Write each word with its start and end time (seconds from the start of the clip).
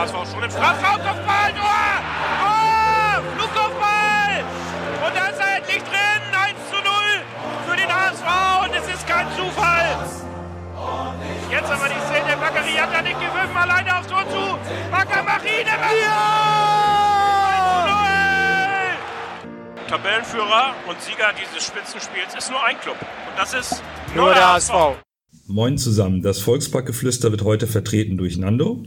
HSV 0.00 0.32
schon 0.32 0.42
im 0.42 0.50
Strafraum, 0.50 0.96
Kopfball, 1.04 1.52
Tor! 1.52 1.84
Tor! 2.40 3.22
Flugkopfball! 3.36 4.34
Und 5.04 5.12
da 5.14 5.26
ist 5.28 5.38
er 5.38 5.56
endlich 5.58 5.82
drin, 5.84 6.22
1 6.32 6.56
zu 6.72 6.76
0 6.80 6.84
für 7.68 7.76
den 7.76 7.90
HSV 7.92 8.28
und 8.64 8.72
es 8.80 8.94
ist 8.94 9.06
kein 9.06 9.26
Zufall. 9.36 10.08
Jetzt 11.50 11.70
aber 11.70 11.88
die 11.88 12.00
Szene, 12.08 12.36
Bakary 12.40 12.72
hat 12.80 12.94
da 12.94 13.02
nicht 13.02 13.20
gewürfen, 13.20 13.56
alleine 13.56 13.98
aufs 13.98 14.06
Tor 14.06 14.24
zu. 14.30 14.58
Bakker 14.90 15.22
Machine, 15.22 15.68
ja! 15.68 16.16
Tabellenführer 19.86 20.74
und 20.88 20.98
Sieger 21.02 21.34
dieses 21.36 21.66
Spitzenspiels 21.66 22.34
ist 22.38 22.50
nur 22.50 22.64
ein 22.64 22.78
Club. 22.80 22.96
Und 23.00 23.36
das 23.36 23.52
ist 23.52 23.82
nur, 24.14 24.26
nur 24.26 24.34
der 24.34 24.54
HSV. 24.54 24.72
Moin 25.46 25.76
zusammen. 25.76 26.22
Das 26.22 26.40
Volksparkgeflüster 26.40 27.32
wird 27.32 27.42
heute 27.42 27.66
vertreten 27.66 28.16
durch 28.16 28.38
Nando. 28.38 28.82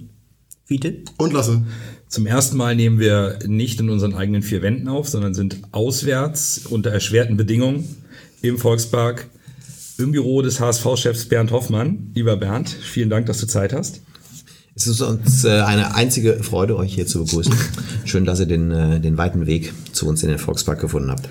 Fiete. 0.66 1.04
Und 1.18 1.34
Lasse. 1.34 1.64
Zum 2.08 2.26
ersten 2.26 2.58
Mal 2.58 2.76
nehmen 2.76 3.00
wir 3.00 3.40
nicht 3.46 3.80
in 3.80 3.90
unseren 3.90 4.14
eigenen 4.14 4.44
vier 4.44 4.62
Wänden 4.62 4.88
auf, 4.88 5.10
sondern 5.10 5.34
sind 5.34 5.58
auswärts 5.72 6.62
unter 6.70 6.92
erschwerten 6.92 7.38
Bedingungen 7.38 7.98
im 8.42 8.58
Volkspark 8.58 9.28
im 9.98 10.12
Büro 10.12 10.42
des 10.42 10.60
HSV-Chefs 10.60 11.26
Bernd 11.26 11.52
Hoffmann. 11.52 12.12
Lieber 12.14 12.38
Bernd, 12.38 12.70
vielen 12.70 13.10
Dank, 13.10 13.26
dass 13.26 13.40
du 13.40 13.48
Zeit 13.48 13.74
hast. 13.74 14.02
Es 14.76 14.88
ist 14.88 15.02
uns 15.02 15.44
äh, 15.44 15.62
eine 15.62 15.96
einzige 15.96 16.44
Freude, 16.44 16.78
euch 16.78 16.94
hier 16.96 17.06
zu 17.06 17.24
begrüßen. 17.24 17.54
Schön, 18.06 18.26
dass 18.26 18.40
ihr 18.40 18.48
den, 18.48 18.72
äh, 18.72 19.00
den 19.00 19.18
weiten 19.18 19.46
Weg 19.46 19.74
zu 19.92 20.08
uns 20.08 20.24
in 20.24 20.30
den 20.30 20.40
Volkspark 20.40 20.80
gefunden 20.80 21.12
habt. 21.12 21.30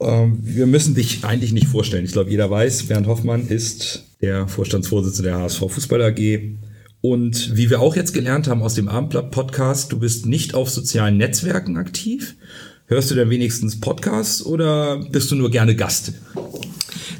Ähm, 0.00 0.38
wir 0.42 0.66
müssen 0.66 0.94
dich 0.94 1.24
eigentlich 1.24 1.52
nicht 1.52 1.68
vorstellen. 1.68 2.04
Ich 2.04 2.12
glaube, 2.12 2.30
jeder 2.30 2.50
weiß, 2.50 2.84
Bernd 2.84 3.06
Hoffmann 3.06 3.46
ist 3.46 4.04
der 4.20 4.48
Vorstandsvorsitzende 4.48 5.30
der 5.30 5.40
HSV 5.40 5.60
Fußball 5.68 6.02
AG. 6.02 6.40
Und 7.04 7.54
wie 7.54 7.68
wir 7.68 7.82
auch 7.82 7.96
jetzt 7.96 8.14
gelernt 8.14 8.48
haben 8.48 8.62
aus 8.62 8.72
dem 8.72 8.88
Abendblatt-Podcast, 8.88 9.92
du 9.92 9.98
bist 9.98 10.24
nicht 10.24 10.54
auf 10.54 10.70
sozialen 10.70 11.18
Netzwerken 11.18 11.76
aktiv. 11.76 12.34
Hörst 12.86 13.10
du 13.10 13.14
denn 13.14 13.28
wenigstens 13.28 13.78
Podcasts 13.78 14.42
oder 14.42 15.04
bist 15.10 15.30
du 15.30 15.34
nur 15.34 15.50
gerne 15.50 15.76
Gast? 15.76 16.14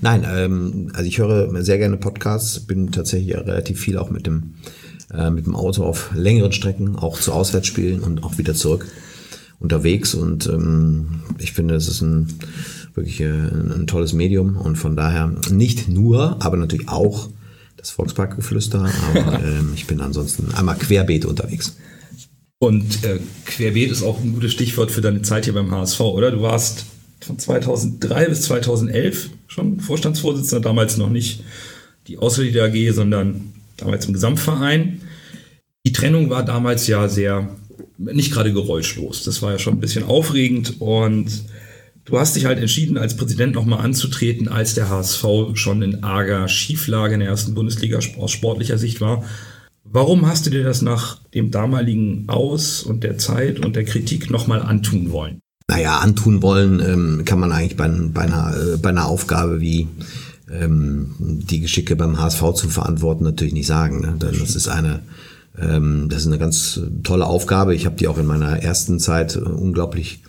Nein, 0.00 0.24
ähm, 0.26 0.90
also 0.94 1.06
ich 1.06 1.18
höre 1.18 1.62
sehr 1.62 1.76
gerne 1.76 1.98
Podcasts, 1.98 2.60
bin 2.60 2.92
tatsächlich 2.92 3.36
relativ 3.36 3.78
viel 3.78 3.98
auch 3.98 4.08
mit 4.08 4.26
dem, 4.26 4.54
äh, 5.12 5.28
mit 5.28 5.44
dem 5.44 5.54
Auto 5.54 5.84
auf 5.84 6.12
längeren 6.14 6.52
Strecken, 6.52 6.96
auch 6.96 7.20
zu 7.20 7.34
Auswärtsspielen 7.34 8.00
und 8.00 8.24
auch 8.24 8.38
wieder 8.38 8.54
zurück 8.54 8.86
unterwegs. 9.60 10.14
Und 10.14 10.46
ähm, 10.46 11.20
ich 11.38 11.52
finde, 11.52 11.74
es 11.74 11.88
ist 11.88 12.00
ein 12.00 12.28
wirklich 12.94 13.20
äh, 13.20 13.28
ein 13.28 13.86
tolles 13.86 14.14
Medium 14.14 14.56
und 14.56 14.76
von 14.76 14.96
daher 14.96 15.30
nicht 15.50 15.90
nur, 15.90 16.42
aber 16.42 16.56
natürlich 16.56 16.88
auch 16.88 17.28
das 17.84 17.90
Volksparkgeflüster, 17.90 18.90
aber 19.14 19.40
ähm, 19.44 19.72
ich 19.74 19.86
bin 19.86 20.00
ansonsten 20.00 20.52
einmal 20.54 20.76
querbeet 20.76 21.26
unterwegs. 21.26 21.76
Und 22.58 23.04
äh, 23.04 23.18
querbeet 23.44 23.90
ist 23.90 24.02
auch 24.02 24.20
ein 24.20 24.32
gutes 24.32 24.52
Stichwort 24.52 24.90
für 24.90 25.02
deine 25.02 25.20
Zeit 25.20 25.44
hier 25.44 25.52
beim 25.52 25.70
HSV, 25.70 26.00
oder? 26.00 26.30
Du 26.30 26.40
warst 26.40 26.86
von 27.20 27.38
2003 27.38 28.28
bis 28.28 28.42
2011 28.42 29.30
schon 29.48 29.80
Vorstandsvorsitzender, 29.80 30.62
damals 30.62 30.96
noch 30.96 31.10
nicht 31.10 31.44
die 32.06 32.16
Auswärtige 32.16 32.64
AG, 32.64 32.94
sondern 32.94 33.52
damals 33.76 34.06
im 34.06 34.14
Gesamtverein. 34.14 35.02
Die 35.86 35.92
Trennung 35.92 36.30
war 36.30 36.42
damals 36.42 36.86
ja 36.86 37.08
sehr, 37.08 37.54
nicht 37.98 38.32
gerade 38.32 38.52
geräuschlos. 38.52 39.24
Das 39.24 39.42
war 39.42 39.52
ja 39.52 39.58
schon 39.58 39.74
ein 39.74 39.80
bisschen 39.80 40.04
aufregend 40.04 40.80
und 40.80 41.44
du 42.04 42.18
hast 42.18 42.36
dich 42.36 42.44
halt 42.46 42.58
entschieden, 42.58 42.98
als 42.98 43.16
Präsident 43.16 43.54
nochmal 43.54 43.80
anzutreten, 43.80 44.48
als 44.48 44.74
der 44.74 44.88
HSV 44.88 45.24
schon 45.54 45.82
in 45.82 46.04
arger 46.04 46.48
Schieflage 46.48 47.14
in 47.14 47.20
der 47.20 47.28
ersten 47.28 47.54
Bundesliga 47.54 47.98
aus 48.18 48.30
sportlicher 48.30 48.78
Sicht 48.78 49.00
war. 49.00 49.24
Warum 49.84 50.26
hast 50.26 50.46
du 50.46 50.50
dir 50.50 50.64
das 50.64 50.82
nach 50.82 51.20
dem 51.34 51.50
damaligen 51.50 52.24
Aus 52.28 52.82
und 52.82 53.04
der 53.04 53.18
Zeit 53.18 53.64
und 53.64 53.76
der 53.76 53.84
Kritik 53.84 54.30
nochmal 54.30 54.62
antun 54.62 55.12
wollen? 55.12 55.40
Naja, 55.68 55.98
antun 55.98 56.42
wollen 56.42 56.80
ähm, 56.80 57.22
kann 57.24 57.38
man 57.38 57.52
eigentlich 57.52 57.76
bei, 57.76 57.88
bei, 57.88 58.22
einer, 58.22 58.54
äh, 58.56 58.76
bei 58.76 58.90
einer 58.90 59.06
Aufgabe 59.06 59.60
wie 59.60 59.88
ähm, 60.50 61.14
die 61.18 61.60
Geschicke 61.60 61.96
beim 61.96 62.18
HSV 62.18 62.54
zu 62.54 62.68
verantworten 62.68 63.24
natürlich 63.24 63.54
nicht 63.54 63.66
sagen. 63.66 64.00
Ne? 64.00 64.14
Denn 64.20 64.38
das 64.38 64.56
ist 64.56 64.68
eine, 64.68 65.00
ähm, 65.58 66.08
das 66.10 66.22
ist 66.22 66.26
eine 66.26 66.38
ganz 66.38 66.80
tolle 67.02 67.26
Aufgabe. 67.26 67.74
Ich 67.74 67.86
habe 67.86 67.96
die 67.96 68.08
auch 68.08 68.18
in 68.18 68.26
meiner 68.26 68.62
ersten 68.62 68.98
Zeit 68.98 69.36
äh, 69.36 69.40
unglaublich 69.40 70.20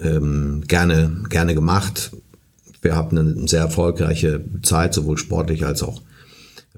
ähm, 0.00 0.62
gerne, 0.66 1.24
gerne 1.28 1.54
gemacht. 1.54 2.12
Wir 2.82 2.96
hatten 2.96 3.18
eine 3.18 3.48
sehr 3.48 3.60
erfolgreiche 3.60 4.44
Zeit, 4.62 4.94
sowohl 4.94 5.18
sportlich 5.18 5.66
als 5.66 5.82
auch 5.82 6.00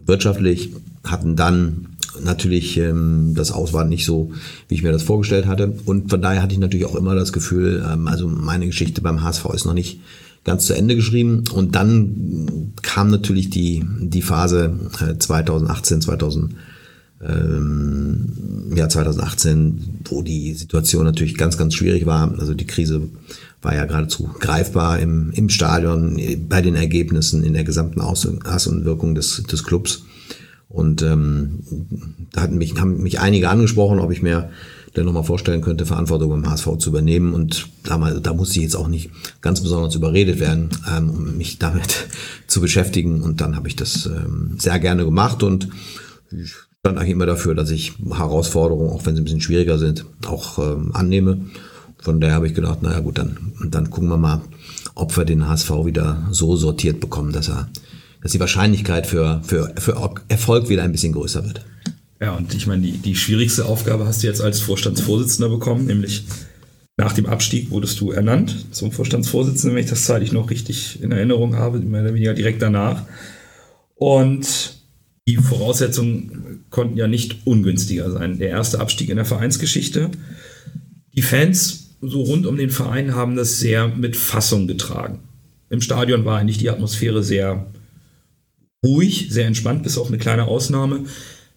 wirtschaftlich, 0.04 0.72
hatten 1.04 1.36
dann 1.36 1.96
natürlich 2.22 2.76
ähm, 2.78 3.32
das 3.34 3.52
Aus 3.52 3.72
war 3.72 3.84
nicht 3.84 4.04
so, 4.04 4.32
wie 4.68 4.74
ich 4.74 4.82
mir 4.82 4.92
das 4.92 5.02
vorgestellt 5.02 5.46
hatte. 5.46 5.74
Und 5.84 6.10
von 6.10 6.22
daher 6.22 6.42
hatte 6.42 6.52
ich 6.52 6.58
natürlich 6.58 6.86
auch 6.86 6.96
immer 6.96 7.14
das 7.14 7.32
Gefühl, 7.32 7.84
ähm, 7.90 8.08
also 8.08 8.28
meine 8.28 8.66
Geschichte 8.66 9.00
beim 9.00 9.22
HSV 9.22 9.46
ist 9.54 9.64
noch 9.64 9.74
nicht 9.74 10.00
ganz 10.44 10.66
zu 10.66 10.74
Ende 10.74 10.96
geschrieben. 10.96 11.44
Und 11.52 11.74
dann 11.74 12.72
kam 12.82 13.10
natürlich 13.10 13.50
die, 13.50 13.84
die 14.00 14.22
Phase 14.22 14.74
äh, 15.00 15.18
2018, 15.18 16.00
2000, 16.00 16.54
ähm, 17.22 18.72
ja, 18.74 18.88
2018, 18.88 20.00
wo 20.04 20.22
die 20.22 20.54
Situation 20.54 21.04
natürlich 21.04 21.36
ganz, 21.36 21.58
ganz 21.58 21.74
schwierig 21.74 22.06
war. 22.06 22.32
Also 22.38 22.54
die 22.54 22.66
Krise 22.66 23.02
war 23.62 23.74
ja 23.74 23.84
geradezu 23.84 24.30
greifbar 24.38 24.98
im, 25.00 25.30
im 25.32 25.48
Stadion, 25.48 26.20
bei 26.48 26.62
den 26.62 26.76
Ergebnissen, 26.76 27.44
in 27.44 27.52
der 27.52 27.64
gesamten 27.64 28.00
Aus- 28.00 28.24
und 28.24 28.84
Wirkung 28.84 29.14
des, 29.14 29.42
des 29.42 29.64
Clubs. 29.64 30.04
Und 30.68 31.02
ähm, 31.02 31.58
da 32.32 32.42
hatten 32.42 32.56
mich, 32.56 32.80
haben 32.80 33.02
mich 33.02 33.18
einige 33.18 33.48
angesprochen, 33.50 33.98
ob 33.98 34.12
ich 34.12 34.22
mir 34.22 34.50
denn 34.96 35.04
nochmal 35.04 35.24
vorstellen 35.24 35.60
könnte, 35.60 35.86
Verantwortung 35.86 36.30
beim 36.30 36.48
HSV 36.48 36.78
zu 36.78 36.90
übernehmen. 36.90 37.34
Und 37.34 37.68
da, 37.84 37.98
mal, 37.98 38.20
da 38.20 38.32
musste 38.32 38.58
ich 38.58 38.64
jetzt 38.64 38.76
auch 38.76 38.88
nicht 38.88 39.10
ganz 39.40 39.60
besonders 39.60 39.94
überredet 39.94 40.40
werden, 40.40 40.70
ähm, 40.90 41.10
um 41.10 41.36
mich 41.36 41.58
damit 41.58 42.08
zu 42.46 42.60
beschäftigen. 42.60 43.22
Und 43.22 43.40
dann 43.40 43.56
habe 43.56 43.68
ich 43.68 43.76
das 43.76 44.06
ähm, 44.06 44.54
sehr 44.58 44.78
gerne 44.78 45.04
gemacht 45.04 45.42
und 45.42 45.68
ich 46.30 46.54
stand 46.80 46.98
eigentlich 46.98 47.12
immer 47.12 47.26
dafür, 47.26 47.54
dass 47.54 47.70
ich 47.70 47.92
Herausforderungen, 48.10 48.90
auch 48.90 49.04
wenn 49.04 49.14
sie 49.14 49.20
ein 49.20 49.24
bisschen 49.24 49.40
schwieriger 49.40 49.78
sind, 49.78 50.06
auch 50.26 50.58
ähm, 50.58 50.90
annehme. 50.94 51.46
Von 51.98 52.20
daher 52.20 52.36
habe 52.36 52.46
ich 52.46 52.54
gedacht, 52.54 52.82
naja 52.82 53.00
gut, 53.00 53.18
dann, 53.18 53.52
dann 53.68 53.90
gucken 53.90 54.08
wir 54.08 54.16
mal, 54.16 54.40
ob 54.94 55.16
wir 55.16 55.24
den 55.24 55.46
HSV 55.46 55.70
wieder 55.84 56.26
so 56.30 56.56
sortiert 56.56 57.00
bekommen, 57.00 57.32
dass 57.32 57.48
er 57.48 57.68
dass 58.22 58.32
die 58.32 58.40
Wahrscheinlichkeit 58.40 59.06
für, 59.06 59.40
für, 59.44 59.72
für 59.78 60.14
Erfolg 60.28 60.68
wieder 60.68 60.82
ein 60.82 60.92
bisschen 60.92 61.12
größer 61.12 61.44
wird. 61.44 61.64
Ja, 62.20 62.32
und 62.32 62.52
ich 62.54 62.66
meine, 62.66 62.82
die, 62.82 62.92
die 62.92 63.16
schwierigste 63.16 63.64
Aufgabe 63.64 64.04
hast 64.04 64.22
du 64.22 64.26
jetzt 64.26 64.42
als 64.42 64.60
Vorstandsvorsitzender 64.60 65.48
bekommen, 65.48 65.86
nämlich 65.86 66.24
nach 66.98 67.14
dem 67.14 67.24
Abstieg 67.24 67.70
wurdest 67.70 67.98
du 68.00 68.10
ernannt 68.10 68.66
zum 68.72 68.92
Vorstandsvorsitzenden, 68.92 69.74
wenn 69.74 69.84
ich 69.84 69.90
das 69.90 70.04
zeitlich 70.04 70.32
noch 70.32 70.50
richtig 70.50 71.02
in 71.02 71.12
Erinnerung 71.12 71.56
habe, 71.56 71.78
mehr 71.78 72.02
oder 72.02 72.12
weniger 72.12 72.34
direkt 72.34 72.60
danach. 72.60 73.04
Und 73.94 74.79
die 75.28 75.36
Voraussetzungen 75.36 76.64
konnten 76.70 76.96
ja 76.96 77.06
nicht 77.06 77.46
ungünstiger 77.46 78.10
sein. 78.10 78.38
Der 78.38 78.48
erste 78.48 78.80
Abstieg 78.80 79.10
in 79.10 79.16
der 79.16 79.24
Vereinsgeschichte. 79.24 80.10
Die 81.14 81.22
Fans 81.22 81.96
so 82.00 82.22
rund 82.22 82.46
um 82.46 82.56
den 82.56 82.70
Verein 82.70 83.14
haben 83.14 83.36
das 83.36 83.58
sehr 83.58 83.88
mit 83.88 84.16
Fassung 84.16 84.66
getragen. 84.66 85.20
Im 85.68 85.80
Stadion 85.80 86.24
war 86.24 86.38
eigentlich 86.38 86.58
die 86.58 86.70
Atmosphäre 86.70 87.22
sehr 87.22 87.66
ruhig, 88.84 89.28
sehr 89.30 89.46
entspannt, 89.46 89.82
bis 89.82 89.98
auf 89.98 90.08
eine 90.08 90.18
kleine 90.18 90.46
Ausnahme. 90.46 91.04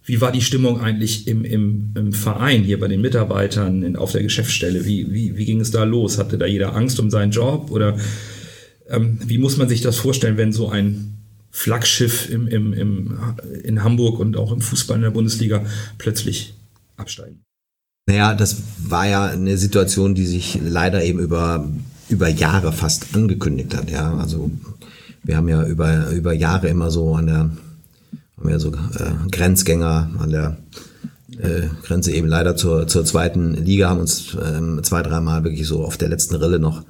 Wie 0.06 0.20
war 0.20 0.34
die 0.34 0.42
Stimmung 0.42 0.82
eigentlich 0.82 1.28
im, 1.28 1.46
im, 1.46 1.94
im 1.96 2.12
Verein, 2.12 2.64
hier 2.64 2.80
bei 2.80 2.90
den 2.90 3.00
Mitarbeitern, 3.00 3.84
in, 3.84 3.96
auf 3.96 4.12
der 4.12 4.22
Geschäftsstelle? 4.22 4.86
Wie, 4.86 5.12
wie, 5.14 5.38
wie 5.38 5.46
ging 5.46 5.62
es 5.62 5.72
da 5.72 5.86
los? 5.86 6.18
Hatte 6.18 6.38
da 6.38 6.46
jeder 6.46 6.76
Angst 6.76 7.00
um 7.00 7.10
seinen 7.10 7.32
Job? 7.32 7.72
Oder 7.72 7.98
ähm, 8.90 9.18
wie 9.26 9.38
muss 9.38 9.56
man 9.56 9.70
sich 9.70 9.82
das 9.82 9.98
vorstellen, 9.98 10.36
wenn 10.36 10.52
so 10.52 10.70
ein 10.70 11.13
Flaggschiff 11.56 12.30
im, 12.30 12.48
im, 12.48 12.74
im, 12.74 13.20
in 13.64 13.84
Hamburg 13.84 14.20
und 14.20 14.36
auch 14.36 14.52
im 14.52 14.60
Fußball 14.60 14.98
in 14.98 15.04
der 15.04 15.12
Bundesliga 15.12 15.64
plötzlich 16.00 16.56
absteigen? 16.98 17.44
Naja, 18.08 18.34
das 18.34 18.64
war 18.80 19.08
ja 19.08 19.28
eine 19.28 19.56
Situation, 19.58 20.16
die 20.16 20.26
sich 20.26 20.60
leider 20.62 21.04
eben 21.04 21.20
über, 21.20 21.70
über 22.10 22.28
Jahre 22.28 22.74
fast 22.74 23.16
angekündigt 23.16 23.78
hat. 23.78 23.92
Ja, 23.92 24.18
also 24.18 24.50
wir 25.22 25.38
haben 25.38 25.48
ja 25.48 25.64
über, 25.64 26.10
über 26.10 26.34
Jahre 26.34 26.70
immer 26.70 26.90
so 26.90 27.14
an 27.14 27.28
der, 27.28 27.52
haben 28.38 28.50
ja 28.50 28.58
so 28.58 28.74
äh, 28.74 29.30
Grenzgänger 29.32 30.10
an 30.18 30.32
der 30.32 30.58
äh, 31.38 31.68
Grenze 31.84 32.12
eben 32.14 32.28
leider 32.28 32.56
zur, 32.56 32.88
zur 32.88 33.06
zweiten 33.06 33.54
Liga, 33.54 33.90
haben 33.90 34.00
uns 34.00 34.36
ähm, 34.44 34.80
zwei, 34.84 35.04
dreimal 35.04 35.44
wirklich 35.44 35.68
so 35.68 35.86
auf 35.86 35.98
der 35.98 36.10
letzten 36.10 36.36
Rille 36.36 36.58
noch 36.58 36.84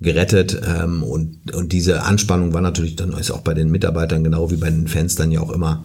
gerettet. 0.00 0.60
Ähm, 0.66 1.02
und, 1.02 1.54
und 1.54 1.72
diese 1.72 2.02
Anspannung 2.02 2.52
war 2.52 2.60
natürlich 2.60 2.96
dann 2.96 3.12
ist 3.12 3.30
auch 3.30 3.42
bei 3.42 3.54
den 3.54 3.70
Mitarbeitern 3.70 4.24
genau 4.24 4.50
wie 4.50 4.56
bei 4.56 4.70
den 4.70 4.88
Fans 4.88 5.14
dann 5.14 5.30
ja 5.30 5.40
auch 5.40 5.50
immer 5.50 5.84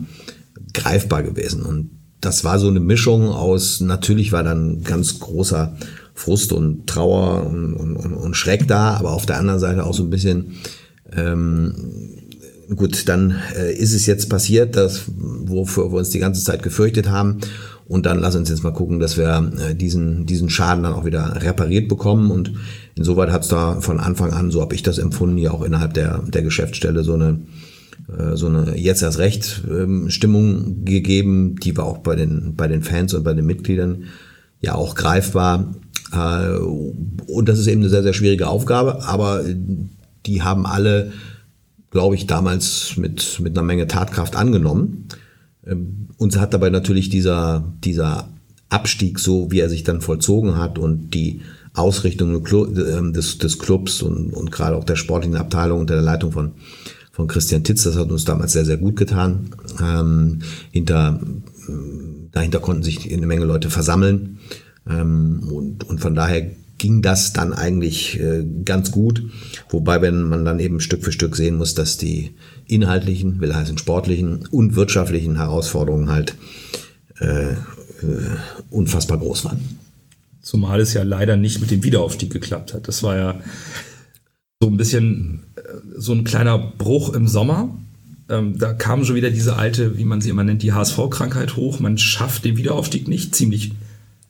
greifbar 0.73 1.23
gewesen. 1.23 1.63
Und 1.63 1.91
das 2.21 2.43
war 2.43 2.59
so 2.59 2.67
eine 2.67 2.79
Mischung 2.79 3.29
aus, 3.29 3.81
natürlich 3.81 4.31
war 4.31 4.43
dann 4.43 4.83
ganz 4.83 5.19
großer 5.19 5.75
Frust 6.13 6.53
und 6.53 6.87
Trauer 6.87 7.45
und, 7.45 7.73
und, 7.73 7.97
und 7.97 8.33
Schreck 8.35 8.67
da, 8.67 8.95
aber 8.95 9.11
auf 9.11 9.25
der 9.25 9.37
anderen 9.37 9.59
Seite 9.59 9.85
auch 9.85 9.93
so 9.93 10.03
ein 10.03 10.09
bisschen 10.09 10.53
ähm, 11.15 11.73
gut, 12.75 13.07
dann 13.07 13.39
äh, 13.55 13.73
ist 13.73 13.93
es 13.93 14.05
jetzt 14.05 14.29
passiert, 14.29 14.75
das, 14.75 15.03
wofür 15.07 15.91
wir 15.91 15.99
uns 15.99 16.09
die 16.09 16.19
ganze 16.19 16.43
Zeit 16.43 16.63
gefürchtet 16.63 17.09
haben. 17.09 17.39
Und 17.87 18.07
dann 18.07 18.19
lass 18.19 18.35
uns 18.35 18.49
jetzt 18.49 18.63
mal 18.63 18.73
gucken, 18.73 18.99
dass 18.99 19.17
wir 19.17 19.51
äh, 19.59 19.75
diesen, 19.75 20.25
diesen 20.25 20.49
Schaden 20.49 20.83
dann 20.83 20.93
auch 20.93 21.05
wieder 21.05 21.41
repariert 21.43 21.87
bekommen. 21.87 22.31
Und 22.31 22.53
insoweit 22.95 23.31
hat 23.31 23.43
es 23.43 23.49
da 23.49 23.79
von 23.79 23.99
Anfang 23.99 24.33
an, 24.33 24.49
so 24.49 24.61
habe 24.61 24.73
ich 24.73 24.81
das 24.81 24.97
empfunden, 24.97 25.37
ja 25.37 25.51
auch 25.51 25.61
innerhalb 25.61 25.93
der, 25.93 26.23
der 26.27 26.41
Geschäftsstelle 26.41 27.03
so 27.03 27.13
eine, 27.13 27.41
äh, 28.07 28.35
so 28.35 28.47
eine 28.47 28.75
jetzt 28.75 29.03
erst 29.03 29.19
recht 29.19 29.63
ähm, 29.69 30.09
Stimmung 30.09 30.83
gegeben, 30.83 31.57
die 31.61 31.77
war 31.77 31.85
auch 31.85 31.99
bei 31.99 32.15
den, 32.15 32.55
bei 32.55 32.67
den 32.67 32.81
Fans 32.81 33.13
und 33.13 33.23
bei 33.23 33.33
den 33.33 33.45
Mitgliedern 33.45 34.05
ja 34.61 34.73
auch 34.73 34.95
greifbar. 34.95 35.75
Äh, 36.11 36.57
und 36.57 37.47
das 37.47 37.59
ist 37.59 37.67
eben 37.67 37.81
eine 37.81 37.89
sehr, 37.89 38.03
sehr 38.03 38.13
schwierige 38.13 38.47
Aufgabe, 38.47 39.03
aber 39.05 39.43
die 40.25 40.41
haben 40.41 40.65
alle, 40.65 41.11
glaube 41.91 42.15
ich, 42.15 42.25
damals 42.25 42.97
mit, 42.97 43.39
mit 43.39 43.55
einer 43.55 43.65
Menge 43.65 43.85
Tatkraft 43.85 44.35
angenommen. 44.35 45.07
Ähm, 45.65 46.09
uns 46.17 46.37
hat 46.37 46.53
dabei 46.53 46.69
natürlich 46.69 47.09
dieser, 47.09 47.73
dieser 47.83 48.29
Abstieg, 48.69 49.19
so 49.19 49.51
wie 49.51 49.59
er 49.59 49.69
sich 49.69 49.83
dann 49.83 50.01
vollzogen 50.01 50.57
hat 50.57 50.79
und 50.79 51.13
die 51.13 51.41
Ausrichtung 51.73 52.45
ähm, 52.51 53.13
des, 53.13 53.37
des 53.37 53.59
Clubs 53.59 54.01
und, 54.01 54.33
und 54.33 54.51
gerade 54.51 54.75
auch 54.75 54.83
der 54.83 54.95
sportlichen 54.95 55.37
Abteilung 55.37 55.81
unter 55.81 55.95
der 55.95 56.03
Leitung 56.03 56.31
von, 56.31 56.53
von 57.11 57.27
Christian 57.27 57.63
Titz, 57.63 57.83
das 57.83 57.97
hat 57.97 58.09
uns 58.09 58.25
damals 58.25 58.53
sehr, 58.53 58.65
sehr 58.65 58.77
gut 58.77 58.95
getan. 58.95 59.49
Ähm, 59.81 60.39
hinter, 60.71 61.19
dahinter 62.31 62.59
konnten 62.59 62.83
sich 62.83 63.11
eine 63.11 63.25
Menge 63.25 63.45
Leute 63.45 63.69
versammeln 63.69 64.39
ähm, 64.89 65.43
und, 65.51 65.83
und 65.83 65.99
von 65.99 66.15
daher 66.15 66.49
ging 66.77 67.01
das 67.01 67.33
dann 67.33 67.53
eigentlich 67.53 68.19
äh, 68.19 68.45
ganz 68.65 68.91
gut. 68.91 69.23
Wobei, 69.69 70.01
wenn 70.01 70.23
man 70.23 70.43
dann 70.45 70.59
eben 70.59 70.79
Stück 70.79 71.03
für 71.03 71.11
Stück 71.11 71.35
sehen 71.35 71.55
muss, 71.55 71.73
dass 71.73 71.97
die 71.97 72.35
inhaltlichen, 72.67 73.39
will 73.39 73.53
heißen 73.53 73.77
sportlichen 73.77 74.47
und 74.47 74.75
wirtschaftlichen 74.75 75.37
Herausforderungen 75.37 76.09
halt 76.09 76.35
äh, 77.19 77.51
äh, 77.51 77.55
unfassbar 78.69 79.17
groß 79.17 79.45
waren. 79.45 79.59
Zumal 80.41 80.79
es 80.79 80.93
ja 80.93 81.03
leider 81.03 81.37
nicht 81.37 81.59
mit 81.61 81.71
dem 81.71 81.83
Wiederaufstieg 81.83 82.31
geklappt 82.31 82.73
hat. 82.73 82.87
Das 82.87 83.03
war 83.03 83.17
ja 83.17 83.39
so 84.61 84.69
ein 84.69 84.77
bisschen 84.77 85.43
äh, 85.55 85.61
so 85.97 86.13
ein 86.13 86.23
kleiner 86.23 86.57
Bruch 86.57 87.13
im 87.13 87.27
Sommer. 87.27 87.75
Ähm, 88.29 88.57
da 88.57 88.73
kam 88.73 89.05
schon 89.05 89.15
wieder 89.15 89.29
diese 89.29 89.55
alte, 89.55 89.97
wie 89.97 90.05
man 90.05 90.21
sie 90.21 90.29
immer 90.29 90.43
nennt, 90.43 90.63
die 90.63 90.73
HSV-Krankheit 90.73 91.55
hoch. 91.55 91.79
Man 91.79 91.97
schafft 91.97 92.45
den 92.45 92.57
Wiederaufstieg 92.57 93.07
nicht. 93.07 93.35
Ziemlich, 93.35 93.73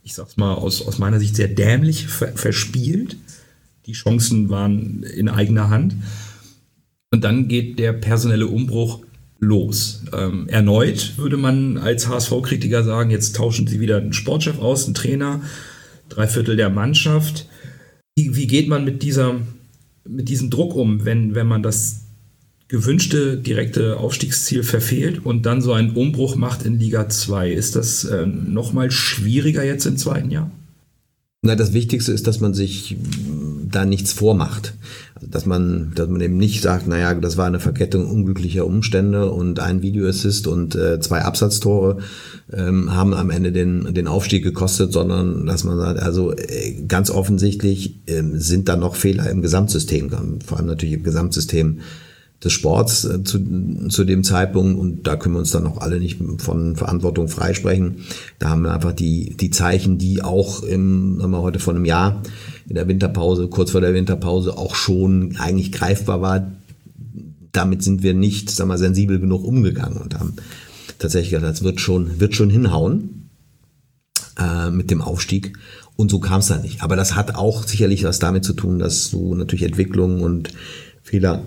ich 0.04 0.14
sag's 0.14 0.38
mal 0.38 0.54
aus, 0.54 0.86
aus 0.86 1.00
meiner 1.00 1.20
Sicht 1.20 1.36
sehr 1.36 1.48
dämlich 1.48 2.08
verspielt. 2.08 3.18
Die 3.86 3.94
Chancen 3.94 4.50
waren 4.50 5.04
in 5.04 5.30
eigener 5.30 5.70
Hand. 5.70 5.96
Und 7.12 7.24
dann 7.24 7.48
geht 7.48 7.80
der 7.80 7.94
personelle 7.94 8.48
Umbruch 8.48 9.02
los. 9.40 10.04
Ähm, 10.14 10.48
erneut 10.50 11.18
würde 11.18 11.38
man 11.38 11.78
als 11.78 12.08
HSV-Kritiker 12.08 12.84
sagen, 12.84 13.12
jetzt 13.12 13.36
tauschen 13.36 13.68
sie 13.68 13.80
wieder 13.80 13.98
einen 13.98 14.14
Sportchef 14.14 14.60
aus, 14.60 14.86
einen 14.86 14.96
Trainer, 14.96 15.42
drei 16.10 16.28
Viertel 16.28 16.56
der 16.56 16.70
Mannschaft. 16.70 17.48
Wie, 18.16 18.36
wie 18.36 18.48
geht 18.48 18.68
man 18.68 18.86
mit, 18.86 19.04
dieser, 19.04 19.36
mit 20.08 20.30
diesem 20.30 20.50
Druck 20.50 20.76
um, 20.76 21.06
wenn, 21.06 21.36
wenn 21.36 21.48
man 21.48 21.64
das 21.64 22.02
gewünschte 22.68 23.38
direkte 23.38 23.98
Aufstiegsziel 23.98 24.64
verfehlt 24.64 25.26
und 25.26 25.46
dann 25.46 25.62
so 25.62 25.74
einen 25.74 25.92
Umbruch 25.92 26.36
macht 26.36 26.64
in 26.64 26.80
Liga 26.80 27.10
2? 27.10 27.52
Ist 27.52 27.76
das 27.76 28.06
äh, 28.06 28.26
nochmal 28.26 28.90
schwieriger 28.92 29.64
jetzt 29.64 29.86
im 29.86 29.98
zweiten 29.98 30.32
Jahr? 30.32 30.50
Na, 31.42 31.56
das 31.56 31.74
Wichtigste 31.74 32.12
ist, 32.12 32.26
dass 32.26 32.40
man 32.40 32.56
sich 32.56 32.96
da 33.70 33.86
nichts 33.86 34.14
vormacht. 34.14 34.74
Dass 35.30 35.46
man, 35.46 35.92
dass 35.96 36.08
man 36.10 36.22
eben 36.22 36.38
nicht 36.38 36.62
sagt, 36.62 36.88
naja, 36.88 37.14
das 37.14 37.38
war 37.38 37.46
eine 37.46 37.60
Verkettung 37.60 38.10
unglücklicher 38.10 38.66
Umstände 38.66 39.32
und 39.32 39.60
ein 39.60 39.82
Videoassist 39.82 40.48
und 40.48 40.76
äh, 40.76 41.00
zwei 41.00 41.22
Absatztore 41.22 41.98
ähm, 42.52 42.94
haben 42.96 43.14
am 43.14 43.30
Ende 43.30 43.52
den, 43.52 43.94
den 43.94 44.08
Aufstieg 44.08 44.44
gekostet, 44.44 44.94
sondern 44.94 45.46
dass 45.46 45.64
man 45.64 45.78
sagt, 45.78 46.00
also 46.00 46.34
äh, 46.34 46.84
ganz 46.88 47.10
offensichtlich 47.10 48.00
äh, 48.08 48.24
sind 48.34 48.70
da 48.70 48.76
noch 48.76 48.96
Fehler 48.96 49.30
im 49.30 49.42
Gesamtsystem, 49.42 50.10
vor 50.46 50.58
allem 50.58 50.68
natürlich 50.68 50.96
im 50.96 51.04
Gesamtsystem 51.04 51.80
des 52.46 52.54
Sports 52.54 53.04
äh, 53.06 53.24
zu, 53.24 53.40
zu 53.90 54.06
dem 54.06 54.24
Zeitpunkt 54.24 54.80
und 54.80 55.08
da 55.08 55.16
können 55.16 55.36
wir 55.36 55.40
uns 55.40 55.52
dann 55.52 55.68
auch 55.68 55.80
alle 55.80 56.00
nicht 56.00 56.20
von 56.38 56.76
Verantwortung 56.76 57.28
freisprechen. 57.28 57.98
Da 58.40 58.50
haben 58.50 58.62
wir 58.62 58.74
einfach 58.74 58.94
die, 58.94 59.36
die 59.36 59.50
Zeichen, 59.50 59.98
die 59.98 60.22
auch 60.22 60.64
im, 60.64 61.20
sagen 61.20 61.32
wir 61.32 61.42
heute 61.42 61.60
vor 61.60 61.74
einem 61.74 61.86
Jahr 61.86 62.22
in 62.70 62.76
der 62.76 62.88
Winterpause, 62.88 63.48
kurz 63.48 63.72
vor 63.72 63.82
der 63.82 63.94
Winterpause 63.94 64.58
auch 64.58 64.76
schon 64.76 65.36
eigentlich 65.38 65.72
greifbar 65.72 66.22
war. 66.22 66.52
Damit 67.52 67.84
sind 67.84 68.04
wir 68.04 68.14
nicht, 68.14 68.50
sagen 68.50 68.70
wir, 68.70 68.78
sensibel 68.78 69.20
genug 69.20 69.44
umgegangen 69.44 69.98
und 69.98 70.18
haben 70.20 70.34
tatsächlich 71.00 71.32
gesagt, 71.32 71.52
das 71.52 71.64
wird 71.64 71.82
schon, 71.82 72.20
wird 72.20 72.36
schon 72.36 72.50
hinhauen 72.50 73.30
äh, 74.40 74.70
mit 74.70 74.92
dem 74.92 75.02
Aufstieg. 75.02 75.58
Und 75.96 76.12
so 76.12 76.20
kam 76.20 76.40
es 76.40 76.48
dann 76.48 76.62
nicht. 76.62 76.84
Aber 76.84 76.96
das 76.96 77.16
hat 77.16 77.36
auch 77.36 77.64
sicherlich 77.64 78.04
was 78.04 78.20
damit 78.20 78.44
zu 78.44 78.54
tun, 78.54 78.80
dass 78.80 79.06
so 79.06 79.34
natürlich 79.34 79.64
Entwicklungen 79.64 80.22
und 80.22 80.50
Fehler 81.02 81.44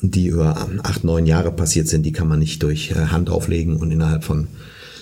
die 0.00 0.26
über 0.26 0.68
acht, 0.82 1.04
neun 1.04 1.26
Jahre 1.26 1.50
passiert 1.52 1.88
sind, 1.88 2.04
die 2.04 2.12
kann 2.12 2.28
man 2.28 2.38
nicht 2.38 2.62
durch 2.62 2.90
äh, 2.90 3.06
Hand 3.06 3.30
auflegen 3.30 3.76
und 3.76 3.90
innerhalb 3.90 4.24
von, 4.24 4.48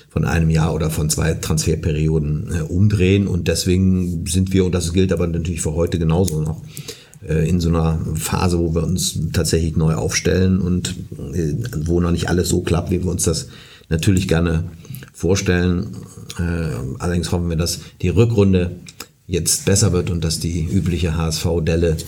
von 0.08 0.24
einem 0.24 0.50
Jahr 0.50 0.72
oder 0.72 0.90
von 0.90 1.10
zwei 1.10 1.34
Transferperioden 1.34 2.52
äh, 2.52 2.60
umdrehen. 2.62 3.26
Und 3.26 3.48
deswegen 3.48 4.26
sind 4.26 4.52
wir, 4.52 4.64
und 4.64 4.72
das 4.72 4.92
gilt 4.92 5.12
aber 5.12 5.26
natürlich 5.26 5.62
für 5.62 5.74
heute 5.74 5.98
genauso 5.98 6.40
noch, 6.40 6.62
äh, 7.26 7.48
in 7.48 7.60
so 7.60 7.70
einer 7.70 7.98
Phase, 8.14 8.58
wo 8.58 8.74
wir 8.74 8.84
uns 8.84 9.18
tatsächlich 9.32 9.76
neu 9.76 9.94
aufstellen 9.94 10.60
und 10.60 10.94
wo 11.84 12.00
noch 12.00 12.12
nicht 12.12 12.28
alles 12.28 12.48
so 12.48 12.60
klappt, 12.60 12.90
wie 12.90 13.02
wir 13.02 13.10
uns 13.10 13.24
das 13.24 13.48
natürlich 13.88 14.28
gerne 14.28 14.64
vorstellen. 15.12 15.88
Allerdings 16.98 17.30
hoffen 17.30 17.48
wir, 17.48 17.56
dass 17.56 17.80
die 18.02 18.08
Rückrunde 18.08 18.72
jetzt 19.28 19.66
besser 19.66 19.92
wird 19.92 20.10
und 20.10 20.24
dass 20.24 20.40
die 20.40 20.64
übliche 20.64 21.16
HSV-Delle, 21.16 21.98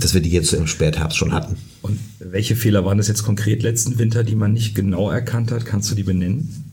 dass 0.00 0.14
wir 0.14 0.20
die 0.20 0.30
jetzt 0.30 0.52
im 0.54 0.66
Spätherbst 0.66 1.16
schon 1.16 1.32
hatten. 1.32 1.56
Und 1.82 1.98
welche 2.18 2.56
Fehler 2.56 2.84
waren 2.84 2.98
das 2.98 3.08
jetzt 3.08 3.22
konkret 3.22 3.62
letzten 3.62 3.98
Winter, 3.98 4.24
die 4.24 4.34
man 4.34 4.52
nicht 4.52 4.74
genau 4.74 5.10
erkannt 5.10 5.50
hat? 5.50 5.64
Kannst 5.64 5.90
du 5.90 5.94
die 5.94 6.02
benennen? 6.02 6.72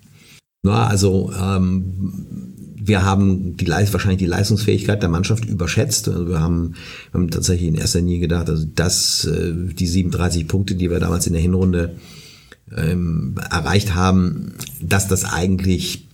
Na, 0.63 0.88
also 0.88 1.31
ähm, 1.40 2.54
wir 2.75 3.04
haben 3.04 3.56
die 3.57 3.68
wahrscheinlich 3.68 4.19
die 4.19 4.25
Leistungsfähigkeit 4.25 5.02
der 5.02 5.10
Mannschaft 5.10 5.46
überschätzt. 5.46 6.07
Also 6.07 6.28
wir 6.28 6.40
haben, 6.40 6.75
wir 7.12 7.22
haben 7.22 7.30
tatsächlich 7.30 7.68
in 7.68 7.75
erster 7.75 8.00
Linie 8.00 8.19
gedacht, 8.19 8.50
also 8.50 8.66
dass 8.66 9.25
äh, 9.25 9.54
die 9.74 9.88
37 9.88 10.48
Punkte, 10.48 10.75
die 10.75 10.90
wir 10.90 11.00
damals 11.00 11.28
in 11.28 11.34
der 11.34 11.42
Hinrunde 11.42 11.96
ähm, 12.75 13.36
erreicht 13.51 13.94
haben, 13.94 14.53
dass 14.82 15.08
das 15.08 15.24
eigentlich 15.25 16.08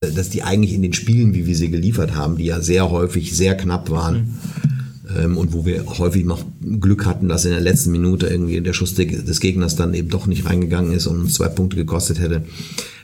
dass 0.00 0.28
die 0.28 0.42
eigentlich 0.42 0.74
in 0.74 0.82
den 0.82 0.92
Spielen, 0.92 1.34
wie 1.34 1.46
wir 1.46 1.56
sie 1.56 1.70
geliefert 1.70 2.14
haben, 2.14 2.36
die 2.36 2.44
ja 2.44 2.60
sehr 2.60 2.90
häufig 2.90 3.34
sehr 3.34 3.56
knapp 3.56 3.88
waren 3.90 4.16
mhm. 4.16 4.75
Ähm, 5.14 5.36
und 5.36 5.52
wo 5.52 5.64
wir 5.64 5.84
häufig 5.98 6.24
noch 6.24 6.44
Glück 6.80 7.06
hatten, 7.06 7.28
dass 7.28 7.44
in 7.44 7.52
der 7.52 7.60
letzten 7.60 7.92
Minute 7.92 8.26
irgendwie 8.26 8.60
der 8.60 8.72
Schuss 8.72 8.94
des 8.94 9.40
Gegners 9.40 9.76
dann 9.76 9.94
eben 9.94 10.08
doch 10.08 10.26
nicht 10.26 10.46
reingegangen 10.46 10.92
ist 10.92 11.06
und 11.06 11.20
uns 11.20 11.34
zwei 11.34 11.48
Punkte 11.48 11.76
gekostet 11.76 12.20
hätte. 12.20 12.44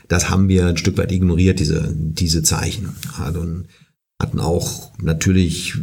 Das 0.07 0.29
haben 0.29 0.49
wir 0.49 0.67
ein 0.67 0.77
Stück 0.77 0.97
weit 0.97 1.11
ignoriert, 1.11 1.59
diese, 1.59 1.93
diese 1.95 2.43
Zeichen. 2.43 2.89
Also, 3.17 3.45
hatten 4.23 4.39
auch 4.39 4.91
natürlich 5.01 5.75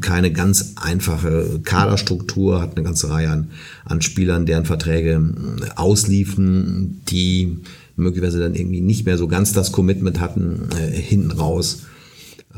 keine 0.00 0.32
ganz 0.32 0.72
einfache 0.76 1.60
Kaderstruktur, 1.62 2.60
hatten 2.60 2.76
eine 2.76 2.84
ganze 2.84 3.08
Reihe 3.08 3.30
an, 3.30 3.50
an 3.84 4.02
Spielern, 4.02 4.46
deren 4.46 4.64
Verträge 4.64 5.22
ausliefen, 5.76 7.02
die 7.08 7.58
möglicherweise 7.96 8.40
dann 8.40 8.56
irgendwie 8.56 8.80
nicht 8.80 9.06
mehr 9.06 9.16
so 9.16 9.28
ganz 9.28 9.52
das 9.52 9.70
Commitment 9.70 10.18
hatten 10.18 10.68
äh, 10.76 10.90
hinten 10.90 11.30
raus. 11.30 11.82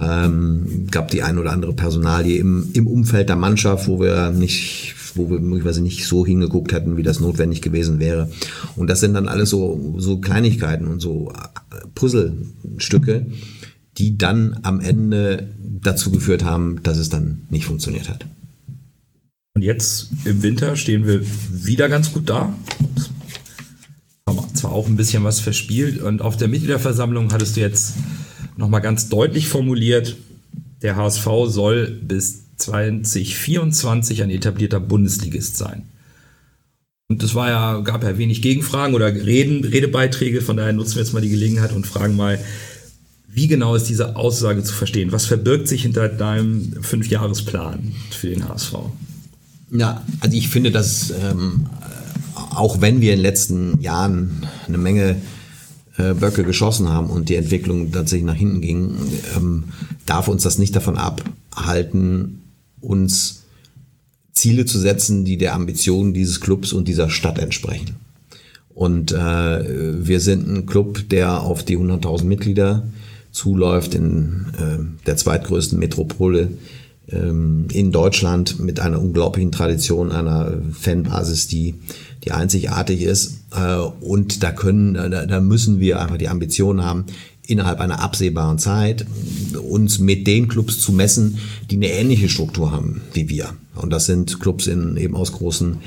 Ähm, 0.00 0.86
gab 0.90 1.10
die 1.10 1.22
ein 1.22 1.38
oder 1.38 1.52
andere 1.52 1.72
Personalie 1.72 2.38
im, 2.38 2.70
im 2.74 2.86
Umfeld 2.86 3.28
der 3.28 3.36
Mannschaft, 3.36 3.88
wo 3.88 4.00
wir 4.00 4.30
nicht, 4.30 4.94
wo 5.14 5.30
wir 5.30 5.40
möglicherweise 5.40 5.82
nicht 5.82 6.06
so 6.06 6.26
hingeguckt 6.26 6.72
hätten, 6.72 6.96
wie 6.96 7.02
das 7.02 7.20
notwendig 7.20 7.62
gewesen 7.62 7.98
wäre. 7.98 8.30
Und 8.76 8.88
das 8.88 9.00
sind 9.00 9.14
dann 9.14 9.28
alles 9.28 9.50
so, 9.50 9.94
so 9.98 10.18
Kleinigkeiten 10.18 10.86
und 10.86 11.00
so 11.00 11.32
äh, 11.32 11.86
Puzzlestücke, 11.94 13.26
die 13.96 14.18
dann 14.18 14.58
am 14.62 14.80
Ende 14.80 15.48
dazu 15.58 16.10
geführt 16.10 16.44
haben, 16.44 16.82
dass 16.82 16.98
es 16.98 17.08
dann 17.08 17.42
nicht 17.48 17.64
funktioniert 17.64 18.10
hat. 18.10 18.26
Und 19.54 19.62
jetzt 19.62 20.10
im 20.26 20.42
Winter 20.42 20.76
stehen 20.76 21.06
wir 21.06 21.22
wieder 21.50 21.88
ganz 21.88 22.12
gut 22.12 22.28
da 22.28 22.52
haben 24.26 24.54
zwar 24.54 24.72
auch 24.72 24.86
ein 24.88 24.96
bisschen 24.96 25.22
was 25.24 25.40
verspielt 25.40 26.00
und 26.00 26.20
auf 26.20 26.36
der 26.36 26.48
Mitgliederversammlung 26.48 27.32
hattest 27.32 27.56
du 27.56 27.60
jetzt 27.60 27.94
nochmal 28.56 28.80
ganz 28.80 29.08
deutlich 29.08 29.48
formuliert, 29.48 30.16
der 30.82 30.96
HSV 30.96 31.26
soll 31.46 31.86
bis 32.02 32.56
2024 32.56 34.22
ein 34.22 34.30
etablierter 34.30 34.80
Bundesligist 34.80 35.56
sein. 35.56 35.82
Und 37.08 37.34
war 37.34 37.48
ja, 37.48 37.80
gab 37.80 38.02
ja 38.02 38.18
wenig 38.18 38.42
Gegenfragen 38.42 38.94
oder 38.94 39.14
Reden, 39.14 39.64
Redebeiträge, 39.64 40.40
von 40.40 40.56
daher 40.56 40.72
nutzen 40.72 40.96
wir 40.96 41.02
jetzt 41.02 41.12
mal 41.12 41.22
die 41.22 41.28
Gelegenheit 41.28 41.72
und 41.72 41.86
fragen 41.86 42.16
mal, 42.16 42.38
wie 43.28 43.46
genau 43.46 43.74
ist 43.74 43.88
diese 43.88 44.16
Aussage 44.16 44.64
zu 44.64 44.74
verstehen? 44.74 45.12
Was 45.12 45.26
verbirgt 45.26 45.68
sich 45.68 45.82
hinter 45.82 46.08
deinem 46.08 46.82
Fünfjahresplan 46.82 47.92
für 48.10 48.28
den 48.28 48.48
HSV? 48.48 48.72
Ja, 49.70 50.02
also 50.20 50.36
ich 50.36 50.48
finde, 50.48 50.70
dass 50.70 51.10
ähm, 51.10 51.66
auch 52.34 52.80
wenn 52.80 53.00
wir 53.00 53.12
in 53.12 53.18
den 53.18 53.22
letzten 53.22 53.80
Jahren 53.80 54.46
eine 54.66 54.78
Menge 54.78 55.16
äh, 55.98 56.14
Böcke 56.14 56.44
geschossen 56.44 56.88
haben 56.88 57.10
und 57.10 57.28
die 57.28 57.36
Entwicklung 57.36 57.92
tatsächlich 57.92 58.26
nach 58.26 58.34
hinten 58.34 58.60
ging, 58.60 58.96
ähm, 59.36 59.64
darf 60.04 60.28
uns 60.28 60.42
das 60.42 60.58
nicht 60.58 60.76
davon 60.76 60.98
abhalten, 60.98 62.42
uns 62.80 63.44
Ziele 64.32 64.66
zu 64.66 64.78
setzen, 64.78 65.24
die 65.24 65.38
der 65.38 65.54
Ambition 65.54 66.12
dieses 66.12 66.40
Clubs 66.40 66.72
und 66.72 66.88
dieser 66.88 67.08
Stadt 67.08 67.38
entsprechen. 67.38 67.96
Und 68.74 69.12
äh, 69.12 70.06
wir 70.06 70.20
sind 70.20 70.46
ein 70.46 70.66
Club, 70.66 71.08
der 71.08 71.40
auf 71.40 71.64
die 71.64 71.78
100.000 71.78 72.24
Mitglieder 72.24 72.86
zuläuft 73.32 73.94
in 73.94 74.46
äh, 74.58 75.06
der 75.06 75.16
zweitgrößten 75.16 75.78
Metropole 75.78 76.50
in 77.08 77.92
Deutschland 77.92 78.58
mit 78.58 78.80
einer 78.80 79.00
unglaublichen 79.00 79.52
Tradition, 79.52 80.10
einer 80.10 80.54
Fanbasis, 80.72 81.46
die, 81.46 81.74
die 82.24 82.32
einzigartig 82.32 83.02
ist. 83.02 83.42
Äh, 83.54 83.76
und 83.76 84.42
da 84.42 84.50
können, 84.50 84.94
da, 84.94 85.24
da 85.24 85.40
müssen 85.40 85.78
wir 85.78 86.00
einfach 86.00 86.16
die 86.16 86.28
Ambition 86.28 86.84
haben, 86.84 87.04
innerhalb 87.46 87.78
einer 87.80 88.00
absehbaren 88.00 88.58
Zeit 88.58 89.06
uns 89.70 90.00
mit 90.00 90.26
den 90.26 90.48
Clubs 90.48 90.80
zu 90.80 90.92
messen, 90.92 91.38
die 91.70 91.76
eine 91.76 91.90
ähnliche 91.90 92.28
Struktur 92.28 92.72
haben 92.72 93.02
wie 93.12 93.28
wir. 93.28 93.50
Und 93.76 93.90
das 93.90 94.06
sind 94.06 94.40
Clubs 94.40 94.66
in 94.66 94.96
eben 94.96 95.14
aus 95.14 95.32
großen 95.32 95.78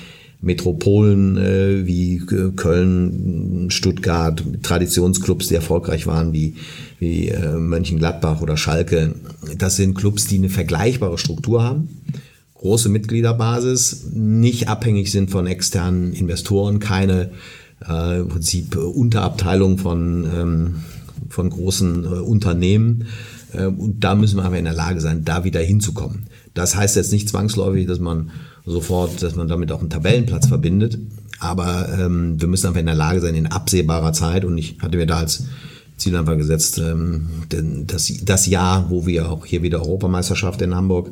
Metropolen 0.41 1.37
äh, 1.37 1.85
wie 1.85 2.17
äh, 2.17 2.51
Köln, 2.55 3.67
Stuttgart, 3.69 4.41
Traditionsclubs, 4.63 5.49
die 5.49 5.55
erfolgreich 5.55 6.07
waren 6.07 6.31
wie, 6.31 6.55
wie 6.97 7.27
äh, 7.27 7.57
Mönchengladbach 7.57 8.41
oder 8.41 8.55
Schalke. 8.55 9.15
Das 9.57 9.75
sind 9.75 9.95
Clubs, 9.95 10.27
die 10.27 10.37
eine 10.37 10.49
vergleichbare 10.49 11.17
Struktur 11.17 11.63
haben, 11.63 11.89
große 12.55 12.87
Mitgliederbasis, 12.87 14.07
nicht 14.13 14.69
abhängig 14.69 15.11
sind 15.11 15.29
von 15.29 15.45
externen 15.45 16.13
Investoren, 16.13 16.79
keine 16.79 17.31
äh, 17.87 18.21
im 18.21 18.29
Prinzip 18.29 18.77
Unterabteilung 18.77 19.77
von, 19.77 20.25
ähm, 20.33 20.75
von 21.29 21.49
großen 21.49 22.05
äh, 22.05 22.07
Unternehmen. 22.07 23.07
Äh, 23.51 23.65
und 23.65 24.01
da 24.01 24.15
müssen 24.15 24.37
wir 24.37 24.45
einfach 24.45 24.57
in 24.57 24.65
der 24.65 24.73
Lage 24.73 25.01
sein, 25.01 25.25
da 25.25 25.43
wieder 25.43 25.59
hinzukommen. 25.59 26.27
Das 26.53 26.75
heißt 26.75 26.95
jetzt 26.95 27.11
nicht 27.11 27.27
zwangsläufig, 27.27 27.87
dass 27.87 27.99
man 27.99 28.31
sofort, 28.69 29.21
dass 29.21 29.35
man 29.35 29.47
damit 29.47 29.71
auch 29.71 29.79
einen 29.79 29.89
Tabellenplatz 29.89 30.47
verbindet. 30.47 30.97
Aber 31.39 31.87
ähm, 31.97 32.39
wir 32.39 32.47
müssen 32.47 32.67
einfach 32.67 32.79
in 32.79 32.85
der 32.85 32.95
Lage 32.95 33.21
sein, 33.21 33.35
in 33.35 33.47
absehbarer 33.47 34.13
Zeit, 34.13 34.45
und 34.45 34.57
ich 34.57 34.77
hatte 34.79 34.97
mir 34.97 35.05
da 35.05 35.19
als 35.19 35.43
Ziel 35.97 36.15
einfach 36.15 36.37
gesetzt, 36.37 36.77
ähm, 36.79 37.27
denn 37.51 37.87
das, 37.87 38.11
das 38.23 38.45
Jahr, 38.45 38.89
wo 38.89 39.05
wir 39.05 39.29
auch 39.29 39.45
hier 39.45 39.63
wieder 39.63 39.81
Europameisterschaft 39.81 40.61
in 40.61 40.75
Hamburg 40.75 41.11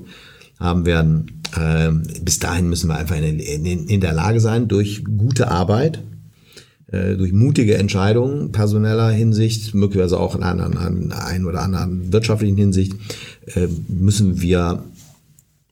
haben 0.60 0.86
werden, 0.86 1.42
äh, 1.56 1.92
bis 2.22 2.40
dahin 2.40 2.70
müssen 2.70 2.90
wir 2.90 2.98
einfach 2.98 3.18
in, 3.18 3.40
in, 3.40 3.88
in 3.88 4.02
der 4.02 4.14
Lage 4.14 4.40
sein, 4.40 4.68
durch 4.68 5.04
gute 5.06 5.50
Arbeit, 5.50 6.02
äh, 6.92 7.16
durch 7.16 7.32
mutige 7.32 7.78
Entscheidungen 7.78 8.52
personeller 8.52 9.10
Hinsicht, 9.10 9.74
möglicherweise 9.74 10.20
auch 10.20 10.36
in 10.36 10.44
einer, 10.44 10.66
in 10.88 11.12
einer 11.12 11.48
oder 11.48 11.62
anderen 11.62 12.12
wirtschaftlichen 12.12 12.58
Hinsicht, 12.58 12.94
äh, 13.56 13.68
müssen 13.88 14.42
wir 14.42 14.84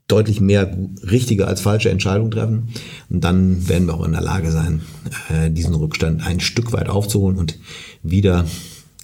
deutlich 0.07 0.39
mehr 0.39 0.77
richtige 1.03 1.47
als 1.47 1.61
falsche 1.61 1.89
Entscheidungen 1.89 2.31
treffen. 2.31 2.69
Und 3.09 3.23
dann 3.23 3.67
werden 3.67 3.87
wir 3.87 3.95
auch 3.95 4.05
in 4.05 4.11
der 4.11 4.21
Lage 4.21 4.51
sein, 4.51 4.81
äh, 5.29 5.49
diesen 5.49 5.73
Rückstand 5.73 6.25
ein 6.25 6.39
Stück 6.39 6.73
weit 6.73 6.89
aufzuholen 6.89 7.37
und 7.37 7.57
wieder, 8.03 8.45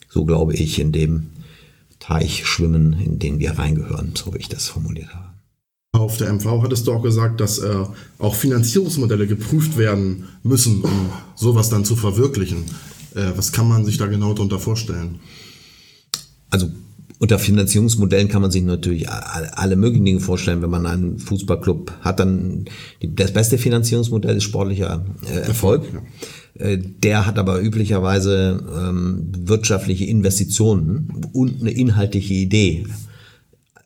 so 0.10 0.26
glaube 0.26 0.54
ich, 0.54 0.80
in 0.80 0.92
dem 0.92 1.28
Teich 2.00 2.46
schwimmen, 2.46 2.94
in 2.94 3.20
den 3.20 3.40
wir 3.40 3.58
reingehören, 3.58 4.14
so 4.16 4.34
wie 4.34 4.40
ich 4.40 4.50
das 4.50 4.68
formuliert 4.68 5.14
habe. 5.14 5.32
Auf 5.94 6.18
der 6.18 6.32
MV 6.32 6.64
hattest 6.64 6.88
du 6.88 6.94
auch 6.94 7.04
gesagt, 7.04 7.42
dass 7.42 7.60
äh, 7.60 7.84
auch 8.18 8.36
Finanzierungsmodelle 8.36 9.28
geprüft 9.28 9.78
werden 9.78 10.28
müssen, 10.42 10.82
um 10.82 11.10
sowas 11.36 11.70
dann 11.70 11.84
zu 11.84 11.96
verwirklichen. 11.96 12.66
Äh, 13.14 13.32
was 13.36 13.52
kann 13.52 13.68
man 13.68 13.86
sich 13.86 13.98
da 13.98 14.08
genau 14.08 14.34
darunter 14.34 14.60
vorstellen? 14.60 15.20
Also 16.50 16.70
unter 17.22 17.38
Finanzierungsmodellen 17.38 18.30
kann 18.30 18.42
man 18.42 18.50
sich 18.50 18.64
natürlich 18.64 19.08
alle 19.08 19.76
möglichen 19.76 20.06
Dinge 20.06 20.20
vorstellen. 20.22 20.64
Wenn 20.64 20.72
man 20.72 20.88
einen 20.88 21.20
Fußballclub 21.20 21.92
hat, 22.02 22.20
dann 22.20 22.66
das 23.00 23.32
beste 23.32 23.60
Finanzierungsmodell 23.60 24.38
ist 24.38 24.44
sportlicher 24.44 25.06
äh, 25.32 25.42
Erfolg. 25.42 25.84
Äh, 26.56 26.80
der 26.80 27.28
hat 27.28 27.38
aber 27.38 27.62
üblicherweise 27.62 28.66
ähm, 28.76 29.32
wirtschaftliche 29.38 30.06
Investitionen 30.06 31.28
und 31.32 31.62
eine 31.62 31.70
inhaltliche 31.70 32.34
Idee 32.34 32.88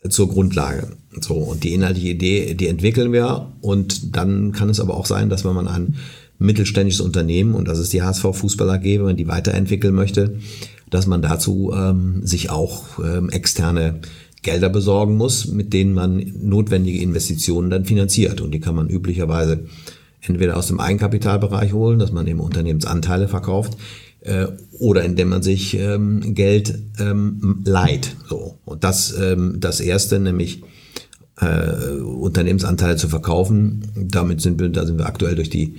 zur 0.08 0.30
Grundlage. 0.30 0.96
So, 1.20 1.34
und 1.34 1.65
die 1.65 1.74
inhaltliche 1.74 2.12
Idee, 2.12 2.54
die 2.54 2.68
entwickeln 2.70 3.12
wir 3.12 3.51
und 3.60 4.15
dann 4.15 4.54
kann 4.54 4.70
es 4.70 4.80
aber 4.80 4.96
auch 4.96 5.06
sein, 5.06 5.30
dass 5.30 5.44
wenn 5.44 5.56
man 5.56 5.68
ein 5.68 5.96
mittelständisches 6.38 7.01
Unternehmen, 7.01 7.54
und 7.54 7.68
das 7.68 7.80
ist 7.80 7.94
die 7.94 8.01
HSV 8.01 8.25
Fußball 8.34 8.70
AG, 8.70 8.84
wenn 8.84 9.01
man 9.01 9.15
die 9.15 9.27
weiterentwickeln 9.27 9.96
möchte, 9.96 10.39
dass 10.89 11.08
man 11.08 11.22
dazu 11.22 11.74
ähm, 11.75 12.25
sich 12.25 12.50
auch 12.50 13.00
ähm, 13.00 13.30
externe 13.30 14.00
Gelder 14.42 14.70
besorgen 14.70 15.18
muss, 15.18 15.48
mit 15.48 15.74
denen 15.74 15.94
man 15.94 16.24
notwendige 16.39 17.01
Investitionen 17.01 17.70
dann 17.70 17.86
finanziert. 17.86 18.42
Und 18.42 18.51
die 18.51 18.60
kann 18.60 18.75
man 18.75 18.89
üblicherweise 18.89 19.65
entweder 20.22 20.58
aus 20.58 20.68
dem 20.68 20.80
Eigenkapitalbereich 20.80 21.74
holen, 21.74 22.00
dass 22.00 22.12
man 22.12 22.27
eben 22.27 22.39
Unternehmensanteile 22.39 23.27
verkauft, 23.27 23.77
äh, 24.22 24.48
oder 24.80 25.04
indem 25.04 25.30
man 25.30 25.42
sich 25.42 25.77
ähm, 25.77 26.36
Geld 26.36 26.77
ähm, 27.00 27.62
leiht. 27.65 28.15
So. 28.27 28.58
Und 28.65 28.84
das, 28.84 29.15
ähm, 29.20 29.58
das 29.60 29.80
erste, 29.80 30.20
nämlich 30.20 30.62
äh, 31.39 32.00
Unternehmensanteile 32.01 32.98
zu 32.98 33.08
verkaufen, 33.08 33.84
damit 33.96 34.42
sind 34.42 34.60
wir, 34.60 34.70
da 34.70 34.86
sind 34.86 34.98
wir 34.98 35.06
aktuell 35.06 35.36
durch 35.36 35.50
die, 35.50 35.75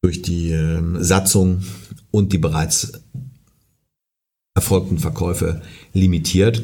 durch 0.00 0.22
die 0.22 0.50
äh, 0.50 0.80
Satzung 1.00 1.62
und 2.10 2.32
die 2.32 2.38
bereits 2.38 2.92
erfolgten 4.54 4.98
Verkäufe 4.98 5.62
limitiert. 5.92 6.62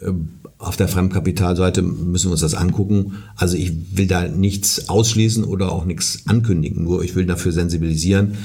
Ähm, 0.00 0.28
auf 0.58 0.76
der 0.76 0.86
Fremdkapitalseite 0.86 1.82
müssen 1.82 2.28
wir 2.28 2.32
uns 2.32 2.40
das 2.40 2.54
angucken. 2.54 3.14
Also 3.34 3.56
ich 3.56 3.96
will 3.96 4.06
da 4.06 4.28
nichts 4.28 4.88
ausschließen 4.88 5.42
oder 5.42 5.72
auch 5.72 5.84
nichts 5.84 6.22
ankündigen, 6.26 6.84
nur 6.84 7.02
ich 7.02 7.16
will 7.16 7.26
dafür 7.26 7.50
sensibilisieren. 7.50 8.36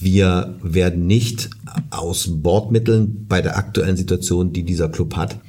Wir 0.00 0.54
werden 0.62 1.08
nicht 1.08 1.50
aus 1.90 2.28
Bordmitteln 2.42 3.26
bei 3.28 3.42
der 3.42 3.56
aktuellen 3.56 3.96
Situation, 3.96 4.52
die 4.52 4.62
dieser 4.62 4.88
Club 4.88 5.16
hat, 5.16 5.40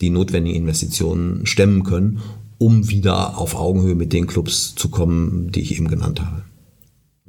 die 0.00 0.08
notwendigen 0.08 0.56
Investitionen 0.56 1.44
stemmen 1.44 1.84
können, 1.84 2.20
um 2.56 2.88
wieder 2.88 3.36
auf 3.36 3.54
Augenhöhe 3.54 3.94
mit 3.94 4.14
den 4.14 4.26
Clubs 4.26 4.74
zu 4.74 4.88
kommen, 4.88 5.52
die 5.52 5.60
ich 5.60 5.76
eben 5.76 5.88
genannt 5.88 6.22
habe. 6.22 6.47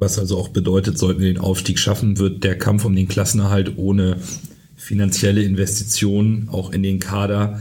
Was 0.00 0.18
also 0.18 0.38
auch 0.38 0.48
bedeutet, 0.48 0.98
sollten 0.98 1.20
wir 1.20 1.32
den 1.32 1.40
Aufstieg 1.40 1.78
schaffen, 1.78 2.18
wird 2.18 2.42
der 2.42 2.58
Kampf 2.58 2.86
um 2.86 2.96
den 2.96 3.06
Klassenerhalt 3.06 3.76
ohne 3.76 4.16
finanzielle 4.74 5.42
Investitionen 5.42 6.48
auch 6.50 6.72
in 6.72 6.82
den 6.82 6.98
Kader 6.98 7.60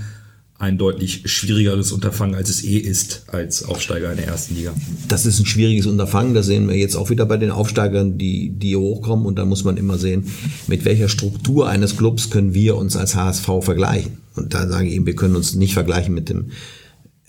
ein 0.58 0.78
deutlich 0.78 1.24
schwierigeres 1.26 1.92
Unterfangen, 1.92 2.36
als 2.36 2.50
es 2.50 2.64
eh 2.64 2.78
ist, 2.78 3.24
als 3.28 3.64
Aufsteiger 3.64 4.12
in 4.12 4.18
der 4.18 4.28
ersten 4.28 4.56
Liga. 4.56 4.74
Das 5.10 5.26
ist 5.26 5.40
ein 5.40 5.46
schwieriges 5.46 5.86
Unterfangen. 5.86 6.34
Das 6.34 6.46
sehen 6.46 6.70
wir 6.70 6.76
jetzt 6.76 6.96
auch 6.96 7.10
wieder 7.10 7.26
bei 7.26 7.36
den 7.36 7.52
Aufsteigern, 7.52 8.18
die, 8.18 8.50
die 8.50 8.76
hochkommen. 8.76 9.26
Und 9.26 9.38
da 9.38 9.46
muss 9.46 9.66
man 9.66 9.76
immer 9.76 9.98
sehen, 9.98 10.26
mit 10.68 10.86
welcher 10.86 11.10
Struktur 11.10 11.68
eines 11.68 11.98
Clubs 11.98 12.30
können 12.30 12.54
wir 12.54 12.78
uns 12.78 12.96
als 12.96 13.16
HSV 13.16 13.48
vergleichen. 13.62 14.18
Und 14.36 14.54
da 14.54 14.68
sage 14.68 14.88
ich 14.88 14.96
eben, 14.96 15.06
wir 15.06 15.16
können 15.16 15.36
uns 15.36 15.56
nicht 15.56 15.74
vergleichen 15.74 16.14
mit 16.14 16.30
dem 16.30 16.52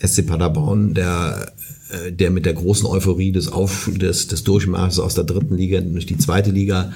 SC 0.05 0.25
Paderborn, 0.25 0.93
der, 0.93 1.53
äh, 1.91 2.11
der 2.11 2.31
mit 2.31 2.45
der 2.45 2.53
großen 2.53 2.85
Euphorie 2.85 3.31
des, 3.31 3.51
Auf, 3.51 3.89
des, 3.93 4.27
des 4.27 4.43
Durchmarsches 4.43 4.99
aus 4.99 5.15
der 5.15 5.23
dritten 5.23 5.55
Liga 5.55 5.81
durch 5.81 6.05
die 6.05 6.17
zweite 6.17 6.51
Liga 6.51 6.93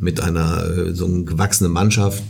mit 0.00 0.20
einer 0.20 0.64
äh, 0.64 0.94
so 0.94 1.06
einer 1.06 1.24
gewachsenen 1.24 1.72
Mannschaft 1.72 2.22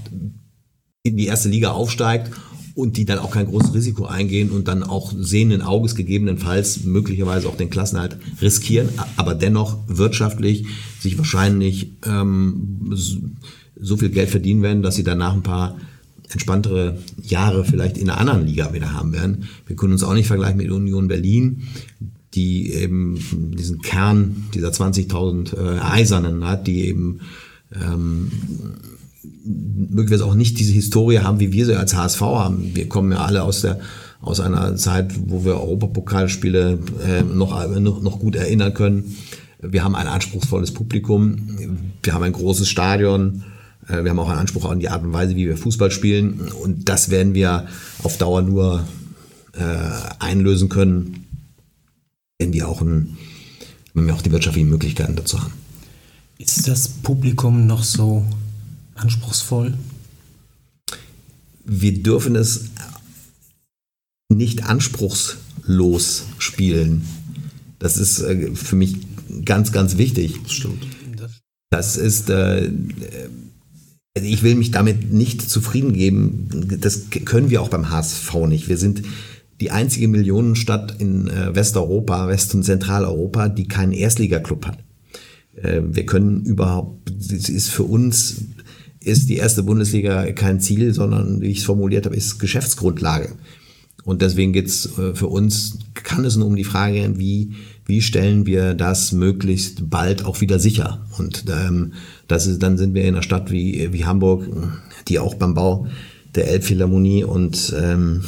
in 1.03 1.17
die 1.17 1.27
erste 1.27 1.49
Liga 1.49 1.71
aufsteigt 1.71 2.31
und 2.75 2.97
die 2.97 3.05
dann 3.05 3.19
auch 3.19 3.33
kein 3.33 3.47
großes 3.47 3.75
Risiko 3.75 4.07
eingehen 4.07 4.51
und 4.51 4.69
dann 4.69 4.85
auch 4.85 5.13
sehenden 5.17 5.63
Auges 5.63 5.97
gegebenenfalls 5.97 6.85
möglicherweise 6.85 7.49
auch 7.49 7.57
den 7.57 7.71
Klassenhalt 7.71 8.17
riskieren, 8.41 8.89
aber 9.17 9.35
dennoch 9.35 9.79
wirtschaftlich 9.89 10.67
sich 11.01 11.19
wahrscheinlich 11.19 11.93
ähm, 12.07 12.93
so 13.81 13.97
viel 13.97 14.11
Geld 14.11 14.31
verdienen 14.31 14.63
werden, 14.63 14.83
dass 14.83 14.95
sie 14.95 15.03
danach 15.03 15.35
ein 15.35 15.43
paar 15.43 15.79
entspanntere 16.33 16.99
Jahre 17.23 17.65
vielleicht 17.65 17.99
in 17.99 18.11
einer 18.11 18.21
anderen 18.21 18.47
Liga 18.47 18.73
wieder 18.73 18.93
haben 18.93 19.13
werden. 19.13 19.49
Wir 19.67 19.77
können 19.77 19.93
uns 19.93 20.03
auch 20.03 20.15
nicht 20.15 20.27
vergleichen 20.27 20.59
mit 20.59 20.71
Union 20.71 21.09
Berlin, 21.09 21.63
die 22.35 22.73
eben 22.73 23.19
diesen 23.57 23.81
Kern 23.81 24.45
dieser 24.55 24.69
20.000 24.69 25.57
äh, 25.57 25.81
Eisernen 25.81 26.47
hat, 26.47 26.67
die 26.67 26.87
eben 26.87 27.21
ähm, 27.75 28.31
möglicherweise 29.45 30.27
auch 30.27 30.35
nicht 30.35 30.59
diese 30.59 30.73
Historie 30.73 31.21
haben, 31.21 31.41
wie 31.41 31.53
wir 31.53 31.67
sie 31.67 31.79
als 31.79 31.95
HSV 31.95 32.21
haben. 32.21 32.71
Wir 32.75 32.89
kommen 32.89 33.13
ja 33.13 33.25
alle 33.25 33.43
aus 33.43 33.63
der 33.63 33.81
aus 34.21 34.41
einer 34.41 34.77
Zeit, 34.77 35.15
wo 35.27 35.45
wir 35.45 35.55
Europapokalspiele 35.61 36.79
äh, 37.07 37.23
noch, 37.23 37.69
noch, 37.79 38.03
noch 38.03 38.19
gut 38.19 38.35
erinnern 38.35 38.75
können. 38.75 39.17
Wir 39.61 39.85
haben 39.85 39.95
ein 39.95 40.07
anspruchsvolles 40.07 40.73
Publikum, 40.73 41.39
wir 42.03 42.15
haben 42.15 42.23
ein 42.23 42.33
großes 42.33 42.69
Stadion, 42.69 43.45
wir 43.89 44.11
haben 44.11 44.19
auch 44.19 44.29
einen 44.29 44.41
Anspruch 44.41 44.67
an 44.67 44.81
die 44.81 44.89
Art 44.89 45.03
und 45.03 45.13
Weise, 45.13 45.35
wie 45.37 45.47
wir 45.47 45.57
Fußball 45.57 45.91
spielen. 45.91 46.53
Und 46.53 46.89
das 46.89 47.11
werden 47.11 47.35
wir 47.35 47.67
auf 48.03 48.19
Dauer 48.19 48.43
nur 48.43 48.87
äh, 49.53 49.91
einlösen 50.19 50.69
können, 50.69 51.27
wenn 52.39 52.53
wir 52.53 52.69
auch, 52.69 52.83
ein, 52.83 53.17
wenn 53.95 54.07
wir 54.07 54.15
auch 54.15 54.23
die 54.23 54.33
wirtschaftlichen 54.33 54.69
Möglichkeiten 54.69 55.17
dazu 55.17 55.43
haben. 55.43 55.53
Ist 56.39 56.69
das 56.69 56.89
Publikum 56.89 57.67
noch 57.67 57.83
so 57.83 58.25
anspruchsvoll? 58.95 59.75
Wir 61.65 62.03
dürfen 62.03 62.37
es 62.37 62.67
nicht 64.29 64.65
anspruchslos 64.65 66.25
spielen. 66.39 67.05
Das 67.79 67.97
ist 67.97 68.21
äh, 68.21 68.55
für 68.55 68.77
mich 68.77 68.97
ganz, 69.45 69.73
ganz 69.73 69.97
wichtig. 69.97 70.41
Das 70.43 70.53
stimmt. 70.53 70.87
Das 71.71 71.97
ist, 71.97 72.31
äh, 72.31 72.71
ich 74.15 74.43
will 74.43 74.55
mich 74.55 74.71
damit 74.71 75.13
nicht 75.13 75.49
zufrieden 75.49 75.93
geben. 75.93 76.49
Das 76.81 77.11
können 77.11 77.51
wir 77.51 77.63
auch 77.63 77.69
beim 77.69 77.91
HSV 77.91 78.35
nicht. 78.49 78.69
Wir 78.69 78.79
sind 78.79 79.03
die 79.61 79.71
einzige 79.71 80.09
Millionenstadt 80.09 81.01
in 81.01 81.29
äh, 81.29 81.55
Westeuropa, 81.55 82.29
West- 82.29 82.55
und 82.55 82.65
Zentraleuropa, 82.65 83.49
die 83.49 83.67
keinen 83.67 83.93
Erstligaklub 83.93 84.67
hat. 84.67 84.79
Äh, 85.57 85.83
wir 85.85 86.07
können 86.07 86.45
überhaupt, 86.45 87.11
es 87.19 87.49
ist 87.49 87.71
für 87.71 87.85
uns, 87.85 88.43
ist 89.01 89.29
die 89.29 89.37
erste 89.37 89.63
Bundesliga 89.63 90.31
kein 90.33 90.61
Ziel, 90.61 90.95
sondern, 90.95 91.41
wie 91.41 91.49
ich 91.49 91.59
es 91.59 91.65
formuliert 91.65 92.07
habe, 92.07 92.17
ist 92.17 92.39
Geschäftsgrundlage. 92.39 93.31
Und 94.05 94.23
deswegen 94.23 94.53
geht's 94.53 94.87
äh, 94.99 95.15
für 95.15 95.27
uns, 95.27 95.79
kann 95.95 96.25
es 96.25 96.37
nur 96.37 96.47
um 96.47 96.57
die 96.57 96.65
Frage 96.65 97.15
wie, 97.17 97.55
wie 97.85 98.01
stellen 98.01 98.47
wir 98.47 98.75
das 98.75 99.13
möglichst 99.13 99.91
bald 99.91 100.25
auch 100.25 100.41
wieder 100.41 100.59
sicher? 100.59 101.05
Und 101.19 101.45
ähm, 101.49 101.93
das 102.29 102.47
ist, 102.47 102.63
dann 102.63 102.79
sind 102.79 102.95
wir 102.95 103.03
in 103.03 103.15
einer 103.15 103.23
Stadt 103.23 103.51
wie, 103.51 103.93
wie 103.93 104.05
Hamburg, 104.05 104.45
die 105.09 105.19
auch 105.19 105.35
beim 105.35 105.55
Bau 105.55 105.87
der 106.35 106.49
Elbphilharmonie 106.49 107.25
und, 107.25 107.75
ähm, 107.77 108.25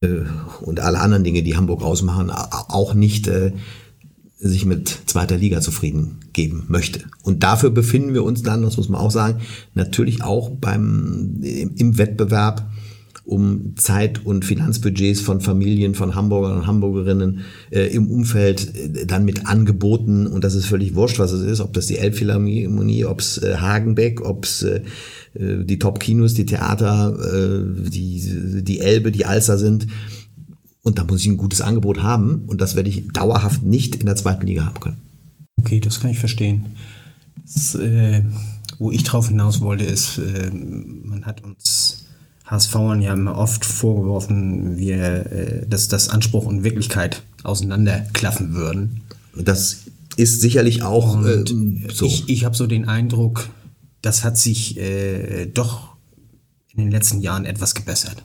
äh, 0.00 0.22
und 0.60 0.80
alle 0.80 1.00
anderen 1.00 1.24
Dinge, 1.24 1.42
die 1.42 1.56
Hamburg 1.56 1.82
ausmachen, 1.82 2.30
auch 2.30 2.94
nicht 2.94 3.26
äh, 3.26 3.52
sich 4.38 4.64
mit 4.64 4.88
zweiter 5.06 5.36
Liga 5.36 5.60
zufrieden 5.60 6.20
geben 6.32 6.64
möchte. 6.68 7.00
Und 7.22 7.42
dafür 7.42 7.70
befinden 7.70 8.14
wir 8.14 8.24
uns 8.24 8.42
dann, 8.42 8.62
das 8.62 8.76
muss 8.76 8.88
man 8.88 9.00
auch 9.00 9.10
sagen, 9.10 9.40
natürlich 9.74 10.22
auch 10.22 10.50
beim, 10.50 11.40
im, 11.42 11.74
im 11.76 11.98
Wettbewerb 11.98 12.68
um 13.24 13.76
Zeit- 13.76 14.24
und 14.26 14.44
Finanzbudgets 14.44 15.20
von 15.20 15.40
Familien, 15.40 15.94
von 15.94 16.14
Hamburgern 16.14 16.58
und 16.58 16.66
Hamburgerinnen 16.66 17.40
äh, 17.70 17.86
im 17.94 18.08
Umfeld 18.08 18.74
äh, 18.74 19.06
dann 19.06 19.24
mit 19.24 19.46
Angeboten 19.46 20.26
und 20.26 20.42
das 20.42 20.54
ist 20.54 20.66
völlig 20.66 20.94
wurscht, 20.94 21.18
was 21.18 21.32
es 21.32 21.42
ist, 21.42 21.60
ob 21.60 21.72
das 21.72 21.86
die 21.86 21.98
Elbphilharmonie, 21.98 23.04
ob 23.04 23.20
es 23.20 23.38
äh, 23.38 23.56
Hagenbeck, 23.56 24.22
ob 24.22 24.44
es 24.44 24.62
äh, 24.62 24.82
äh, 25.34 25.64
die 25.64 25.78
Top-Kinos, 25.78 26.34
die 26.34 26.46
Theater, 26.46 27.16
äh, 27.16 27.90
die, 27.90 28.62
die 28.62 28.80
Elbe, 28.80 29.12
die 29.12 29.24
Alster 29.24 29.56
sind. 29.56 29.86
Und 30.82 30.98
da 30.98 31.04
muss 31.04 31.20
ich 31.20 31.28
ein 31.28 31.36
gutes 31.36 31.60
Angebot 31.60 32.02
haben 32.02 32.42
und 32.48 32.60
das 32.60 32.74
werde 32.74 32.88
ich 32.88 33.06
dauerhaft 33.12 33.62
nicht 33.62 33.94
in 33.96 34.06
der 34.06 34.16
zweiten 34.16 34.46
Liga 34.48 34.66
haben 34.66 34.80
können. 34.80 34.96
Okay, 35.60 35.78
das 35.78 36.00
kann 36.00 36.10
ich 36.10 36.18
verstehen. 36.18 36.66
Das, 37.44 37.78
wo 38.80 38.90
ich 38.90 39.04
drauf 39.04 39.28
hinaus 39.28 39.60
wollte, 39.60 39.84
ist, 39.84 40.20
man 40.52 41.24
hat 41.24 41.44
uns 41.44 41.81
HSVern 42.52 43.00
ja 43.00 43.14
immer 43.14 43.36
oft 43.36 43.64
vorgeworfen, 43.64 44.76
wir, 44.76 45.32
äh, 45.32 45.66
dass 45.66 45.88
das 45.88 46.08
Anspruch 46.08 46.44
und 46.44 46.64
Wirklichkeit 46.64 47.22
auseinanderklaffen 47.42 48.54
würden. 48.54 49.00
Das 49.36 49.78
ist 50.16 50.42
sicherlich 50.42 50.82
auch 50.82 51.24
äh, 51.24 51.44
so. 51.92 52.06
Ich, 52.06 52.28
ich 52.28 52.44
habe 52.44 52.54
so 52.54 52.66
den 52.66 52.86
Eindruck, 52.86 53.48
das 54.02 54.22
hat 54.22 54.36
sich 54.36 54.78
äh, 54.78 55.46
doch 55.46 55.96
in 56.74 56.84
den 56.84 56.90
letzten 56.90 57.20
Jahren 57.20 57.46
etwas 57.46 57.74
gebessert. 57.74 58.22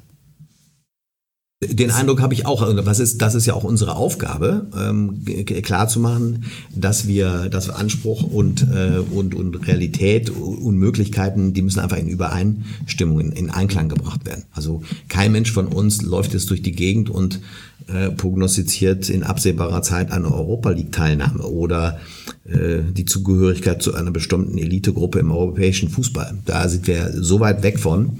Den 1.60 1.90
Eindruck 1.90 2.22
habe 2.22 2.36
ich 2.36 2.46
auch. 2.46 2.62
Also 2.62 2.86
was 2.86 3.00
ist, 3.00 3.20
das 3.20 3.34
ist 3.34 3.48
ja 3.48 3.56
auch 3.56 3.64
unsere 3.64 3.96
Aufgabe, 3.96 4.68
ähm, 4.80 5.26
klar 5.64 5.88
zu 5.88 6.00
machen, 6.00 6.46
dass 6.76 7.08
wir, 7.08 7.50
dass 7.50 7.66
wir 7.68 7.78
Anspruch 7.78 8.22
und, 8.22 8.62
äh, 8.62 9.00
und, 9.00 9.34
und 9.34 9.68
Realität 9.68 10.30
und 10.30 10.78
Möglichkeiten, 10.78 11.54
die 11.54 11.64
müssen 11.64 11.80
einfach 11.80 11.98
in 11.98 12.10
Übereinstimmung, 12.10 13.22
in, 13.22 13.32
in 13.32 13.50
Einklang 13.50 13.90
gebracht 13.90 14.24
werden. 14.28 14.44
Also 14.52 14.84
kein 15.10 15.32
Mensch 15.32 15.52
von 15.52 15.66
uns 15.66 16.04
läuft 16.04 16.34
jetzt 16.34 16.52
durch 16.52 16.62
die 16.62 16.74
Gegend 16.74 17.10
und 17.10 17.40
äh, 17.88 18.12
prognostiziert 18.12 19.10
in 19.10 19.24
absehbarer 19.24 19.82
Zeit 19.82 20.12
eine 20.12 20.32
Europa 20.32 20.70
League-Teilnahme 20.70 21.42
oder 21.42 22.00
äh, 22.46 22.82
die 22.92 23.06
Zugehörigkeit 23.06 23.82
zu 23.82 23.96
einer 23.96 24.12
bestimmten 24.12 24.60
Elitegruppe 24.60 25.18
im 25.18 25.32
europäischen 25.32 25.90
Fußball. 25.90 26.38
Da 26.46 26.70
sind 26.70 26.86
wir 26.86 27.12
so 27.16 27.40
weit 27.40 27.64
weg 27.64 27.80
von. 27.80 28.20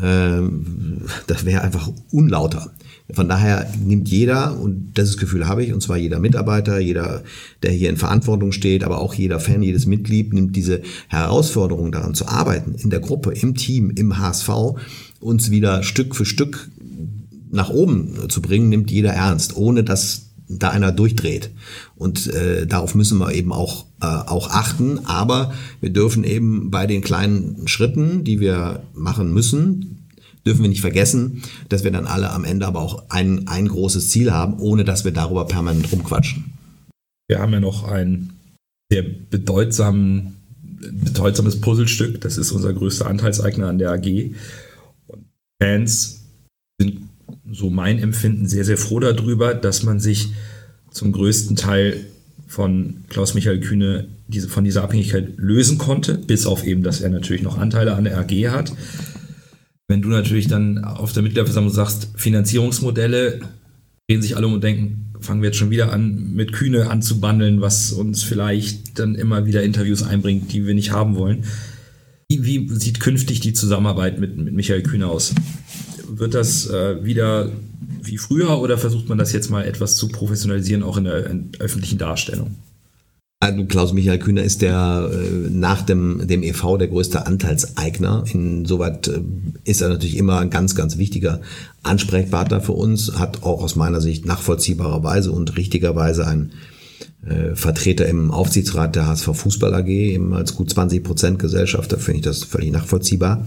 Ähm, 0.00 1.02
das 1.26 1.44
wäre 1.44 1.62
einfach 1.62 1.90
unlauter. 2.10 2.72
Von 3.12 3.28
daher 3.28 3.70
nimmt 3.84 4.08
jeder, 4.08 4.58
und 4.58 4.92
das 4.94 5.18
Gefühl 5.18 5.46
habe 5.46 5.62
ich, 5.62 5.72
und 5.74 5.82
zwar 5.82 5.98
jeder 5.98 6.20
Mitarbeiter, 6.20 6.78
jeder, 6.78 7.22
der 7.62 7.70
hier 7.70 7.90
in 7.90 7.98
Verantwortung 7.98 8.50
steht, 8.50 8.82
aber 8.82 8.98
auch 8.98 9.12
jeder 9.12 9.40
Fan, 9.40 9.62
jedes 9.62 9.84
Mitglied, 9.84 10.32
nimmt 10.32 10.56
diese 10.56 10.80
Herausforderung 11.08 11.92
daran 11.92 12.14
zu 12.14 12.26
arbeiten, 12.26 12.74
in 12.76 12.88
der 12.88 13.00
Gruppe, 13.00 13.32
im 13.32 13.54
Team, 13.54 13.90
im 13.90 14.18
HSV, 14.18 14.48
uns 15.20 15.50
wieder 15.50 15.82
Stück 15.82 16.16
für 16.16 16.24
Stück 16.24 16.70
nach 17.50 17.70
oben 17.70 18.28
zu 18.28 18.40
bringen, 18.40 18.70
nimmt 18.70 18.90
jeder 18.90 19.12
ernst, 19.12 19.56
ohne 19.56 19.84
dass 19.84 20.23
da 20.58 20.70
einer 20.70 20.92
durchdreht. 20.92 21.50
Und 21.96 22.26
äh, 22.28 22.66
darauf 22.66 22.94
müssen 22.94 23.18
wir 23.18 23.32
eben 23.32 23.52
auch, 23.52 23.86
äh, 24.00 24.06
auch 24.06 24.50
achten. 24.50 25.06
Aber 25.06 25.52
wir 25.80 25.90
dürfen 25.90 26.24
eben 26.24 26.70
bei 26.70 26.86
den 26.86 27.02
kleinen 27.02 27.66
Schritten, 27.66 28.24
die 28.24 28.40
wir 28.40 28.82
machen 28.94 29.32
müssen, 29.32 30.08
dürfen 30.46 30.62
wir 30.62 30.68
nicht 30.68 30.80
vergessen, 30.80 31.42
dass 31.68 31.84
wir 31.84 31.90
dann 31.90 32.06
alle 32.06 32.30
am 32.30 32.44
Ende 32.44 32.66
aber 32.66 32.80
auch 32.80 33.04
ein, 33.08 33.48
ein 33.48 33.68
großes 33.68 34.08
Ziel 34.08 34.32
haben, 34.32 34.58
ohne 34.58 34.84
dass 34.84 35.04
wir 35.04 35.12
darüber 35.12 35.46
permanent 35.46 35.90
rumquatschen. 35.90 36.44
Wir 37.28 37.38
haben 37.38 37.52
ja 37.52 37.60
noch 37.60 37.84
ein 37.84 38.30
sehr 38.90 39.02
bedeutsamen, 39.02 40.36
bedeutsames 40.92 41.60
Puzzlestück. 41.60 42.20
Das 42.20 42.36
ist 42.36 42.52
unser 42.52 42.74
größter 42.74 43.06
Anteilseigner 43.06 43.68
an 43.68 43.78
der 43.78 43.92
AG. 43.92 44.34
Und 45.06 45.24
Fans 45.62 46.23
so 47.50 47.70
mein 47.70 47.98
Empfinden, 47.98 48.46
sehr, 48.46 48.64
sehr 48.64 48.78
froh 48.78 49.00
darüber, 49.00 49.54
dass 49.54 49.82
man 49.82 50.00
sich 50.00 50.28
zum 50.90 51.12
größten 51.12 51.56
Teil 51.56 52.06
von 52.46 53.04
Klaus-Michael 53.08 53.60
Kühne 53.60 54.06
diese, 54.28 54.48
von 54.48 54.64
dieser 54.64 54.82
Abhängigkeit 54.82 55.34
lösen 55.36 55.78
konnte, 55.78 56.14
bis 56.14 56.46
auf 56.46 56.64
eben, 56.64 56.82
dass 56.82 57.00
er 57.00 57.10
natürlich 57.10 57.42
noch 57.42 57.58
Anteile 57.58 57.94
an 57.94 58.04
der 58.04 58.18
AG 58.18 58.30
hat. 58.48 58.72
Wenn 59.88 60.02
du 60.02 60.08
natürlich 60.08 60.48
dann 60.48 60.82
auf 60.84 61.12
der 61.12 61.22
Mitgliederversammlung 61.22 61.72
sagst, 61.72 62.08
Finanzierungsmodelle, 62.16 63.40
drehen 64.08 64.22
sich 64.22 64.36
alle 64.36 64.46
um 64.46 64.54
und 64.54 64.64
denken, 64.64 65.12
fangen 65.20 65.42
wir 65.42 65.48
jetzt 65.48 65.58
schon 65.58 65.70
wieder 65.70 65.92
an, 65.92 66.32
mit 66.34 66.52
Kühne 66.52 66.90
anzubandeln, 66.90 67.60
was 67.60 67.92
uns 67.92 68.22
vielleicht 68.22 68.98
dann 68.98 69.14
immer 69.14 69.46
wieder 69.46 69.62
Interviews 69.62 70.02
einbringt, 70.02 70.52
die 70.52 70.66
wir 70.66 70.74
nicht 70.74 70.92
haben 70.92 71.16
wollen. 71.16 71.44
Wie, 72.30 72.68
sieht 72.70 73.00
künftig 73.00 73.40
die 73.40 73.52
Zusammenarbeit 73.52 74.18
mit, 74.18 74.36
mit 74.36 74.54
Michael 74.54 74.82
Kühne 74.82 75.06
aus? 75.06 75.34
Wird 76.08 76.34
das 76.34 76.68
äh, 76.68 77.04
wieder 77.04 77.50
wie 78.02 78.18
früher 78.18 78.58
oder 78.60 78.78
versucht 78.78 79.08
man 79.08 79.18
das 79.18 79.32
jetzt 79.32 79.50
mal 79.50 79.64
etwas 79.64 79.96
zu 79.96 80.08
professionalisieren, 80.08 80.82
auch 80.82 80.96
in 80.96 81.04
der 81.04 81.26
in 81.26 81.50
öffentlichen 81.58 81.98
Darstellung? 81.98 82.56
Also 83.40 83.64
Klaus-Michael 83.66 84.18
Kühner 84.18 84.42
ist 84.42 84.62
der 84.62 85.10
äh, 85.12 85.50
nach 85.50 85.82
dem, 85.82 86.26
dem 86.26 86.42
EV 86.42 86.78
der 86.78 86.88
größte 86.88 87.26
Anteilseigner. 87.26 88.24
Insoweit 88.32 89.08
äh, 89.08 89.20
ist 89.64 89.82
er 89.82 89.90
natürlich 89.90 90.16
immer 90.16 90.38
ein 90.38 90.48
ganz, 90.48 90.74
ganz 90.74 90.96
wichtiger 90.96 91.40
Ansprechpartner 91.82 92.62
für 92.62 92.72
uns, 92.72 93.18
hat 93.18 93.42
auch 93.42 93.62
aus 93.62 93.76
meiner 93.76 94.00
Sicht 94.00 94.24
nachvollziehbarerweise 94.24 95.30
und 95.30 95.58
richtigerweise 95.58 96.26
einen 96.26 96.52
äh, 97.26 97.54
Vertreter 97.54 98.06
im 98.06 98.30
Aufsichtsrat 98.30 98.96
der 98.96 99.08
HSV 99.08 99.34
Fußball 99.34 99.74
AG, 99.74 99.88
eben 99.88 100.32
als 100.32 100.54
gut 100.54 100.70
20 100.70 101.04
Prozent 101.04 101.38
Gesellschafter, 101.38 101.98
finde 101.98 102.20
ich 102.20 102.24
das 102.24 102.44
völlig 102.44 102.72
nachvollziehbar. 102.72 103.46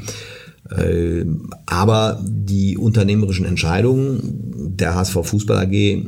Äh, 0.69 1.25
aber 1.65 2.23
die 2.23 2.77
unternehmerischen 2.77 3.45
Entscheidungen 3.45 4.75
der 4.77 4.95
HSV 4.95 5.17
Fußball 5.23 5.57
AG 5.57 6.05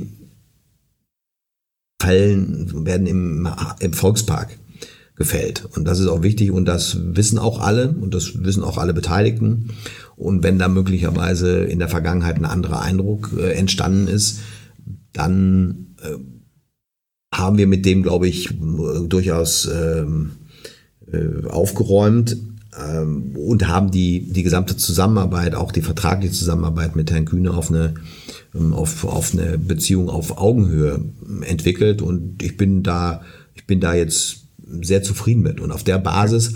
fallen, 2.01 2.85
werden 2.85 3.07
im, 3.07 3.47
im 3.79 3.93
Volkspark 3.93 4.57
gefällt. 5.15 5.65
Und 5.75 5.85
das 5.85 5.99
ist 5.99 6.07
auch 6.07 6.23
wichtig 6.23 6.51
und 6.51 6.65
das 6.65 6.97
wissen 7.15 7.37
auch 7.37 7.59
alle 7.59 7.89
und 7.89 8.13
das 8.13 8.43
wissen 8.43 8.63
auch 8.63 8.77
alle 8.77 8.93
Beteiligten. 8.93 9.71
Und 10.15 10.43
wenn 10.43 10.59
da 10.59 10.67
möglicherweise 10.67 11.59
in 11.63 11.79
der 11.79 11.89
Vergangenheit 11.89 12.37
ein 12.37 12.45
anderer 12.45 12.81
Eindruck 12.81 13.31
äh, 13.37 13.51
entstanden 13.51 14.07
ist, 14.07 14.39
dann 15.13 15.95
äh, 16.01 16.15
haben 17.35 17.57
wir 17.57 17.67
mit 17.67 17.85
dem, 17.85 18.01
glaube 18.01 18.27
ich, 18.27 18.49
durchaus 19.07 19.69
ähm, 19.71 20.31
äh, 21.11 21.47
aufgeräumt 21.47 22.37
ähm, 22.77 23.35
und 23.35 23.67
haben 23.67 23.91
die, 23.91 24.31
die 24.31 24.43
gesamte 24.43 24.77
Zusammenarbeit, 24.77 25.55
auch 25.55 25.71
die 25.71 25.81
vertragliche 25.81 26.33
Zusammenarbeit 26.33 26.95
mit 26.95 27.11
Herrn 27.11 27.25
Kühne 27.25 27.51
auf 27.51 27.69
eine, 27.69 27.95
ähm, 28.55 28.73
auf, 28.73 29.05
auf 29.05 29.33
eine 29.33 29.57
Beziehung 29.57 30.09
auf 30.09 30.37
Augenhöhe 30.37 31.03
entwickelt. 31.41 32.01
Und 32.01 32.43
ich 32.43 32.57
bin 32.57 32.83
da, 32.83 33.21
ich 33.55 33.65
bin 33.65 33.79
da 33.79 33.93
jetzt 33.93 34.43
sehr 34.81 35.03
zufrieden 35.03 35.41
mit. 35.41 35.59
Und 35.59 35.71
auf 35.71 35.83
der 35.83 35.97
Basis 35.97 36.53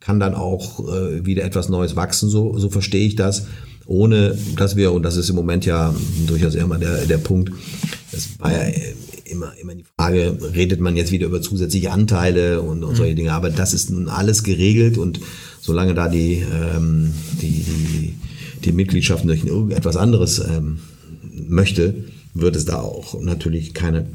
kann 0.00 0.20
dann 0.20 0.34
auch 0.34 0.80
äh, 0.88 1.26
wieder 1.26 1.42
etwas 1.42 1.68
Neues 1.68 1.96
wachsen, 1.96 2.28
so, 2.28 2.56
so 2.58 2.70
verstehe 2.70 3.06
ich 3.06 3.16
das, 3.16 3.46
ohne 3.86 4.38
dass 4.56 4.76
wir, 4.76 4.92
und 4.92 5.02
das 5.02 5.16
ist 5.16 5.30
im 5.30 5.36
Moment 5.36 5.66
ja 5.66 5.92
durchaus 6.26 6.54
immer 6.54 6.78
der, 6.78 7.06
der 7.06 7.18
Punkt, 7.18 7.52
das 8.12 8.38
war 8.38 8.52
ja 8.52 8.72
immer, 9.30 9.52
immer 9.60 9.74
die 9.74 9.84
Frage, 9.96 10.38
redet 10.54 10.80
man 10.80 10.96
jetzt 10.96 11.12
wieder 11.12 11.26
über 11.26 11.42
zusätzliche 11.42 11.90
Anteile 11.90 12.62
und, 12.62 12.84
und 12.84 12.96
solche 12.96 13.14
Dinge. 13.14 13.32
Aber 13.32 13.50
das 13.50 13.74
ist 13.74 13.90
nun 13.90 14.08
alles 14.08 14.42
geregelt 14.42 14.98
und 14.98 15.20
solange 15.60 15.94
da 15.94 16.08
die, 16.08 16.44
ähm, 16.52 17.12
die, 17.40 17.64
die, 17.64 18.14
die 18.64 18.72
Mitgliedschaft 18.72 19.24
durch 19.24 19.44
irgendetwas 19.44 19.96
anderes 19.96 20.38
ähm, 20.38 20.78
möchte, 21.48 22.04
wird 22.34 22.56
es 22.56 22.64
da 22.64 22.80
auch 22.80 23.20
natürlich 23.20 23.74
keine 23.74 24.06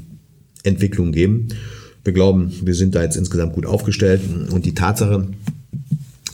Entwicklung 0.63 1.11
geben. 1.11 1.49
Wir 2.03 2.13
glauben, 2.13 2.51
wir 2.63 2.75
sind 2.75 2.95
da 2.95 3.03
jetzt 3.03 3.17
insgesamt 3.17 3.53
gut 3.53 3.65
aufgestellt 3.65 4.21
und 4.51 4.65
die 4.65 4.73
Tatsache, 4.73 5.27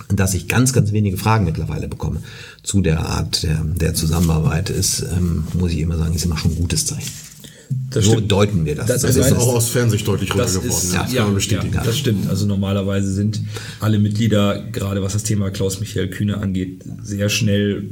dass 0.10 0.34
ich 0.34 0.48
ganz, 0.48 0.72
ganz 0.72 0.92
wenige 0.94 1.18
Fragen 1.18 1.46
mittlerweile 1.46 1.88
bekomme 1.88 2.22
zu 2.64 2.82
der 2.82 3.00
Art 3.00 3.44
der, 3.44 3.64
der 3.64 3.94
Zusammenarbeit, 3.94 4.70
ist, 4.70 5.06
ähm, 5.16 5.44
muss 5.54 5.72
ich 5.72 5.80
immer 5.80 5.98
sagen, 5.98 6.14
ist 6.16 6.26
immer 6.26 6.38
schon 6.38 6.52
ein 6.52 6.58
gutes 6.58 6.86
Zeichen. 6.86 7.12
Das 7.90 8.06
so 8.06 8.14
stimmt. 8.14 8.32
deuten 8.32 8.66
wir 8.66 8.76
das. 8.76 8.88
Das 8.88 9.02
Das 9.02 9.16
ist 9.16 9.30
meines- 9.30 9.38
auch 9.40 9.56
aus 9.56 9.70
Fernsicht 9.70 10.08
deutlich 10.08 10.30
Das 10.32 10.54
geworden. 10.54 10.70
ist, 10.70 10.94
ja, 10.94 11.04
das 11.04 11.14
ja, 11.14 11.82
das 11.84 11.98
stimmt. 11.98 12.30
Also 12.30 12.46
normalerweise 12.46 13.12
sind 13.12 13.42
alle 13.80 14.00
Mitglieder, 14.00 14.64
gerade 14.72 15.02
was 15.02 15.14
das 15.14 15.24
Thema 15.24 15.50
Klaus-Michael 15.52 16.10
Kühne 16.10 16.38
angeht, 16.38 16.84
sehr 17.04 17.30
schnell 17.30 17.90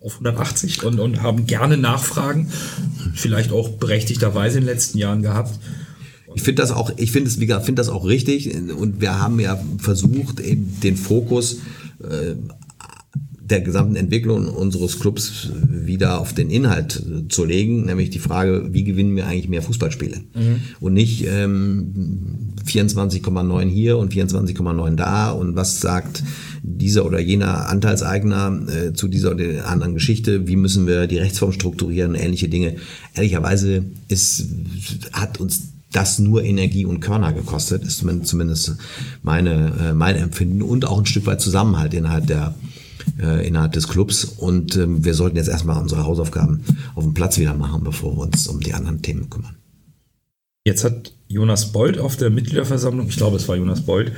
auf 0.00 0.14
180 0.14 0.84
und, 0.84 1.00
und 1.00 1.22
haben 1.22 1.46
gerne 1.46 1.76
Nachfragen, 1.76 2.48
vielleicht 3.14 3.50
auch 3.52 3.68
berechtigterweise 3.70 4.58
in 4.58 4.64
den 4.64 4.72
letzten 4.72 4.98
Jahren 4.98 5.22
gehabt. 5.22 5.58
Ich 6.34 6.42
finde 6.42 6.62
das 6.62 6.70
auch, 6.70 6.92
ich 6.96 7.10
finde 7.10 7.28
es, 7.30 7.40
wie 7.40 7.46
gesagt, 7.46 7.66
finde 7.66 7.80
das 7.80 7.88
auch 7.88 8.04
richtig. 8.06 8.54
Und 8.54 9.00
wir 9.00 9.18
haben 9.20 9.40
ja 9.40 9.58
versucht, 9.78 10.40
den 10.44 10.96
Fokus 10.96 11.58
äh, 12.02 12.34
der 13.50 13.60
gesamten 13.60 13.96
Entwicklung 13.96 14.48
unseres 14.48 15.00
Clubs 15.00 15.50
wieder 15.70 16.20
auf 16.20 16.32
den 16.34 16.50
Inhalt 16.50 17.02
zu 17.28 17.44
legen, 17.44 17.86
nämlich 17.86 18.10
die 18.10 18.18
Frage, 18.18 18.68
wie 18.72 18.84
gewinnen 18.84 19.16
wir 19.16 19.26
eigentlich 19.26 19.48
mehr 19.48 19.62
Fußballspiele? 19.62 20.20
Und 20.80 20.94
nicht 20.94 21.24
ähm, 21.26 22.54
24,9 22.66 23.68
hier 23.68 23.98
und 23.98 24.12
24,9 24.12 24.96
da. 24.96 25.30
Und 25.30 25.56
was 25.56 25.80
sagt 25.80 26.22
dieser 26.62 27.06
oder 27.06 27.20
jener 27.20 27.68
Anteilseigner 27.68 28.60
äh, 28.68 28.92
zu 28.92 29.08
dieser 29.08 29.30
oder 29.30 29.44
der 29.44 29.68
anderen 29.68 29.94
Geschichte, 29.94 30.46
wie 30.46 30.56
müssen 30.56 30.86
wir 30.86 31.06
die 31.06 31.18
Rechtsform 31.18 31.52
strukturieren, 31.52 32.14
ähnliche 32.14 32.48
Dinge. 32.48 32.76
Ehrlicherweise 33.14 33.84
ist, 34.08 34.46
hat 35.12 35.40
uns 35.40 35.72
das 35.92 36.18
nur 36.18 36.44
Energie 36.44 36.84
und 36.84 37.00
Körner 37.00 37.32
gekostet, 37.32 37.82
ist 37.82 37.98
zumindest, 37.98 38.28
zumindest 38.28 38.76
meine, 39.22 39.72
äh, 39.80 39.94
mein 39.94 40.16
Empfinden 40.16 40.62
und 40.62 40.86
auch 40.86 40.98
ein 40.98 41.06
Stück 41.06 41.26
weit 41.26 41.40
Zusammenhalt 41.40 41.94
innerhalb 41.94 42.26
der 42.26 42.54
äh, 43.20 43.46
innerhalb 43.46 43.72
des 43.72 43.88
Clubs 43.88 44.24
und 44.24 44.76
ähm, 44.76 45.04
wir 45.04 45.14
sollten 45.14 45.36
jetzt 45.36 45.48
erstmal 45.48 45.80
unsere 45.80 46.04
Hausaufgaben 46.04 46.64
auf 46.94 47.04
dem 47.04 47.14
Platz 47.14 47.38
wieder 47.38 47.54
machen, 47.54 47.84
bevor 47.84 48.16
wir 48.16 48.22
uns 48.22 48.46
um 48.48 48.60
die 48.60 48.74
anderen 48.74 49.02
Themen 49.02 49.30
kümmern. 49.30 49.56
Jetzt 50.64 50.84
hat 50.84 51.12
Jonas 51.28 51.72
Bold 51.72 51.98
auf 51.98 52.16
der 52.16 52.30
Mitgliederversammlung, 52.30 53.08
ich 53.08 53.16
glaube 53.16 53.36
es 53.36 53.48
war 53.48 53.56
Jonas 53.56 53.82
Bold, 53.82 54.12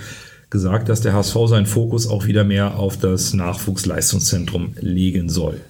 gesagt, 0.50 0.88
dass 0.88 1.00
der 1.00 1.12
HSV 1.12 1.36
seinen 1.46 1.66
Fokus 1.66 2.06
auch 2.06 2.26
wieder 2.26 2.44
mehr 2.44 2.76
auf 2.76 2.98
das 2.98 3.34
Nachwuchsleistungszentrum 3.34 4.74
legen 4.80 5.28
soll. 5.28 5.60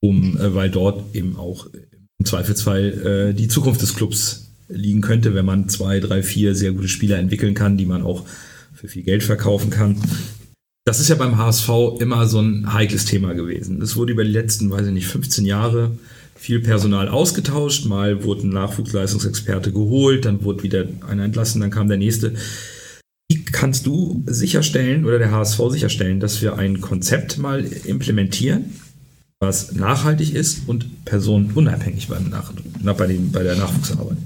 Um, 0.00 0.36
äh, 0.36 0.54
weil 0.54 0.70
dort 0.70 1.14
eben 1.14 1.36
auch 1.36 1.68
im 2.18 2.26
Zweifelsfall 2.26 3.30
äh, 3.30 3.34
die 3.34 3.48
Zukunft 3.48 3.82
des 3.82 3.94
Clubs 3.94 4.50
liegen 4.68 5.00
könnte, 5.00 5.34
wenn 5.34 5.44
man 5.44 5.68
zwei, 5.68 6.00
drei, 6.00 6.22
vier 6.22 6.54
sehr 6.54 6.72
gute 6.72 6.88
Spieler 6.88 7.18
entwickeln 7.18 7.54
kann, 7.54 7.76
die 7.76 7.86
man 7.86 8.02
auch 8.02 8.24
für 8.74 8.88
viel 8.88 9.04
Geld 9.04 9.22
verkaufen 9.22 9.70
kann. 9.70 9.96
Das 10.88 11.00
ist 11.00 11.08
ja 11.08 11.16
beim 11.16 11.36
HSV 11.36 11.68
immer 11.98 12.28
so 12.28 12.40
ein 12.40 12.72
heikles 12.72 13.06
Thema 13.06 13.32
gewesen. 13.32 13.82
Es 13.82 13.96
wurde 13.96 14.12
über 14.12 14.22
die 14.22 14.30
letzten, 14.30 14.70
weiß 14.70 14.86
ich 14.86 14.92
nicht, 14.92 15.08
15 15.08 15.44
Jahre 15.44 15.90
viel 16.36 16.60
Personal 16.60 17.08
ausgetauscht. 17.08 17.86
Mal 17.86 18.22
wurde 18.22 18.46
ein 18.46 18.50
Nachwuchsleistungsexperte 18.50 19.72
geholt, 19.72 20.26
dann 20.26 20.44
wurde 20.44 20.62
wieder 20.62 20.86
einer 21.08 21.24
entlassen, 21.24 21.60
dann 21.60 21.72
kam 21.72 21.88
der 21.88 21.96
nächste. 21.96 22.34
Wie 23.28 23.44
kannst 23.44 23.84
du 23.88 24.22
sicherstellen 24.26 25.04
oder 25.04 25.18
der 25.18 25.32
HSV 25.32 25.60
sicherstellen, 25.70 26.20
dass 26.20 26.40
wir 26.40 26.56
ein 26.56 26.80
Konzept 26.80 27.36
mal 27.36 27.64
implementieren, 27.64 28.66
was 29.40 29.72
nachhaltig 29.72 30.34
ist 30.34 30.68
und 30.68 31.04
personenunabhängig 31.04 32.06
beim 32.06 32.30
Nach 32.30 32.52
na, 32.80 32.92
bei, 32.92 33.08
den, 33.08 33.32
bei 33.32 33.42
der 33.42 33.56
Nachwuchsarbeit? 33.56 34.18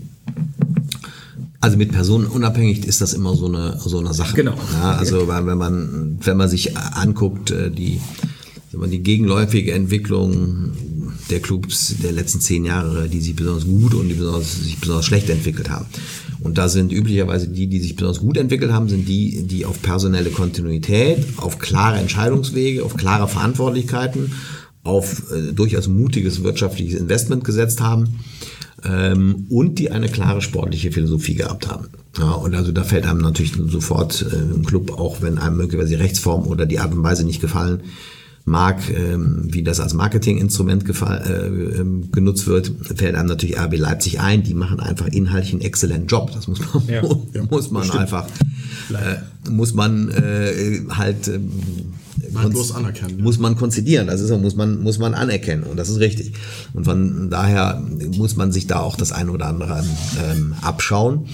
Also 1.61 1.77
mit 1.77 1.93
Personen 1.93 2.27
unabhängig 2.27 2.87
ist 2.87 3.03
das 3.03 3.13
immer 3.13 3.37
so 3.37 3.47
eine 3.47 3.79
so 3.79 3.99
eine 3.99 4.15
Sache. 4.15 4.35
Genau. 4.35 4.55
Ja, 4.73 4.93
also 4.93 5.29
wenn 5.29 5.59
man 5.59 6.19
wenn 6.23 6.37
man 6.37 6.49
sich 6.49 6.77
anguckt 6.77 7.51
äh, 7.51 7.71
die 7.71 8.01
wenn 8.73 8.81
man 8.81 8.91
die 8.91 9.03
gegenläufige 9.03 9.73
Entwicklung 9.73 10.73
der 11.29 11.41
Clubs 11.41 11.97
der 12.03 12.13
letzten 12.13 12.41
zehn 12.41 12.65
Jahre, 12.65 13.09
die 13.09 13.21
sich 13.21 13.37
besonders 13.37 13.65
gut 13.65 13.95
und 13.95 14.09
die 14.09 14.15
besonders, 14.15 14.63
sich 14.63 14.79
besonders 14.79 15.07
schlecht 15.07 15.29
entwickelt 15.29 15.71
haben. 15.71 15.87
Und 16.41 16.57
da 16.57 16.69
sind 16.69 16.93
üblicherweise 16.93 17.49
die, 17.49 17.67
die 17.67 17.81
sich 17.81 17.97
besonders 17.97 18.21
gut 18.21 18.37
entwickelt 18.37 18.73
haben, 18.73 18.89
sind 18.89 19.09
die, 19.09 19.43
die 19.43 19.67
auf 19.67 19.83
personelle 19.83 20.31
Kontinuität, 20.31 21.27
auf 21.37 21.59
klare 21.59 21.99
Entscheidungswege, 21.99 22.85
auf 22.85 22.97
klare 22.97 23.29
Verantwortlichkeiten, 23.29 24.33
auf 24.83 25.31
äh, 25.33 25.53
durchaus 25.53 25.89
mutiges 25.89 26.43
wirtschaftliches 26.43 26.99
Investment 26.99 27.45
gesetzt 27.45 27.81
haben 27.81 28.21
ähm, 28.85 29.47
und 29.49 29.79
die 29.79 29.91
eine 29.91 30.09
klare 30.09 30.43
sportliche 30.43 30.93
Philosophie 30.93 31.35
gehabt 31.35 31.69
haben. 31.69 31.89
Ja, 32.19 32.33
und 32.33 32.55
also 32.55 32.73
da 32.73 32.83
fällt 32.83 33.07
einem 33.07 33.21
natürlich 33.21 33.53
sofort 33.53 34.23
äh, 34.23 34.55
im 34.55 34.65
Club, 34.65 34.99
auch 34.99 35.23
wenn 35.23 35.39
einem 35.39 35.57
möglicherweise 35.57 35.97
die 35.97 36.03
Rechtsform 36.03 36.47
oder 36.47 36.67
die 36.67 36.79
Art 36.79 36.93
und 36.93 37.03
Weise 37.03 37.25
nicht 37.25 37.41
gefallen 37.41 37.83
mag, 38.45 38.79
ähm, 38.91 39.43
wie 39.45 39.63
das 39.63 39.81
als 39.81 39.95
Marketinginstrument 39.95 40.85
äh, 40.89 41.47
ähm, 41.47 42.11
genutzt 42.11 42.47
wird, 42.47 42.73
fällt 42.97 43.15
einem 43.15 43.29
natürlich 43.29 43.59
RB 43.59 43.77
Leipzig 43.77 44.21
ein. 44.21 44.43
Die 44.43 44.55
machen 44.55 44.81
einfach 44.81 45.07
inhaltlich 45.09 45.53
einen 45.53 45.63
exzellenten 45.63 46.07
Job. 46.07 46.33
Das 46.35 46.49
muss 46.49 46.61
man, 46.61 46.83
Ja. 46.89 47.03
muss 47.51 47.71
man 47.71 47.91
einfach, 47.91 48.27
äh, 48.91 49.51
muss 49.51 49.75
man 49.75 50.11
äh, 50.11 50.81
halt 50.91 51.29
ähm, 51.29 51.51
Neidlos 52.33 52.73
anerkennen, 52.73 53.23
muss 53.23 53.39
man 53.39 53.57
konzidieren, 53.57 54.07
das 54.07 54.21
ist, 54.21 54.31
muss 54.41 54.55
man, 54.55 54.83
muss 54.83 54.99
man 54.99 55.15
anerkennen 55.15 55.65
und 55.65 55.77
das 55.77 55.89
ist 55.89 55.99
richtig. 55.99 56.33
Und 56.75 56.85
von 56.85 57.31
daher 57.31 57.83
muss 58.17 58.37
man 58.37 58.53
sich 58.53 58.67
da 58.67 58.81
auch 58.81 58.97
das 58.97 59.13
eine 59.13 59.31
oder 59.33 59.47
andere 59.47 59.85
ähm, 60.23 60.55
abschauen. 60.63 61.27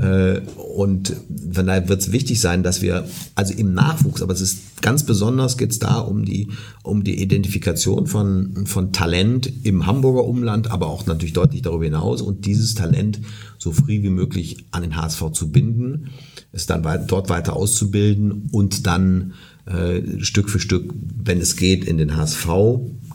Äh, 0.00 0.40
und 0.74 1.14
von 1.52 1.66
daher 1.66 1.88
wird 1.88 2.00
es 2.00 2.10
wichtig 2.10 2.40
sein, 2.40 2.64
dass 2.64 2.82
wir, 2.82 3.06
also 3.36 3.54
im 3.54 3.74
Nachwuchs, 3.74 4.22
aber 4.22 4.32
es 4.32 4.40
ist 4.40 4.82
ganz 4.82 5.04
besonders 5.04 5.56
geht 5.56 5.70
es 5.70 5.78
da 5.78 6.00
um 6.00 6.24
die, 6.24 6.48
um 6.82 7.04
die 7.04 7.22
Identifikation 7.22 8.08
von, 8.08 8.66
von 8.66 8.92
Talent 8.92 9.50
im 9.62 9.86
Hamburger 9.86 10.24
Umland, 10.24 10.70
aber 10.70 10.88
auch 10.88 11.06
natürlich 11.06 11.32
deutlich 11.32 11.62
darüber 11.62 11.84
hinaus 11.84 12.20
und 12.22 12.44
dieses 12.44 12.74
Talent 12.74 13.20
so 13.56 13.70
früh 13.70 14.02
wie 14.02 14.10
möglich 14.10 14.66
an 14.72 14.82
den 14.82 14.96
HSV 14.96 15.30
zu 15.32 15.52
binden, 15.52 16.10
es 16.50 16.66
dann 16.66 16.84
weit, 16.84 17.10
dort 17.10 17.30
weiter 17.30 17.54
auszubilden 17.54 18.48
und 18.50 18.86
dann 18.86 19.34
äh, 19.66 20.02
Stück 20.22 20.50
für 20.50 20.58
Stück, 20.58 20.92
wenn 21.22 21.40
es 21.40 21.56
geht, 21.56 21.84
in 21.84 21.98
den 21.98 22.16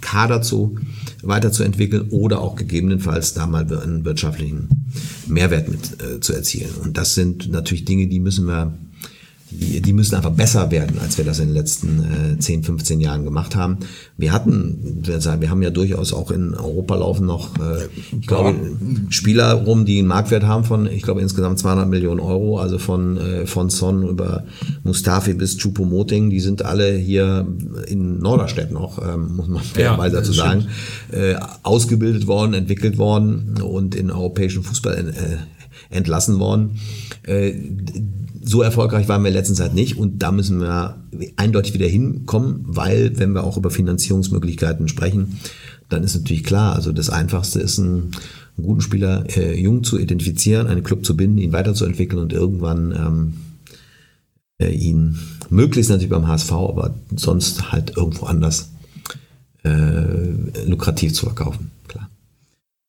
HSV-Kader 0.02 0.42
zu 0.42 0.78
weiterzuentwickeln 1.24 2.10
oder 2.10 2.42
auch 2.42 2.56
gegebenenfalls 2.56 3.34
da 3.34 3.48
mal 3.48 3.66
einen 3.82 4.06
wirtschaftlichen 4.06 4.70
Mehrwert 5.28 5.70
mit 5.70 6.02
äh, 6.02 6.20
zu 6.20 6.34
erzielen. 6.34 6.72
Und 6.82 6.98
das 6.98 7.16
sind 7.16 7.52
natürlich 7.52 7.86
Dinge, 7.86 8.08
die 8.08 8.20
müssen 8.20 8.46
wir, 8.46 8.74
die, 9.52 9.82
die 9.82 9.94
müssen 9.94 10.16
einfach 10.16 10.32
besser 10.32 10.70
werden, 10.72 11.00
als 11.00 11.18
wir 11.18 11.26
das 11.26 11.40
in 11.40 11.48
den 11.48 11.56
letzten 11.56 12.36
äh, 12.36 12.40
10, 12.40 12.64
15 12.64 13.00
Jahren 13.00 13.24
gemacht 13.24 13.56
haben. 13.56 13.78
Wir 14.18 14.32
hatten, 14.32 15.04
wir 15.06 15.50
haben 15.50 15.62
ja 15.62 15.70
durchaus 15.70 16.14
auch 16.14 16.32
in 16.32 16.54
Europa 16.54 16.96
laufen 16.96 17.26
noch, 17.26 17.56
äh, 17.58 17.88
ich 18.20 18.28
glaube, 18.28 18.56
Spieler 19.10 19.54
rum, 19.54 19.86
die 19.86 20.00
einen 20.00 20.08
Marktwert 20.08 20.44
haben 20.44 20.64
von, 20.64 20.86
ich 20.86 21.02
glaube, 21.02 21.22
insgesamt 21.22 21.60
200 21.60 21.90
Millionen 21.90 22.20
Euro, 22.20 22.60
also 22.60 22.78
von, 22.78 23.18
äh, 23.18 23.46
von 23.48 23.70
Son 23.70 24.08
über 24.08 24.44
Mustafi 24.84 25.34
bis 25.34 25.58
Choupo-Moting, 25.58 26.30
die 26.30 26.40
sind 26.40 26.64
alle 26.64 26.94
hier 26.94 27.48
in 27.88 28.20
Norderstedt 28.20 28.72
noch, 28.72 29.00
ähm, 29.02 29.36
muss 29.36 29.48
man 29.48 29.64
fairerweise 29.64 30.18
dazu 30.18 30.32
das 30.32 30.38
sagen, 30.38 30.68
äh, 31.12 31.36
ausgebildet 31.64 32.28
worden, 32.28 32.54
entwickelt 32.54 32.98
worden 32.98 33.56
und 33.62 33.96
in 33.96 34.12
europäischen 34.12 34.64
Fußball 34.64 34.96
äh, 34.96 35.96
entlassen 35.96 36.40
worden. 36.40 36.80
So 38.50 38.64
erfolgreich 38.64 39.08
waren 39.08 39.24
wir 39.24 39.30
letzter 39.30 39.54
Zeit 39.54 39.76
nicht 39.76 39.96
und 39.96 40.24
da 40.24 40.32
müssen 40.32 40.60
wir 40.60 40.96
eindeutig 41.36 41.76
wieder 41.76 41.86
hinkommen, 41.86 42.62
weil 42.64 43.20
wenn 43.20 43.34
wir 43.34 43.44
auch 43.44 43.58
über 43.58 43.70
Finanzierungsmöglichkeiten 43.70 44.88
sprechen, 44.88 45.38
dann 45.88 46.02
ist 46.02 46.16
natürlich 46.16 46.44
klar, 46.44 46.74
also 46.74 46.92
das 46.92 47.12
Einfachste 47.12 47.60
ist, 47.60 47.78
einen, 47.78 48.10
einen 48.58 48.66
guten 48.66 48.82
Spieler 48.82 49.24
äh, 49.38 49.54
jung 49.54 49.84
zu 49.84 50.00
identifizieren, 50.00 50.66
einen 50.66 50.82
Club 50.82 51.06
zu 51.06 51.16
binden, 51.16 51.38
ihn 51.38 51.54
weiterzuentwickeln 51.54 52.20
und 52.20 52.34
irgendwann 52.34 52.92
ähm, 52.92 53.34
äh, 54.58 54.74
ihn 54.74 55.20
möglichst 55.52 55.92
natürlich 55.92 56.10
beim 56.10 56.28
HSV, 56.28 56.52
aber 56.52 56.96
sonst 57.16 57.72
halt 57.72 57.98
irgendwo 57.98 58.26
anders 58.26 58.70
äh, 59.64 60.66
lukrativ 60.66 61.14
zu 61.14 61.28
verkaufen. 61.28 61.70
Klar. 61.88 62.10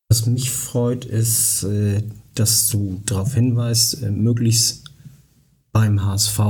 Was 0.09 0.25
mich 0.25 0.51
freut, 0.51 1.05
ist, 1.05 1.65
äh, 1.65 2.03
dass 2.35 2.71
du 2.71 3.03
darauf 3.05 3.35
hinweist, 3.35 4.03
äh, 4.03 4.11
möglichst 4.11 4.90
beim 5.73 6.05
HSV 6.05 6.41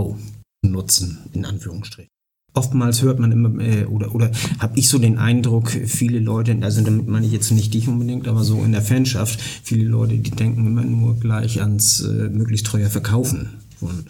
nutzen, 0.63 1.19
in 1.33 1.45
Anführungsstrichen. 1.45 2.11
Oftmals 2.53 3.03
hört 3.03 3.21
man 3.21 3.31
immer, 3.31 3.63
äh, 3.63 3.85
oder, 3.85 4.13
oder 4.15 4.33
habe 4.59 4.77
ich 4.77 4.89
so 4.89 4.99
den 4.99 5.19
Eindruck, 5.19 5.71
viele 5.71 6.19
Leute, 6.19 6.59
also 6.63 6.83
damit 6.83 7.07
meine 7.07 7.27
ich 7.27 7.33
jetzt 7.33 7.53
nicht 7.53 7.73
dich 7.75 7.87
unbedingt, 7.87 8.27
aber 8.27 8.43
so 8.43 8.65
in 8.65 8.73
der 8.73 8.83
Fanschaft, 8.83 9.41
viele 9.41 9.85
Leute, 9.85 10.19
die 10.19 10.33
denken 10.33 10.67
immer 10.67 10.83
nur 10.83 11.19
gleich 11.21 11.61
ans 11.61 12.01
äh, 12.01 12.29
möglichst 12.29 12.67
teuer 12.67 12.91
Verkaufen 12.91 13.51
von 13.79 14.05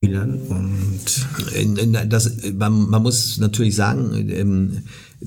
und 0.00 1.00
das, 2.08 2.30
man, 2.56 2.88
man 2.88 3.02
muss 3.02 3.38
natürlich 3.38 3.74
sagen, 3.74 4.12
ähm, 4.30 4.82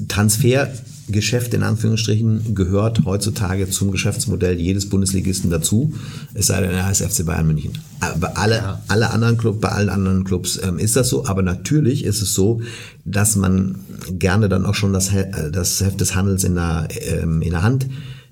Transfergeschäft 0.08 1.54
in 1.54 1.64
Anführungsstrichen 1.64 2.56
gehört 2.56 3.04
heutzutage 3.04 3.70
zum 3.70 3.92
Geschäftsmodell 3.92 4.58
jedes 4.58 4.88
Bundesligisten 4.88 5.50
dazu, 5.50 5.94
es 6.34 6.48
sei 6.48 6.62
denn, 6.62 6.72
er 6.72 6.86
heißt 6.86 7.02
FC 7.02 7.26
Bayern 7.26 7.48
München. 7.48 7.74
Bei 8.00 8.30
alle, 8.36 8.56
ja. 8.56 8.82
alle 8.88 9.12
anderen 9.12 9.38
Club, 9.38 9.60
bei 9.60 9.68
allen 9.68 9.90
anderen 9.90 10.24
Clubs 10.24 10.58
ähm, 10.64 10.80
ist 10.80 10.96
das 10.96 11.10
so, 11.10 11.26
aber 11.26 11.42
natürlich 11.42 12.06
ist 12.06 12.22
es 12.22 12.34
so, 12.34 12.62
dass 13.04 13.36
man 13.36 13.76
gerne 14.12 14.48
dann 14.48 14.66
auch 14.66 14.76
schon 14.76 14.94
das, 14.94 15.12
das 15.52 15.82
Heft 15.82 16.00
des 16.00 16.16
Handels 16.16 16.46
in 16.46 16.56
der, 16.56 16.88
ähm, 17.02 17.42
in 17.42 17.52
der 17.52 17.64
Hand 17.64 17.88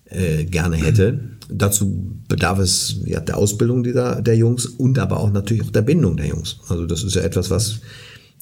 äh, 0.05 0.45
gerne 0.45 0.77
hätte. 0.77 1.19
Dazu 1.51 2.15
bedarf 2.27 2.59
es 2.59 2.97
ja, 3.05 3.19
der 3.19 3.37
Ausbildung 3.37 3.83
dieser, 3.83 4.21
der 4.21 4.37
Jungs 4.37 4.65
und 4.65 4.99
aber 4.99 5.19
auch 5.19 5.31
natürlich 5.31 5.63
auch 5.63 5.71
der 5.71 5.81
Bindung 5.81 6.15
der 6.15 6.27
Jungs. 6.27 6.57
Also 6.69 6.85
das 6.85 7.03
ist 7.03 7.15
ja 7.15 7.23
etwas, 7.23 7.49
was 7.49 7.79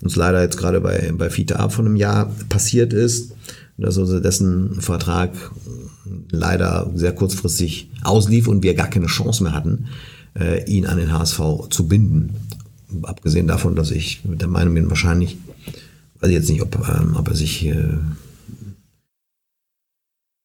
uns 0.02 0.16
leider 0.16 0.42
jetzt 0.42 0.58
gerade 0.58 0.82
bei, 0.82 1.12
bei 1.18 1.30
Fiete 1.30 1.58
Ab 1.60 1.74
von 1.74 1.86
einem 1.86 1.96
Jahr 1.96 2.32
passiert 2.50 2.94
ist, 2.94 3.34
dass 3.78 3.98
also 3.98 4.20
dessen 4.20 4.82
Vertrag 4.82 5.32
leider 6.32 6.92
sehr 6.96 7.14
kurzfristig 7.14 7.90
auslief 8.04 8.48
und 8.48 8.64
wir 8.64 8.74
gar 8.74 8.90
keine 8.90 9.08
Chance 9.08 9.44
mehr 9.44 9.54
hatten, 9.54 9.88
äh, 10.38 10.64
ihn 10.66 10.86
an 10.86 10.98
den 10.98 11.14
HSV 11.14 11.40
zu 11.70 11.88
binden. 11.88 12.34
Abgesehen 13.04 13.48
davon, 13.48 13.76
dass 13.76 13.92
ich 13.92 14.22
der 14.24 14.48
Meinung 14.48 14.74
bin, 14.74 14.90
wahrscheinlich, 14.90 15.38
weiß 16.20 16.30
ich 16.30 16.36
jetzt 16.36 16.50
nicht, 16.50 16.62
ob, 16.62 16.76
ähm, 16.88 17.16
ob 17.16 17.28
er 17.28 17.36
sich 17.36 17.66
äh, 17.66 17.98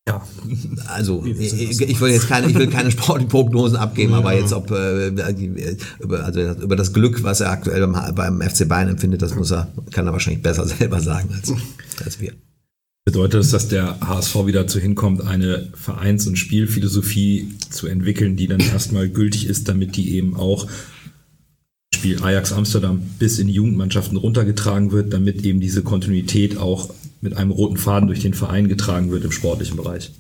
ja, 0.09 0.21
also 0.89 1.25
ich, 1.25 1.81
ich, 1.81 2.01
will 2.01 2.11
jetzt 2.11 2.27
keine, 2.27 2.49
ich 2.49 2.55
will 2.57 2.67
keine 2.67 2.91
Sportprognosen 2.91 3.77
abgeben, 3.77 4.13
ja. 4.13 4.19
aber 4.19 4.35
jetzt 4.35 4.53
ob 4.53 4.71
äh, 4.73 5.09
über, 6.01 6.25
also 6.25 6.41
über 6.41 6.75
das 6.75 6.93
Glück, 6.93 7.23
was 7.23 7.41
er 7.41 7.51
aktuell 7.51 7.87
beim, 7.87 8.15
beim 8.15 8.43
FC 8.43 8.69
Bayern 8.69 8.89
empfindet, 8.89 9.23
das 9.23 9.37
muss 9.37 9.53
er, 9.53 9.73
kann 9.93 10.07
er 10.07 10.13
wahrscheinlich 10.13 10.43
besser 10.43 10.67
selber 10.79 11.01
sagen 11.01 11.29
als, 11.33 11.53
als 12.05 12.21
wir. 12.21 12.33
Bedeutet 13.05 13.41
das, 13.41 13.51
dass 13.51 13.69
der 13.69 14.01
HSV 14.01 14.47
wieder 14.47 14.63
dazu 14.63 14.81
hinkommt, 14.81 15.25
eine 15.25 15.69
Vereins- 15.75 16.27
und 16.27 16.37
Spielphilosophie 16.37 17.57
zu 17.71 17.87
entwickeln, 17.87 18.37
die 18.37 18.49
dann 18.49 18.61
erstmal 18.61 19.09
gültig 19.09 19.47
ist, 19.47 19.69
damit 19.69 19.97
die 19.97 20.15
eben 20.15 20.37
auch 20.37 20.69
Spiel 21.95 22.23
Ajax 22.23 22.53
Amsterdam 22.53 23.03
bis 23.21 23.39
in 23.39 23.47
die 23.47 23.53
Jugendmannschaften 23.53 24.17
runtergetragen 24.17 24.91
wird, 24.91 25.13
damit 25.13 25.45
eben 25.45 25.61
diese 25.61 25.83
Kontinuität 25.83 26.59
auch 26.59 26.93
mit 27.23 27.37
einem 27.37 27.51
roten 27.51 27.79
Faden 27.79 28.09
durch 28.09 28.21
den 28.21 28.35
Verein 28.35 28.69
getragen 28.69 29.11
wird 29.11 29.25
im 29.25 29.33
sportlichen 29.33 29.77
Bereich. 29.77 30.13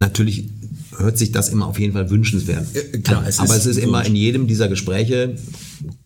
Natürlich 0.00 0.50
hört 0.96 1.18
sich 1.18 1.32
das 1.32 1.48
immer 1.48 1.66
auf 1.66 1.80
jeden 1.80 1.94
Fall 1.94 2.10
wünschenswert. 2.10 2.66
Äh, 2.74 2.98
klar, 2.98 3.24
es 3.26 3.40
aber 3.40 3.56
ist 3.56 3.66
es 3.66 3.78
ist 3.78 3.84
immer 3.84 4.04
in 4.04 4.14
jedem 4.14 4.46
dieser 4.46 4.68
Gespräche 4.68 5.36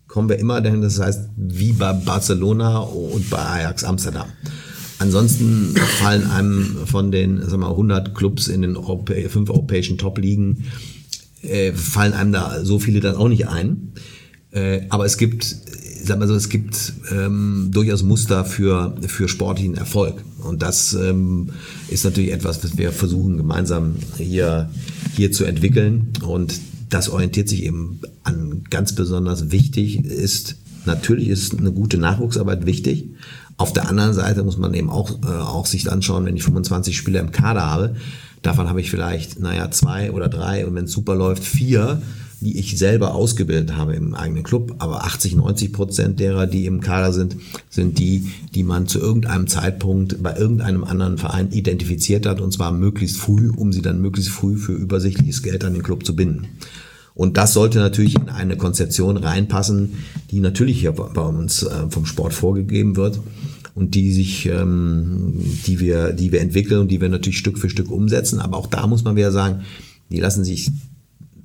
kommen 0.07 0.29
wir 0.29 0.39
immer 0.39 0.61
dahin, 0.63 0.81
das 0.81 0.99
heißt 0.99 1.29
wie 1.37 1.73
bei 1.73 1.93
Barcelona 1.93 2.79
und 2.79 3.29
bei 3.29 3.39
Ajax 3.39 3.85
Amsterdam. 3.85 4.29
Ansonsten 4.99 5.75
fallen 5.77 6.31
einem 6.31 6.87
von 6.87 7.11
den 7.11 7.43
sagen 7.43 7.61
wir, 7.61 7.69
100 7.69 8.15
Clubs 8.15 8.49
in 8.49 8.63
den 8.63 8.77
Europä 8.77 9.29
fünf 9.29 9.51
europäischen 9.51 9.99
Top-Ligen 9.99 10.65
äh, 11.43 11.73
fallen 11.73 12.15
einem 12.15 12.33
da 12.33 12.65
so 12.65 12.79
viele 12.79 13.01
dann 13.01 13.17
auch 13.17 13.29
nicht 13.29 13.47
ein. 13.49 13.93
Äh, 14.53 14.83
aber 14.89 15.05
es 15.05 15.19
gibt 15.19 15.55
sag 16.07 16.19
mal 16.19 16.29
so, 16.29 16.35
es 16.35 16.49
gibt 16.49 16.93
ähm, 17.11 17.69
durchaus 17.71 18.03
Muster 18.03 18.45
für, 18.45 18.95
für 19.07 19.29
sportlichen 19.29 19.77
Erfolg. 19.77 20.23
Und 20.43 20.63
das 20.63 20.95
ähm, 20.95 21.51
ist 21.89 22.05
natürlich 22.05 22.33
etwas, 22.33 22.63
was 22.63 22.79
wir 22.79 22.93
versuchen 22.93 23.37
gemeinsam 23.37 23.97
hier, 24.17 24.71
hier 25.15 25.33
zu 25.33 25.45
entwickeln. 25.45 26.13
Und 26.27 26.61
das 26.89 27.09
orientiert 27.09 27.49
sich 27.49 27.65
eben 27.65 28.01
an 28.23 28.65
ganz 28.71 28.95
besonders 28.95 29.51
wichtig 29.51 30.05
ist, 30.05 30.57
natürlich 30.85 31.29
ist 31.29 31.59
eine 31.59 31.73
gute 31.73 31.99
Nachwuchsarbeit 31.99 32.67
wichtig. 32.67 33.11
Auf 33.57 33.73
der 33.73 33.89
anderen 33.89 34.13
Seite 34.13 34.43
muss 34.45 34.59
man 34.59 34.75
eben 34.75 34.91
auch, 34.91 35.11
äh, 35.23 35.27
auch 35.27 35.67
sich 35.67 35.91
anschauen, 35.91 36.27
wenn 36.27 36.37
ich 36.37 36.45
25 36.45 36.97
Spieler 36.97 37.21
im 37.21 37.33
Kader 37.33 37.67
habe, 37.67 37.97
davon 38.43 38.69
habe 38.69 38.81
ich 38.81 38.91
vielleicht, 38.91 39.41
naja, 39.41 39.71
zwei 39.71 40.13
oder 40.13 40.29
drei 40.29 40.67
und 40.67 40.75
wenn 40.75 40.85
es 40.85 40.93
super 40.93 41.15
läuft, 41.15 41.43
vier 41.43 42.03
die 42.41 42.59
ich 42.59 42.79
selber 42.79 43.15
ausgebildet 43.15 43.77
habe 43.77 43.95
im 43.95 44.15
eigenen 44.15 44.43
Club. 44.43 44.77
Aber 44.79 45.05
80, 45.05 45.37
90 45.37 45.73
Prozent 45.73 46.21
derer, 46.21 46.47
die 46.47 46.67
im 46.67 46.81
Kader 46.81 47.13
sind, 47.13 47.37
sind 47.71 47.99
die, 47.99 48.31
die 48.55 48.63
man 48.63 48.87
zu 48.87 48.99
irgendeinem 48.99 49.47
Zeitpunkt 49.47 50.23
bei 50.23 50.37
irgendeinem 50.37 50.85
anderen 50.85 51.19
Verein 51.19 51.51
identifiziert 51.51 52.27
hat 52.27 52.41
und 52.41 52.53
zwar 52.53 52.73
möglichst 52.73 53.17
früh, 53.17 53.51
um 53.51 53.73
sie 53.73 53.83
dann 53.83 54.01
möglichst 54.01 54.31
früh 54.31 54.57
für 54.57 54.73
übersichtliches 54.73 55.43
Geld 55.43 55.65
an 55.65 55.75
den 55.75 55.83
Club 55.83 56.05
zu 56.05 56.15
binden. 56.15 56.49
Und 57.15 57.39
das 57.39 57.55
sollte 57.55 57.79
natürlich 57.79 58.15
in 58.15 58.29
eine 58.29 58.59
Konzeption 58.59 59.17
reinpassen, 59.17 59.95
die 60.31 60.41
natürlich 60.41 60.81
hier 60.81 60.93
bei 60.93 61.23
uns 61.23 61.63
äh, 61.63 61.89
vom 61.89 62.05
Sport 62.05 62.35
vorgegeben 62.35 62.97
wird 62.97 63.21
und 63.75 63.95
die 63.95 64.13
sich, 64.13 64.45
ähm, 64.45 65.33
die 65.67 65.81
wir, 65.81 66.13
die 66.13 66.31
wir 66.31 66.43
entwickeln 66.43 66.81
und 66.81 66.91
die 66.91 67.01
wir 67.01 67.09
natürlich 67.09 67.39
Stück 67.39 67.59
für 67.59 67.71
Stück 67.71 67.91
umsetzen. 67.91 68.39
Aber 68.39 68.59
auch 68.59 68.67
da 68.67 68.87
muss 68.87 69.05
man 69.05 69.17
wieder 69.17 69.33
sagen, 69.33 69.63
die 70.11 70.21
lassen 70.21 70.45
sich 70.45 70.71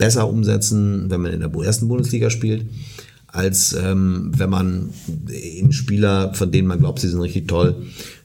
besser 0.01 0.27
umsetzen, 0.27 1.11
wenn 1.11 1.21
man 1.21 1.31
in 1.31 1.41
der 1.41 1.53
ersten 1.63 1.87
Bundesliga 1.87 2.31
spielt, 2.31 2.65
als 3.27 3.73
ähm, 3.73 4.31
wenn 4.35 4.49
man 4.49 4.89
eben 5.31 5.71
Spieler, 5.71 6.33
von 6.33 6.51
denen 6.51 6.67
man 6.67 6.79
glaubt, 6.79 7.01
sie 7.01 7.07
sind 7.07 7.21
richtig 7.21 7.47
toll, 7.47 7.75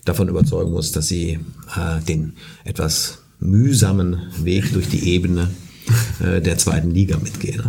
davon 0.07 0.31
überzeugen 0.31 0.73
muss, 0.73 0.93
dass 0.93 1.09
sie 1.09 1.39
äh, 1.77 2.03
den 2.09 2.33
etwas 2.65 3.19
mühsamen 3.41 4.17
Weg 4.43 4.73
durch 4.73 4.89
die 4.89 5.07
Ebene 5.07 5.51
äh, 6.25 6.41
der 6.41 6.57
zweiten 6.57 6.93
Liga 6.93 7.19
mitgehen. 7.19 7.65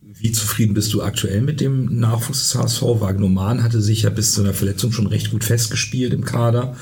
Wie 0.00 0.32
zufrieden 0.32 0.72
bist 0.72 0.94
du 0.94 1.02
aktuell 1.02 1.42
mit 1.42 1.60
dem 1.60 2.00
Nachwuchs 2.00 2.40
des 2.40 2.54
HSV? 2.54 2.82
Wagnoman 2.82 3.62
hatte 3.62 3.82
sich 3.82 4.02
ja 4.02 4.10
bis 4.10 4.32
zu 4.32 4.40
einer 4.40 4.54
Verletzung 4.54 4.90
schon 4.90 5.06
recht 5.06 5.32
gut 5.32 5.44
festgespielt 5.44 6.14
im 6.14 6.24
Kader. 6.24 6.76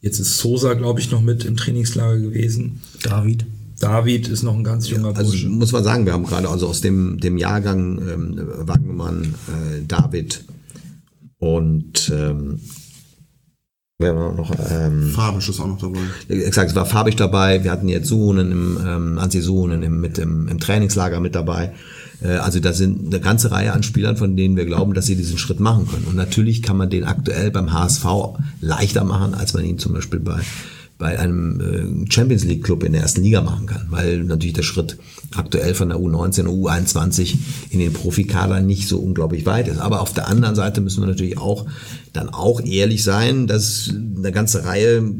Jetzt 0.00 0.18
ist 0.18 0.38
Sosa, 0.38 0.74
glaube 0.74 0.98
ich, 0.98 1.12
noch 1.12 1.22
mit 1.22 1.44
im 1.44 1.56
Trainingslager 1.56 2.18
gewesen. 2.18 2.80
David. 3.04 3.46
David 3.80 4.28
ist 4.28 4.42
noch 4.42 4.54
ein 4.54 4.64
ganz 4.64 4.88
junger 4.88 5.16
also 5.16 5.30
Bursche. 5.30 5.48
Muss 5.48 5.72
man 5.72 5.84
sagen, 5.84 6.06
wir 6.06 6.12
haben 6.12 6.24
gerade 6.24 6.48
also 6.48 6.66
aus 6.66 6.80
dem, 6.80 7.18
dem 7.20 7.38
Jahrgang 7.38 7.98
ähm, 7.98 8.40
Wagnermann, 8.60 9.22
äh, 9.22 9.82
David 9.86 10.44
und 11.38 12.12
ähm, 12.14 12.60
Wer 14.00 14.14
war 14.14 14.32
noch? 14.32 14.52
Ähm, 14.70 15.10
Fabisch 15.10 15.48
ist 15.48 15.58
auch 15.58 15.66
noch 15.66 15.80
dabei. 15.80 15.98
Exakt, 16.28 16.70
es 16.70 16.76
war 16.76 16.86
Fabisch 16.86 17.16
dabei. 17.16 17.64
Wir 17.64 17.72
hatten 17.72 17.88
jetzt 17.88 18.06
Suhonen 18.06 18.52
im, 18.52 18.78
ähm, 18.80 19.18
Anzi 19.18 19.40
Suhonen 19.40 19.82
im, 19.82 20.00
mit 20.00 20.18
im, 20.18 20.46
im 20.46 20.60
Trainingslager 20.60 21.18
mit 21.18 21.34
dabei. 21.34 21.72
Äh, 22.22 22.34
also 22.34 22.60
da 22.60 22.72
sind 22.72 23.06
eine 23.06 23.18
ganze 23.18 23.50
Reihe 23.50 23.72
an 23.72 23.82
Spielern, 23.82 24.16
von 24.16 24.36
denen 24.36 24.56
wir 24.56 24.66
glauben, 24.66 24.94
dass 24.94 25.06
sie 25.06 25.16
diesen 25.16 25.36
Schritt 25.36 25.58
machen 25.58 25.88
können. 25.88 26.04
Und 26.06 26.14
natürlich 26.14 26.62
kann 26.62 26.76
man 26.76 26.90
den 26.90 27.02
aktuell 27.02 27.50
beim 27.50 27.72
HSV 27.72 28.04
leichter 28.60 29.02
machen, 29.02 29.34
als 29.34 29.54
man 29.54 29.64
ihn 29.64 29.78
zum 29.78 29.94
Beispiel 29.94 30.20
bei 30.20 30.38
bei 30.98 31.16
einem 31.18 31.60
äh, 31.60 32.12
Champions 32.12 32.44
League 32.44 32.64
Club 32.64 32.82
in 32.82 32.92
der 32.92 33.02
ersten 33.02 33.22
Liga 33.22 33.40
machen 33.40 33.66
kann, 33.66 33.86
weil 33.90 34.24
natürlich 34.24 34.54
der 34.54 34.64
Schritt 34.64 34.98
aktuell 35.34 35.74
von 35.74 35.90
der 35.90 35.98
U19 35.98 36.46
und 36.46 36.64
U21 36.64 37.36
in 37.70 37.78
den 37.78 37.92
Profikader 37.92 38.60
nicht 38.60 38.88
so 38.88 38.98
unglaublich 38.98 39.46
weit 39.46 39.68
ist. 39.68 39.78
Aber 39.78 40.00
auf 40.00 40.12
der 40.12 40.26
anderen 40.26 40.56
Seite 40.56 40.80
müssen 40.80 41.00
wir 41.00 41.06
natürlich 41.06 41.38
auch 41.38 41.66
dann 42.12 42.28
auch 42.28 42.60
ehrlich 42.60 43.04
sein, 43.04 43.46
dass 43.46 43.90
eine 43.90 44.32
ganze 44.32 44.64
Reihe, 44.64 45.14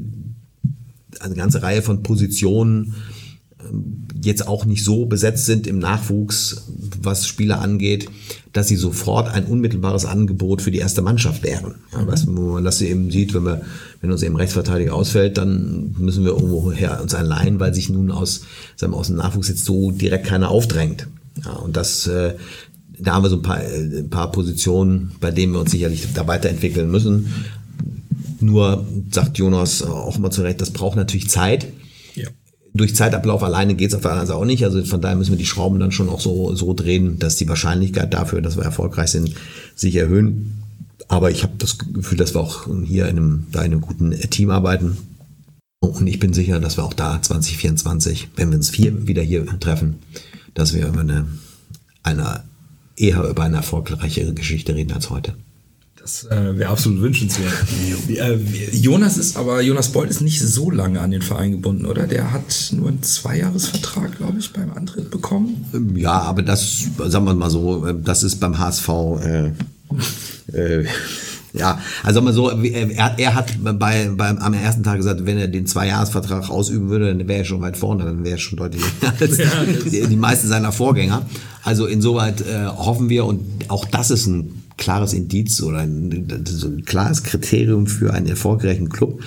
eine 1.20 1.34
ganze 1.36 1.62
Reihe 1.62 1.82
von 1.82 2.02
Positionen 2.02 2.96
ähm, 3.60 4.08
jetzt 4.22 4.46
auch 4.46 4.64
nicht 4.64 4.85
so 4.85 5.07
besetzt 5.07 5.46
sind 5.46 5.66
im 5.66 5.78
Nachwuchs, 5.78 6.64
was 7.02 7.26
Spieler 7.26 7.61
angeht, 7.61 8.09
dass 8.52 8.68
sie 8.68 8.76
sofort 8.76 9.28
ein 9.28 9.44
unmittelbares 9.44 10.04
Angebot 10.04 10.62
für 10.62 10.70
die 10.70 10.78
erste 10.78 11.02
Mannschaft 11.02 11.42
wären. 11.42 11.76
Ja, 11.92 12.07
was, 12.07 12.26
wo 12.26 12.52
man 12.52 12.64
das 12.64 12.81
eben 12.81 13.11
sieht, 13.11 13.35
wenn 13.35 13.44
wir 13.44 13.62
wenn 14.00 14.12
uns 14.12 14.22
eben 14.22 14.37
Rechtsverteidiger 14.37 14.94
ausfällt, 14.94 15.38
dann 15.38 15.94
müssen 15.98 16.24
wir 16.24 16.33
irgendwoher 16.33 17.00
uns 17.02 17.14
einleihen, 17.14 17.59
weil 17.59 17.74
sich 17.74 17.88
nun 17.88 18.11
aus, 18.11 18.42
sagen 18.76 18.92
wir, 18.92 18.96
aus 18.96 19.09
dem 19.09 19.16
Nachwuchs 19.16 19.48
jetzt 19.48 19.64
so 19.64 19.90
direkt 19.90 20.26
keiner 20.26 20.50
aufdrängt. 20.50 21.09
Ja, 21.44 21.52
und 21.52 21.76
das, 21.76 22.07
äh, 22.07 22.35
da 22.98 23.14
haben 23.14 23.24
wir 23.24 23.31
so 23.31 23.37
ein 23.37 23.42
paar, 23.42 23.62
äh, 23.62 23.98
ein 24.00 24.11
paar 24.11 24.31
Positionen, 24.31 25.12
bei 25.20 25.31
denen 25.31 25.52
wir 25.52 25.61
uns 25.61 25.72
sicherlich 25.72 26.07
da 26.14 26.26
weiterentwickeln 26.26 26.90
müssen. 26.90 27.33
Nur 28.40 28.87
sagt 29.11 29.38
Jonas 29.38 29.83
auch 29.83 30.16
immer 30.16 30.31
zu 30.31 30.42
Recht, 30.42 30.61
das 30.61 30.70
braucht 30.70 30.96
natürlich 30.96 31.28
Zeit. 31.28 31.66
Durch 32.74 32.94
Zeitablauf 32.94 33.42
alleine 33.42 33.74
geht 33.74 33.88
es 33.88 33.94
auf 33.94 34.02
der 34.02 34.12
anderen 34.12 34.28
Seite 34.28 34.38
auch 34.38 34.44
nicht. 34.44 34.64
Also 34.64 34.85
von 34.85 35.00
daher 35.00 35.16
müssen 35.16 35.33
wir 35.33 35.38
die 35.38 35.46
Schrauben 35.46 35.81
dann 35.81 35.92
schon 35.92 36.09
auch 36.09 36.20
so, 36.20 36.54
so 36.54 36.74
drehen, 36.74 37.18
dass 37.18 37.37
die 37.37 37.48
Wahrscheinlichkeit 37.48 38.12
dafür, 38.12 38.42
dass 38.42 38.57
wir 38.57 38.64
erfolgreich 38.64 39.11
sind, 39.11 39.35
sich 39.74 39.96
erhöhen. 39.96 40.62
Aber 41.09 41.31
ich 41.31 41.42
habe 41.42 41.54
das 41.59 41.78
Gefühl, 41.78 42.18
dass 42.18 42.35
wir 42.35 42.40
auch 42.40 42.66
hier 42.85 43.09
in 43.09 43.16
einem, 43.16 43.46
da 43.50 43.61
in 43.61 43.72
einem 43.72 43.81
guten 43.81 44.11
Team 44.31 44.50
arbeiten. 44.50 44.98
Und 45.81 46.07
ich 46.07 46.18
bin 46.18 46.33
sicher, 46.33 46.61
dass 46.61 46.76
wir 46.76 46.85
auch 46.85 46.92
da 46.92 47.20
2024, 47.22 48.28
wenn 48.37 48.50
wir 48.50 48.57
uns 48.57 48.70
vier 48.70 49.07
wieder 49.07 49.22
hier 49.22 49.46
treffen, 49.61 49.96
dass 50.54 50.74
wir 50.74 50.87
über 50.88 51.00
eine, 51.00 51.26
eine 52.02 52.42
eher 52.96 53.22
über 53.24 53.44
eine 53.44 53.59
erfolgreichere 53.59 54.35
Geschichte 54.35 54.74
reden 54.74 54.92
als 54.92 55.09
heute. 55.09 55.35
Das 56.00 56.24
äh, 56.24 56.56
wäre 56.56 56.70
absolut 56.70 57.02
wünschenswert. 57.02 57.52
Äh, 58.08 58.38
Jonas 58.72 59.18
ist 59.18 59.37
aber, 59.37 59.61
Jonas 59.62 59.88
Bold 59.88 60.11
ist 60.11 60.20
nicht 60.20 60.40
so 60.40 60.70
lange 60.70 61.00
an 61.00 61.11
den 61.11 61.22
Verein 61.22 61.52
gebunden, 61.52 61.87
oder? 61.87 62.06
Der 62.06 62.32
hat 62.32 62.72
nur 62.72 62.88
einen 62.88 63.02
Zweijahresvertrag, 63.02 64.16
glaube 64.16 64.38
ich, 64.38 64.52
beim 64.52 64.72
Antritt 64.72 65.11
bekommen. 65.11 65.66
Ja, 65.96 66.12
aber 66.12 66.42
das, 66.42 66.84
sagen 67.06 67.24
wir 67.24 67.34
mal 67.34 67.50
so, 67.50 67.87
äh, 67.87 67.94
das 68.00 68.22
ist 68.22 68.37
beim 68.37 68.58
HSV, 68.58 68.88
äh, 69.24 69.52
äh, 70.52 70.87
ja, 71.52 71.80
also 72.04 72.20
mal 72.20 72.32
so, 72.32 72.50
er, 72.50 73.18
er 73.18 73.34
hat 73.34 73.56
bei, 73.61 74.08
beim, 74.14 74.38
am 74.38 74.54
ersten 74.54 74.84
Tag 74.84 74.98
gesagt, 74.98 75.26
wenn 75.26 75.38
er 75.38 75.48
den 75.48 75.66
Zweijahresvertrag 75.66 76.48
ausüben 76.48 76.90
würde, 76.90 77.08
dann 77.08 77.26
wäre 77.26 77.40
er 77.40 77.44
schon 77.44 77.61
weit 77.61 77.76
vorne, 77.76 78.04
dann 78.04 78.22
wäre 78.22 78.37
er 78.37 78.38
schon 78.38 78.56
deutlich 78.56 78.82
als 79.20 79.37
die, 79.90 80.06
die 80.06 80.16
meisten 80.16 80.46
seiner 80.46 80.70
Vorgänger. 80.70 81.26
Also 81.64 81.87
insoweit 81.87 82.42
äh, 82.42 82.66
hoffen 82.66 83.08
wir, 83.08 83.24
und 83.24 83.42
auch 83.68 83.84
das 83.84 84.11
ist 84.11 84.26
ein 84.26 84.62
klares 84.78 85.12
Indiz 85.12 85.62
oder 85.62 85.78
ein, 85.78 86.10
ein 86.10 86.84
klares 86.86 87.22
Kriterium 87.22 87.86
für 87.86 88.14
einen 88.14 88.26
erfolgreichen 88.26 88.88
Club, 88.88 89.20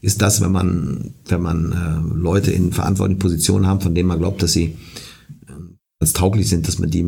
ist 0.00 0.22
das, 0.22 0.40
wenn 0.40 0.52
man, 0.52 1.14
wenn 1.26 1.42
man 1.42 1.72
äh, 1.72 2.14
Leute 2.16 2.52
in 2.52 2.72
verantwortlichen 2.72 3.18
Positionen 3.18 3.66
haben, 3.66 3.80
von 3.80 3.94
denen 3.94 4.08
man 4.08 4.20
glaubt, 4.20 4.42
dass 4.42 4.52
sie 4.52 4.76
äh, 5.46 5.52
als 5.98 6.12
tauglich 6.12 6.48
sind, 6.48 6.68
dass 6.68 6.78
man 6.78 6.90
die 6.90 7.06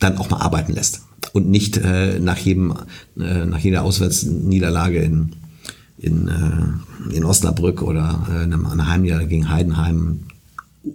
dann 0.00 0.18
auch 0.18 0.30
mal 0.30 0.40
arbeiten 0.40 0.72
lässt 0.72 1.02
und 1.32 1.48
nicht 1.48 1.76
äh, 1.76 2.18
nach 2.18 2.38
jedem 2.38 2.74
äh, 3.18 3.46
nach 3.46 3.58
jeder 3.58 3.82
Auswärtsniederlage 3.82 4.98
in 4.98 5.36
in, 5.98 6.28
äh, 6.28 7.14
in 7.16 7.24
Osnabrück 7.24 7.82
oder 7.82 8.26
äh, 8.30 8.42
einer 8.42 8.86
Heimniederlage 8.86 9.28
gegen 9.28 9.48
Heidenheim 9.48 10.20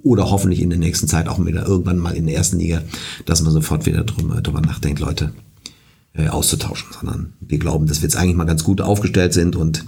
oder 0.04 0.30
hoffentlich 0.30 0.62
in 0.62 0.70
der 0.70 0.80
nächsten 0.80 1.08
Zeit 1.08 1.28
auch 1.28 1.44
wieder 1.44 1.66
irgendwann 1.66 1.98
mal 1.98 2.16
in 2.16 2.28
der 2.28 2.36
ersten 2.36 2.60
Liga, 2.60 2.82
dass 3.26 3.42
man 3.42 3.52
sofort 3.52 3.86
wieder 3.86 4.04
drüber, 4.04 4.42
drüber 4.42 4.62
nachdenkt, 4.62 5.00
Leute 5.00 5.34
äh, 6.14 6.28
auszutauschen, 6.28 6.90
sondern 6.92 7.34
wir 7.40 7.60
glauben, 7.60 7.88
dass 7.88 8.02
wir 8.02 8.04
jetzt 8.04 8.16
eigentlich 8.16 8.36
mal 8.36 8.46
ganz 8.46 8.64
gut 8.64 8.82
aufgestellt 8.82 9.34
sind 9.34 9.56
und 9.56 9.86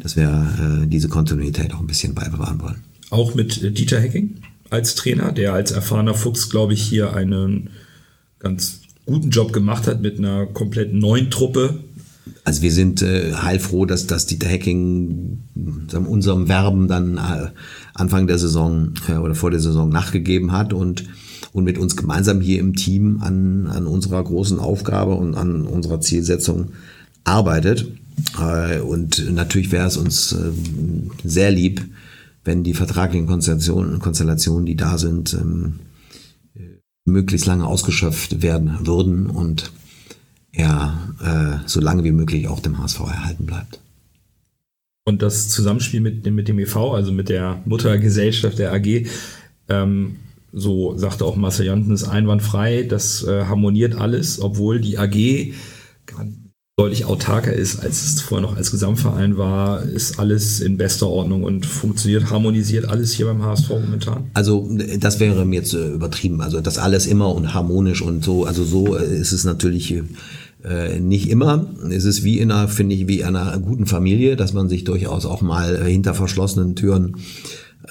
dass 0.00 0.16
wir 0.16 0.82
äh, 0.84 0.86
diese 0.86 1.08
Kontinuität 1.08 1.74
auch 1.74 1.80
ein 1.80 1.86
bisschen 1.86 2.14
beibewahren 2.14 2.60
wollen. 2.60 2.84
Auch 3.10 3.34
mit 3.34 3.62
äh, 3.62 3.70
Dieter 3.70 4.00
Hecking 4.00 4.36
als 4.70 4.94
Trainer, 4.94 5.32
der 5.32 5.52
als 5.52 5.70
erfahrener 5.70 6.14
Fuchs, 6.14 6.50
glaube 6.50 6.74
ich, 6.74 6.82
hier 6.82 7.14
einen 7.14 7.70
ganz 8.38 8.80
guten 9.06 9.30
Job 9.30 9.52
gemacht 9.52 9.86
hat 9.86 10.00
mit 10.00 10.18
einer 10.18 10.46
komplett 10.46 10.92
neuen 10.92 11.30
Truppe. 11.30 11.80
Also 12.44 12.62
wir 12.62 12.72
sind 12.72 13.02
äh, 13.02 13.32
heilfroh, 13.34 13.86
dass, 13.86 14.06
dass 14.06 14.26
Dieter 14.26 14.48
Hacking 14.48 15.40
sagen, 15.88 16.06
unserem 16.06 16.48
Werben 16.48 16.88
dann 16.88 17.16
äh, 17.16 17.48
Anfang 17.94 18.26
der 18.26 18.38
Saison 18.38 18.94
äh, 19.08 19.14
oder 19.14 19.34
vor 19.34 19.50
der 19.50 19.60
Saison 19.60 19.88
nachgegeben 19.88 20.52
hat 20.52 20.72
und, 20.72 21.04
und 21.56 21.64
mit 21.64 21.78
uns 21.78 21.96
gemeinsam 21.96 22.42
hier 22.42 22.60
im 22.60 22.76
Team 22.76 23.22
an, 23.22 23.66
an 23.66 23.86
unserer 23.86 24.22
großen 24.22 24.58
Aufgabe 24.58 25.14
und 25.14 25.34
an 25.34 25.62
unserer 25.62 26.02
Zielsetzung 26.02 26.72
arbeitet. 27.24 27.90
Äh, 28.38 28.80
und 28.80 29.32
natürlich 29.32 29.72
wäre 29.72 29.86
es 29.86 29.96
uns 29.96 30.32
äh, 30.32 30.52
sehr 31.24 31.50
lieb, 31.50 31.82
wenn 32.44 32.62
die 32.62 32.74
vertraglichen 32.74 33.26
Konstellationen, 33.26 34.00
Konstellationen 34.00 34.66
die 34.66 34.76
da 34.76 34.98
sind, 34.98 35.32
ähm, 35.32 35.78
möglichst 37.06 37.46
lange 37.46 37.66
ausgeschöpft 37.66 38.42
werden 38.42 38.86
würden 38.86 39.26
und 39.26 39.72
er 40.52 41.14
äh, 41.24 41.66
so 41.66 41.80
lange 41.80 42.04
wie 42.04 42.12
möglich 42.12 42.48
auch 42.48 42.60
dem 42.60 42.76
HSV 42.76 43.00
erhalten 43.00 43.46
bleibt. 43.46 43.80
Und 45.06 45.22
das 45.22 45.48
Zusammenspiel 45.48 46.02
mit, 46.02 46.30
mit 46.30 46.48
dem 46.48 46.58
EV, 46.58 46.92
also 46.92 47.12
mit 47.12 47.30
der 47.30 47.62
Muttergesellschaft 47.64 48.58
der 48.58 48.74
AG, 48.74 49.06
ähm, 49.70 50.16
so 50.58 50.96
sagte 50.96 51.26
auch 51.26 51.36
Marcel 51.36 51.66
Janten, 51.66 51.92
ist 51.92 52.04
einwandfrei, 52.04 52.84
das 52.84 53.22
äh, 53.24 53.44
harmoniert 53.44 53.94
alles, 53.94 54.40
obwohl 54.40 54.80
die 54.80 54.96
AG 54.96 55.52
deutlich 56.78 57.04
autarker 57.04 57.52
ist, 57.52 57.82
als 57.82 58.02
es 58.04 58.22
vorher 58.22 58.46
noch 58.46 58.56
als 58.56 58.70
Gesamtverein 58.70 59.36
war, 59.36 59.82
ist 59.82 60.18
alles 60.18 60.60
in 60.60 60.78
bester 60.78 61.08
Ordnung 61.08 61.42
und 61.42 61.66
funktioniert, 61.66 62.30
harmonisiert 62.30 62.88
alles 62.88 63.12
hier 63.12 63.26
beim 63.26 63.42
HSV 63.42 63.68
momentan? 63.68 64.30
Also 64.32 64.68
das 64.98 65.20
wäre 65.20 65.44
mir 65.44 65.56
jetzt 65.56 65.74
äh, 65.74 65.92
übertrieben. 65.92 66.40
Also 66.40 66.62
das 66.62 66.78
alles 66.78 67.06
immer 67.06 67.34
und 67.34 67.52
harmonisch 67.52 68.00
und 68.00 68.24
so. 68.24 68.44
Also 68.44 68.64
so 68.64 68.96
äh, 68.96 69.04
ist 69.04 69.32
es 69.32 69.44
natürlich 69.44 70.02
äh, 70.64 71.00
nicht 71.00 71.28
immer. 71.28 71.66
Es 71.90 72.04
ist 72.04 72.24
wie 72.24 72.38
in 72.38 72.50
einer, 72.50 72.68
finde 72.68 72.94
ich, 72.94 73.08
wie 73.08 73.20
in 73.20 73.36
einer 73.36 73.58
guten 73.58 73.86
Familie, 73.86 74.36
dass 74.36 74.54
man 74.54 74.70
sich 74.70 74.84
durchaus 74.84 75.26
auch 75.26 75.42
mal 75.42 75.84
hinter 75.84 76.14
verschlossenen 76.14 76.76
Türen 76.76 77.16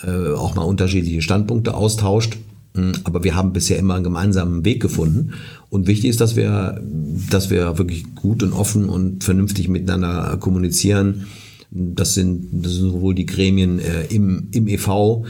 äh, 0.04 0.34
auch 0.34 0.56
mal 0.56 0.63
unterschiedliche 0.63 1.21
Standpunkte 1.21 1.75
austauscht. 1.75 2.38
Hm, 2.75 2.91
aber 3.03 3.23
wir 3.23 3.35
haben 3.35 3.53
bisher 3.53 3.79
immer 3.79 3.95
einen 3.95 4.03
gemeinsamen 4.03 4.65
Weg 4.65 4.81
gefunden. 4.81 5.31
Und 5.69 5.88
wichtig 5.88 6.09
ist, 6.09 6.21
dass 6.21 6.35
wir, 6.35 6.81
dass 7.29 7.49
wir 7.49 7.77
wirklich 7.77 8.15
gut 8.15 8.43
und 8.43 8.53
offen 8.53 8.88
und 8.89 9.23
vernünftig 9.23 9.67
miteinander 9.67 10.38
kommunizieren. 10.39 11.27
Das 11.71 12.13
sind, 12.13 12.47
das 12.51 12.73
sind 12.73 12.91
sowohl 12.91 13.15
die 13.15 13.25
Gremien 13.25 13.79
äh, 13.79 14.05
im, 14.05 14.49
im 14.51 14.67
EV, 14.67 15.25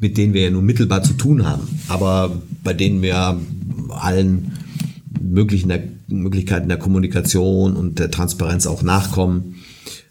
mit 0.00 0.16
denen 0.16 0.34
wir 0.34 0.42
ja 0.42 0.50
nur 0.50 0.62
mittelbar 0.62 1.02
zu 1.02 1.14
tun 1.14 1.46
haben, 1.46 1.62
aber 1.88 2.42
bei 2.62 2.74
denen 2.74 3.02
wir 3.02 3.38
allen 3.90 4.52
möglichen 5.20 5.68
der, 5.68 5.82
Möglichkeiten 6.08 6.68
der 6.68 6.78
Kommunikation 6.78 7.76
und 7.76 7.98
der 7.98 8.10
Transparenz 8.10 8.66
auch 8.66 8.82
nachkommen. 8.82 9.56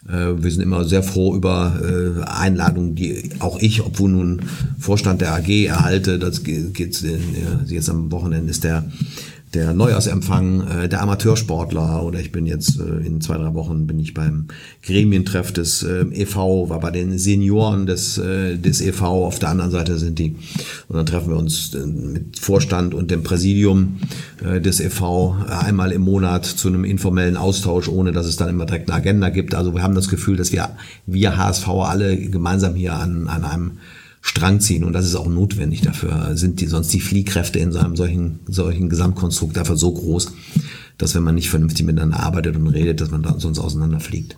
Äh, 0.08 0.42
wir 0.42 0.52
sind 0.52 0.62
immer 0.62 0.86
sehr 0.86 1.04
froh 1.04 1.36
über 1.36 1.80
äh, 1.82 2.24
Einladungen, 2.24 2.96
die 2.96 3.32
auch 3.40 3.60
ich, 3.60 3.82
obwohl 3.82 4.12
nun 4.12 4.42
Vorstand 4.80 5.22
der 5.22 5.34
AG 5.34 5.50
erhalte. 5.66 6.20
Das 6.20 6.44
geht 6.44 6.78
jetzt 6.80 7.90
am 7.90 8.12
Wochenende 8.12 8.52
ist 8.52 8.64
der 8.64 8.86
der 9.56 9.74
Neujahrsempfang 9.74 10.68
äh, 10.68 10.90
der 10.90 11.02
Amateursportler 11.02 12.04
oder 12.04 12.20
ich 12.20 12.32
bin 12.32 12.46
jetzt 12.46 12.80
äh, 12.80 13.06
in 13.06 13.22
zwei, 13.22 13.38
drei 13.38 13.54
Wochen 13.54 13.88
bin 13.88 14.00
ich 14.00 14.14
beim 14.14 14.48
Gremientreff 14.84 15.52
des 15.54 15.82
äh, 15.84 16.02
EV, 16.12 16.70
war 16.70 16.80
bei 16.82 16.92
den 16.92 17.18
Senioren 17.18 17.86
des, 17.86 18.18
äh, 18.18 18.58
des 18.58 18.82
EV, 18.82 19.02
auf 19.02 19.40
der 19.40 19.50
anderen 19.50 19.72
Seite 19.72 19.98
sind 19.98 20.20
die 20.20 20.36
und 20.90 20.98
dann 20.98 21.06
treffen 21.06 21.30
wir 21.30 21.38
uns 21.38 21.74
äh, 21.74 21.86
mit 21.86 22.38
Vorstand 22.38 22.94
und 22.94 23.10
dem 23.12 23.24
Präsidium 23.24 24.00
äh, 24.44 24.60
des 24.60 24.82
EV 24.82 25.36
einmal 25.48 25.92
im 25.94 26.02
Monat 26.02 26.46
zu 26.46 26.68
einem 26.68 26.84
informellen 26.84 27.38
Austausch, 27.38 27.88
ohne 27.88 28.12
dass 28.12 28.26
es 28.26 28.36
dann 28.36 28.50
immer 28.50 28.66
direkt 28.66 28.90
eine 28.90 29.00
Agenda 29.00 29.30
gibt. 29.30 29.56
Also 29.56 29.74
wir 29.74 29.82
haben 29.82 29.96
das 29.96 30.10
Gefühl, 30.10 30.36
dass 30.36 30.52
wir, 30.52 30.70
wir 31.06 31.38
HSV 31.38 31.68
alle 31.68 32.18
gemeinsam 32.18 32.76
hier 32.76 32.94
an, 32.94 33.28
an 33.28 33.46
einem 33.46 33.72
Strang 34.28 34.60
ziehen 34.60 34.84
und 34.84 34.94
das 34.94 35.06
ist 35.06 35.14
auch 35.14 35.28
notwendig 35.28 35.82
dafür. 35.82 36.36
Sind 36.36 36.60
die 36.60 36.66
sonst 36.66 36.92
die 36.92 37.00
Fliehkräfte 37.00 37.60
in 37.60 37.72
so 37.72 37.78
einem 37.78 37.96
solchen, 37.96 38.40
solchen 38.48 38.90
Gesamtkonstrukt 38.90 39.56
einfach 39.56 39.78
so 39.78 39.94
groß, 39.94 40.34
dass 40.98 41.14
wenn 41.14 41.22
man 41.22 41.36
nicht 41.36 41.52
vernünftig 41.52 41.86
miteinander 41.86 42.22
arbeitet 42.22 42.56
und 42.56 42.68
redet, 42.68 43.02
dass 43.02 43.12
man 43.12 43.22
da 43.22 43.40
sonst 43.40 43.60
auseinanderfliegt. 43.60 44.36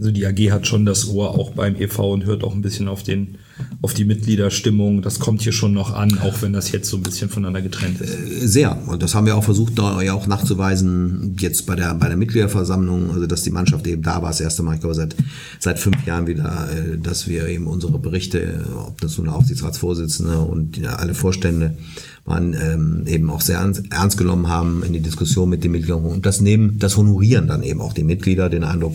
Also 0.00 0.12
die 0.12 0.26
AG 0.26 0.50
hat 0.50 0.66
schon 0.66 0.86
das 0.86 1.06
Ohr 1.08 1.38
auch 1.38 1.50
beim 1.50 1.76
EV 1.76 1.98
und 1.98 2.24
hört 2.24 2.42
auch 2.42 2.54
ein 2.54 2.62
bisschen 2.62 2.88
auf 2.88 3.02
den 3.02 3.36
auf 3.82 3.92
die 3.92 4.06
Mitgliederstimmung. 4.06 5.02
Das 5.02 5.18
kommt 5.18 5.42
hier 5.42 5.52
schon 5.52 5.74
noch 5.74 5.92
an, 5.92 6.18
auch 6.18 6.40
wenn 6.40 6.54
das 6.54 6.72
jetzt 6.72 6.88
so 6.88 6.96
ein 6.96 7.02
bisschen 7.02 7.28
voneinander 7.28 7.60
getrennt 7.60 8.00
ist. 8.00 8.14
Äh, 8.14 8.46
sehr. 8.46 8.78
Und 8.88 9.02
das 9.02 9.14
haben 9.14 9.26
wir 9.26 9.36
auch 9.36 9.44
versucht, 9.44 9.78
da 9.78 10.00
ja 10.00 10.14
auch 10.14 10.26
nachzuweisen, 10.26 11.36
jetzt 11.38 11.66
bei 11.66 11.76
der, 11.76 11.94
bei 11.94 12.08
der 12.08 12.16
Mitgliederversammlung, 12.16 13.10
also 13.10 13.26
dass 13.26 13.42
die 13.42 13.50
Mannschaft 13.50 13.86
eben 13.86 14.02
da 14.02 14.22
war, 14.22 14.30
das 14.30 14.40
erste 14.40 14.62
Mal, 14.62 14.74
ich 14.74 14.80
glaube, 14.80 14.94
seit, 14.94 15.14
seit 15.58 15.78
fünf 15.78 16.06
Jahren 16.06 16.26
wieder, 16.26 16.68
äh, 16.70 16.96
dass 16.96 17.28
wir 17.28 17.48
eben 17.48 17.66
unsere 17.66 17.98
Berichte, 17.98 18.64
ob 18.86 18.98
das 19.02 19.18
nun 19.18 19.26
der 19.26 19.36
Aufsichtsratsvorsitzende 19.36 20.38
und 20.38 20.78
ja, 20.78 20.94
alle 20.94 21.12
Vorstände 21.12 21.76
waren, 22.24 22.54
ähm, 22.54 23.04
eben 23.06 23.30
auch 23.30 23.40
sehr 23.40 23.58
ernst, 23.58 24.16
genommen 24.16 24.48
haben 24.48 24.82
in 24.82 24.92
die 24.92 25.00
Diskussion 25.00 25.48
mit 25.48 25.64
den 25.64 25.72
Mitgliedern. 25.72 26.04
Und 26.04 26.26
das 26.26 26.40
nehmen, 26.40 26.78
das 26.78 26.96
honorieren 26.96 27.46
dann 27.46 27.62
eben 27.62 27.80
auch 27.80 27.92
die 27.92 28.04
Mitglieder, 28.04 28.48
den 28.48 28.64
Eindruck, 28.64 28.94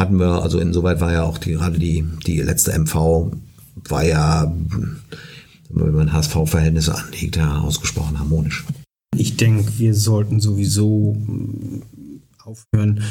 hatten 0.00 0.18
wir, 0.18 0.42
also 0.42 0.58
insoweit 0.58 1.00
war 1.00 1.12
ja 1.12 1.22
auch 1.22 1.38
die, 1.38 1.52
gerade 1.52 1.78
die, 1.78 2.04
die 2.26 2.40
letzte 2.40 2.76
MV 2.76 3.32
war 3.88 4.04
ja, 4.04 4.52
wenn 5.68 5.94
man 5.94 6.12
HSV-Verhältnisse 6.12 6.94
anlegt, 6.96 7.36
ja 7.36 7.60
ausgesprochen 7.60 8.18
harmonisch. 8.18 8.64
Ich 9.16 9.36
denke, 9.36 9.78
wir 9.78 9.94
sollten 9.94 10.40
sowieso 10.40 11.14
hm, 11.14 11.82
aufhören, 12.42 13.02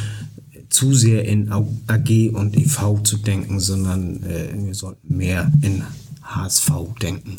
zu 0.69 0.93
sehr 0.93 1.25
in 1.25 1.51
AG 1.51 2.29
und 2.33 2.55
EV 2.55 3.01
zu 3.03 3.17
denken, 3.17 3.59
sondern 3.59 4.23
äh, 4.23 4.49
wir 4.53 4.75
sollten 4.75 5.17
mehr 5.17 5.51
in 5.61 5.83
HSV 6.23 6.71
denken. 7.01 7.37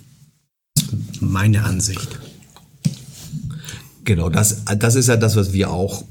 Meine 1.21 1.65
Ansicht. 1.65 2.19
Genau, 4.11 4.29
das, 4.29 4.65
das 4.77 4.97
ist 4.97 5.07
ja 5.07 5.17
das, 5.17 5.37
was 5.37 5.53
wir 5.53 5.71
auch, 5.71 6.03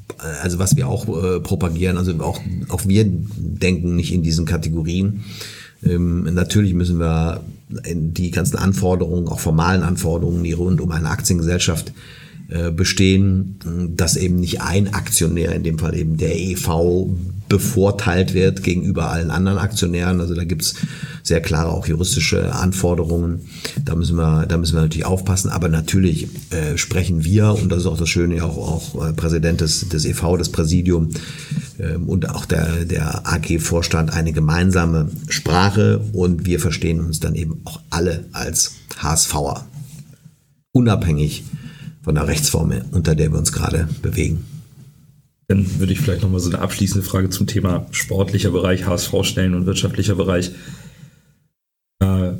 also 0.41 0.57
was 0.57 0.77
wir 0.77 0.87
auch 0.87 1.05
äh, 1.21 1.41
propagieren. 1.41 1.97
Also 1.97 2.13
auch, 2.21 2.39
auch 2.69 2.85
wir 2.85 3.05
denken 3.05 3.97
nicht 3.97 4.13
in 4.13 4.23
diesen 4.23 4.45
Kategorien. 4.45 5.25
Ähm, 5.83 6.23
natürlich 6.33 6.73
müssen 6.73 6.97
wir 7.01 7.41
die 7.67 8.31
ganzen 8.31 8.55
Anforderungen, 8.55 9.27
auch 9.27 9.41
formalen 9.41 9.83
Anforderungen, 9.83 10.45
die 10.45 10.53
rund 10.53 10.79
um 10.79 10.93
eine 10.93 11.09
Aktiengesellschaft 11.09 11.91
äh, 12.49 12.71
bestehen, 12.71 13.59
dass 13.95 14.15
eben 14.15 14.39
nicht 14.39 14.61
ein 14.61 14.93
Aktionär, 14.93 15.53
in 15.53 15.63
dem 15.63 15.79
Fall 15.79 15.95
eben 15.95 16.17
der 16.17 16.39
EV, 16.39 17.07
bevorteilt 17.49 18.33
wird 18.33 18.63
gegenüber 18.63 19.09
allen 19.09 19.31
anderen 19.31 19.57
Aktionären. 19.57 20.21
Also 20.21 20.35
da 20.35 20.43
gibt's 20.43 20.75
sehr 21.23 21.41
klare 21.41 21.71
auch 21.71 21.87
juristische 21.87 22.53
Anforderungen. 22.55 23.41
Da 23.83 23.95
müssen 23.95 24.15
wir, 24.15 24.45
da 24.45 24.57
müssen 24.57 24.75
wir 24.75 24.81
natürlich 24.81 25.05
aufpassen. 25.05 25.49
Aber 25.49 25.67
natürlich 25.67 26.27
äh, 26.51 26.77
sprechen 26.77 27.23
wir, 27.23 27.53
und 27.53 27.71
das 27.71 27.79
ist 27.79 27.85
auch 27.87 27.97
das 27.97 28.09
Schöne, 28.09 28.43
auch, 28.45 28.57
auch 28.57 29.09
äh, 29.09 29.13
Präsident 29.13 29.61
des, 29.61 29.89
des 29.89 30.05
EV, 30.05 30.37
das 30.37 30.49
Präsidium 30.49 31.09
äh, 31.79 31.95
und 31.95 32.29
auch 32.29 32.45
der, 32.45 32.85
der 32.85 33.27
AG-Vorstand 33.27 34.13
eine 34.13 34.31
gemeinsame 34.31 35.09
Sprache 35.27 35.99
und 36.13 36.45
wir 36.45 36.59
verstehen 36.59 36.99
uns 36.99 37.19
dann 37.19 37.35
eben 37.35 37.61
auch 37.65 37.79
alle 37.89 38.25
als 38.31 38.73
HSVer. 39.01 39.65
Unabhängig 40.71 41.43
von 42.09 42.15
der 42.15 42.27
Rechtsform, 42.27 42.73
unter 42.89 43.13
der 43.13 43.31
wir 43.31 43.37
uns 43.37 43.51
gerade 43.51 43.87
bewegen. 44.01 44.43
Dann 45.47 45.79
würde 45.79 45.93
ich 45.93 45.99
vielleicht 45.99 46.23
nochmal 46.23 46.39
so 46.39 46.49
eine 46.49 46.57
abschließende 46.57 47.07
Frage 47.07 47.29
zum 47.29 47.45
Thema 47.45 47.85
sportlicher 47.91 48.49
Bereich, 48.49 48.87
HSV 48.87 49.13
stellen 49.21 49.53
und 49.53 49.67
wirtschaftlicher 49.67 50.15
Bereich. 50.15 50.49
Äh, 51.99 52.31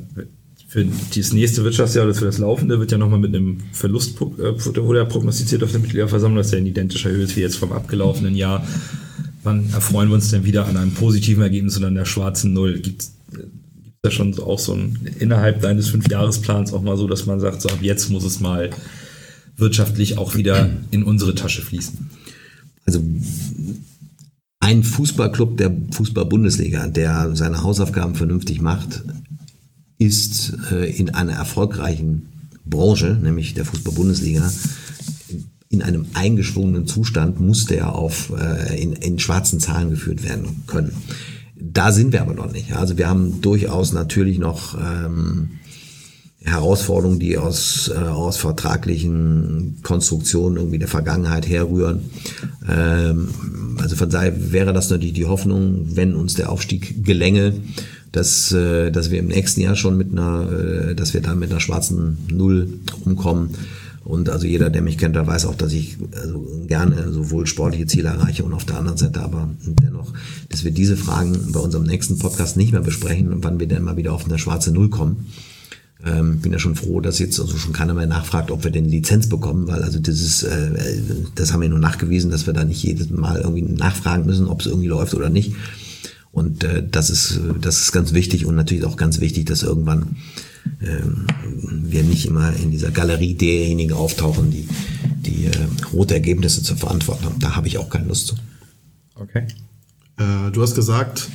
für 0.67 0.87
das 1.15 1.33
nächste 1.33 1.63
Wirtschaftsjahr 1.63 2.05
oder 2.05 2.15
für 2.15 2.25
das 2.25 2.39
laufende 2.39 2.79
wird 2.79 2.91
ja 2.91 2.97
nochmal 2.97 3.19
mit 3.19 3.35
einem 3.35 3.59
Verlust, 3.71 4.19
äh, 4.19 4.25
wurde 4.57 4.97
ja 4.97 5.05
prognostiziert 5.05 5.61
auf 5.61 5.69
der 5.69 5.81
Mitgliederversammlung, 5.81 6.37
dass 6.37 6.49
der 6.49 6.57
in 6.57 6.65
identischer 6.65 7.11
Höhe 7.11 7.25
ist 7.25 7.35
wie 7.35 7.41
jetzt 7.41 7.57
vom 7.57 7.71
abgelaufenen 7.71 8.33
Jahr. 8.33 8.65
Wann 9.43 9.71
erfreuen 9.71 10.09
wir 10.09 10.15
uns 10.15 10.31
denn 10.31 10.45
wieder 10.45 10.65
an 10.65 10.77
einem 10.77 10.95
positiven 10.95 11.43
Ergebnis 11.43 11.77
und 11.77 11.83
an 11.83 11.93
der 11.93 12.05
schwarzen 12.05 12.53
Null? 12.53 12.79
Gibt 12.79 13.03
es 13.03 13.13
da 14.01 14.09
schon 14.09 14.33
auch 14.39 14.57
so 14.57 14.73
ein 14.73 14.97
innerhalb 15.19 15.61
deines 15.61 15.89
Fünfjahresplans 15.89 16.73
auch 16.73 16.81
mal 16.81 16.97
so, 16.97 17.07
dass 17.07 17.27
man 17.27 17.39
sagt, 17.39 17.61
so 17.61 17.69
ab 17.69 17.83
jetzt 17.83 18.09
muss 18.09 18.23
es 18.23 18.39
mal 18.39 18.71
wirtschaftlich 19.59 20.17
auch 20.17 20.35
wieder 20.35 20.69
in 20.91 21.03
unsere 21.03 21.35
Tasche 21.35 21.61
fließen? 21.61 22.09
Also 22.85 23.03
ein 24.59 24.83
Fußballclub 24.83 25.57
der 25.57 25.75
Fußball-Bundesliga, 25.91 26.87
der 26.87 27.35
seine 27.35 27.63
Hausaufgaben 27.63 28.15
vernünftig 28.15 28.61
macht, 28.61 29.03
ist 29.97 30.53
äh, 30.71 30.89
in 30.89 31.11
einer 31.11 31.33
erfolgreichen 31.33 32.27
Branche, 32.65 33.17
nämlich 33.21 33.53
der 33.53 33.65
Fußball-Bundesliga, 33.65 34.51
in 35.69 35.83
einem 35.83 36.07
eingeschwungenen 36.13 36.87
Zustand 36.87 37.39
muss 37.39 37.65
der 37.65 37.93
auf 37.93 38.33
äh, 38.35 38.81
in, 38.81 38.93
in 38.93 39.19
schwarzen 39.19 39.59
Zahlen 39.59 39.91
geführt 39.91 40.23
werden 40.23 40.63
können. 40.65 40.93
Da 41.55 41.91
sind 41.91 42.11
wir 42.11 42.21
aber 42.21 42.33
noch 42.33 42.51
nicht. 42.51 42.73
Also 42.73 42.97
wir 42.97 43.07
haben 43.07 43.41
durchaus 43.41 43.93
natürlich 43.93 44.39
noch 44.39 44.77
ähm, 44.79 45.51
Herausforderungen, 46.43 47.19
die 47.19 47.37
aus, 47.37 47.91
äh, 47.93 47.97
aus 47.97 48.37
vertraglichen 48.37 49.79
Konstruktionen 49.83 50.57
irgendwie 50.57 50.79
der 50.79 50.87
Vergangenheit 50.87 51.47
herrühren. 51.47 52.01
Ähm, 52.69 53.29
also 53.77 53.95
von 53.95 54.09
daher 54.09 54.51
wäre 54.51 54.71
das 54.71 54.89
natürlich 54.89 55.13
die 55.13 55.25
Hoffnung, 55.25 55.95
wenn 55.95 56.15
uns 56.15 56.35
der 56.35 56.49
Aufstieg 56.49 57.03
gelänge, 57.03 57.53
dass, 58.13 58.51
äh, 58.53 58.89
dass 58.89 59.11
wir 59.11 59.19
im 59.19 59.27
nächsten 59.27 59.61
Jahr 59.61 59.75
schon 59.75 59.97
mit 59.97 60.11
einer, 60.11 60.49
äh, 60.51 60.95
dass 60.95 61.13
wir 61.13 61.21
dann 61.21 61.39
mit 61.39 61.51
einer 61.51 61.59
schwarzen 61.59 62.17
Null 62.31 62.79
umkommen. 63.03 63.49
Und 64.05 64.29
also 64.29 64.47
jeder, 64.47 64.69
der 64.69 64.81
mich 64.81 64.97
kennt, 64.97 65.15
der 65.15 65.27
weiß 65.27 65.45
auch, 65.45 65.55
dass 65.55 65.73
ich 65.73 65.97
also 66.15 66.47
gerne 66.67 67.11
sowohl 67.11 67.45
sportliche 67.47 67.85
Ziele 67.85 68.09
erreiche 68.09 68.43
und 68.43 68.53
auf 68.53 68.65
der 68.65 68.77
anderen 68.77 68.97
Seite 68.97 69.21
aber 69.21 69.49
dennoch, 69.65 70.13
dass 70.47 70.63
wir 70.63 70.71
diese 70.71 70.97
Fragen 70.97 71.51
bei 71.51 71.59
unserem 71.59 71.85
nächsten 71.85 72.17
Podcast 72.17 72.57
nicht 72.57 72.71
mehr 72.71 72.81
besprechen 72.81 73.31
und 73.31 73.43
wann 73.43 73.59
wir 73.59 73.67
denn 73.67 73.83
mal 73.83 73.97
wieder 73.97 74.13
auf 74.13 74.25
eine 74.25 74.39
schwarze 74.39 74.71
Null 74.71 74.89
kommen. 74.89 75.27
Ähm, 76.05 76.39
bin 76.39 76.53
ja 76.53 76.59
schon 76.59 76.75
froh, 76.75 77.01
dass 77.01 77.19
jetzt 77.19 77.39
also 77.41 77.57
schon 77.57 77.73
keiner 77.73 77.93
mehr 77.93 78.07
nachfragt, 78.07 78.51
ob 78.51 78.63
wir 78.63 78.71
denn 78.71 78.85
Lizenz 78.85 79.27
bekommen, 79.27 79.67
weil 79.67 79.83
also 79.83 79.99
das 79.99 80.21
ist, 80.21 80.43
äh, 80.43 80.71
das 81.35 81.51
haben 81.51 81.61
wir 81.61 81.67
nur 81.67 81.79
nachgewiesen, 81.79 82.31
dass 82.31 82.47
wir 82.47 82.53
da 82.53 82.63
nicht 82.63 82.81
jedes 82.81 83.09
Mal 83.09 83.41
irgendwie 83.41 83.63
nachfragen 83.63 84.25
müssen, 84.25 84.47
ob 84.47 84.61
es 84.61 84.67
irgendwie 84.67 84.87
läuft 84.87 85.13
oder 85.13 85.29
nicht. 85.29 85.55
Und 86.31 86.63
äh, 86.63 86.87
das 86.89 87.09
ist 87.09 87.41
das 87.59 87.81
ist 87.81 87.91
ganz 87.91 88.13
wichtig 88.13 88.45
und 88.45 88.55
natürlich 88.55 88.85
auch 88.85 88.95
ganz 88.95 89.19
wichtig, 89.19 89.45
dass 89.47 89.61
irgendwann 89.61 90.15
äh, 90.79 91.01
wir 91.69 92.03
nicht 92.03 92.27
immer 92.27 92.53
in 92.55 92.71
dieser 92.71 92.91
Galerie 92.91 93.33
derjenigen 93.33 93.93
auftauchen, 93.93 94.51
die 94.51 94.67
die 95.25 95.45
äh, 95.45 95.51
rote 95.91 96.13
Ergebnisse 96.13 96.63
zu 96.63 96.75
verantworten 96.75 97.25
haben. 97.25 97.39
Da 97.39 97.55
habe 97.55 97.67
ich 97.67 97.77
auch 97.77 97.89
keine 97.89 98.07
Lust 98.07 98.27
zu. 98.27 98.35
Okay. 99.15 99.47
Äh, 100.17 100.51
du 100.51 100.61
hast 100.61 100.75
gesagt, 100.75 101.29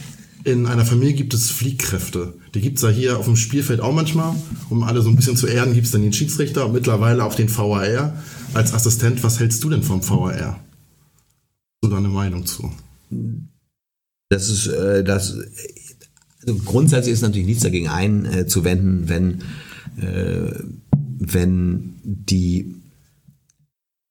in 0.45 0.66
einer 0.66 0.84
Familie 0.84 1.14
gibt 1.14 1.32
es 1.32 1.51
Fliehkräfte. 1.51 2.34
Die 2.55 2.61
gibt 2.61 2.76
es 2.76 2.82
ja 2.82 2.90
hier 2.90 3.18
auf 3.18 3.24
dem 3.24 3.36
Spielfeld 3.36 3.80
auch 3.80 3.92
manchmal. 3.92 4.36
Um 4.68 4.82
alle 4.82 5.01
so 5.01 5.09
ein 5.09 5.16
bisschen 5.16 5.36
zu 5.36 5.47
ehren, 5.47 5.72
gibt 5.72 5.86
es 5.86 5.92
dann 5.92 6.03
den 6.03 6.12
Schiedsrichter 6.12 6.66
und 6.66 6.72
mittlerweile 6.72 7.24
auf 7.24 7.34
den 7.34 7.49
VAR 7.49 8.14
als 8.53 8.74
Assistent. 8.74 9.22
Was 9.24 9.40
hältst 9.40 9.64
du 9.64 9.70
denn 9.70 9.82
vom 9.82 10.07
VAR? 10.07 10.61
So 11.82 11.90
deine 11.90 12.09
Meinung 12.09 12.45
zu? 12.45 12.70
Das 14.28 14.51
ist 14.51 14.66
äh, 14.66 15.03
das. 15.03 15.38
Also 16.47 16.61
grundsätzlich 16.64 17.14
ist 17.14 17.22
natürlich 17.22 17.47
nichts 17.47 17.62
dagegen 17.62 17.88
einzuwenden, 17.88 19.09
wenn 19.09 19.42
äh, 19.97 20.53
wenn 21.18 21.95
die 22.03 22.74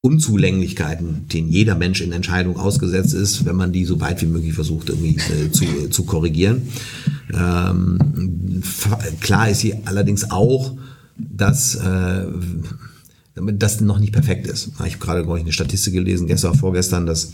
Unzulänglichkeiten, 0.05 1.29
denen 1.29 1.47
jeder 1.47 1.75
Mensch 1.75 2.01
in 2.01 2.11
Entscheidung 2.11 2.57
ausgesetzt 2.57 3.13
ist, 3.13 3.45
wenn 3.45 3.55
man 3.55 3.71
die 3.71 3.85
so 3.85 4.01
weit 4.01 4.21
wie 4.21 4.25
möglich 4.25 4.53
versucht 4.53 4.89
irgendwie 4.89 5.15
äh, 5.15 5.49
zu, 5.49 5.89
zu 5.89 6.03
korrigieren. 6.03 6.63
Ähm, 7.33 8.61
klar 9.21 9.49
ist 9.49 9.61
hier 9.61 9.81
allerdings 9.85 10.29
auch, 10.29 10.75
dass 11.17 11.75
äh, 11.75 12.25
das 13.35 13.79
noch 13.79 13.97
nicht 13.97 14.11
perfekt 14.11 14.45
ist. 14.45 14.71
Ich 14.85 14.95
habe 14.95 14.97
gerade 14.97 15.21
ich, 15.21 15.41
eine 15.41 15.53
Statistik 15.53 15.93
gelesen, 15.93 16.27
gestern 16.27 16.53
vorgestern, 16.53 17.05
dass 17.05 17.31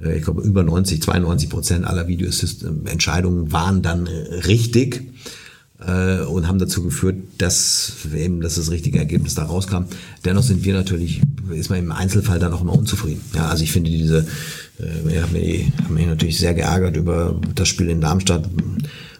äh, 0.00 0.16
ich 0.16 0.24
glaube 0.24 0.40
über 0.40 0.62
90, 0.62 1.02
92 1.02 1.50
Prozent 1.50 1.84
aller 1.84 2.08
Videoassist-Entscheidungen 2.08 3.52
waren 3.52 3.82
dann 3.82 4.06
äh, 4.06 4.34
richtig 4.46 5.02
äh, 5.86 6.20
und 6.20 6.48
haben 6.48 6.58
dazu 6.58 6.82
geführt, 6.82 7.16
dass 7.38 7.92
eben 8.14 8.40
dass 8.40 8.56
das 8.56 8.70
richtige 8.70 8.98
Ergebnis 8.98 9.34
da 9.34 9.44
rauskam. 9.44 9.84
Dennoch 10.24 10.42
sind 10.42 10.64
wir 10.64 10.74
natürlich, 10.74 11.20
ist 11.50 11.70
man 11.70 11.78
im 11.78 11.92
Einzelfall 11.92 12.38
dann 12.38 12.52
auch 12.52 12.62
immer 12.62 12.74
unzufrieden. 12.74 13.22
Ja, 13.34 13.48
also 13.48 13.62
ich 13.62 13.72
finde 13.72 13.90
diese, 13.90 14.26
äh, 14.78 14.84
wir 15.04 15.22
haben 15.22 15.32
mich, 15.32 15.72
haben 15.84 15.94
mich 15.94 16.06
natürlich 16.06 16.38
sehr 16.38 16.54
geärgert 16.54 16.96
über 16.96 17.40
das 17.54 17.68
Spiel 17.68 17.88
in 17.90 18.00
Darmstadt 18.00 18.48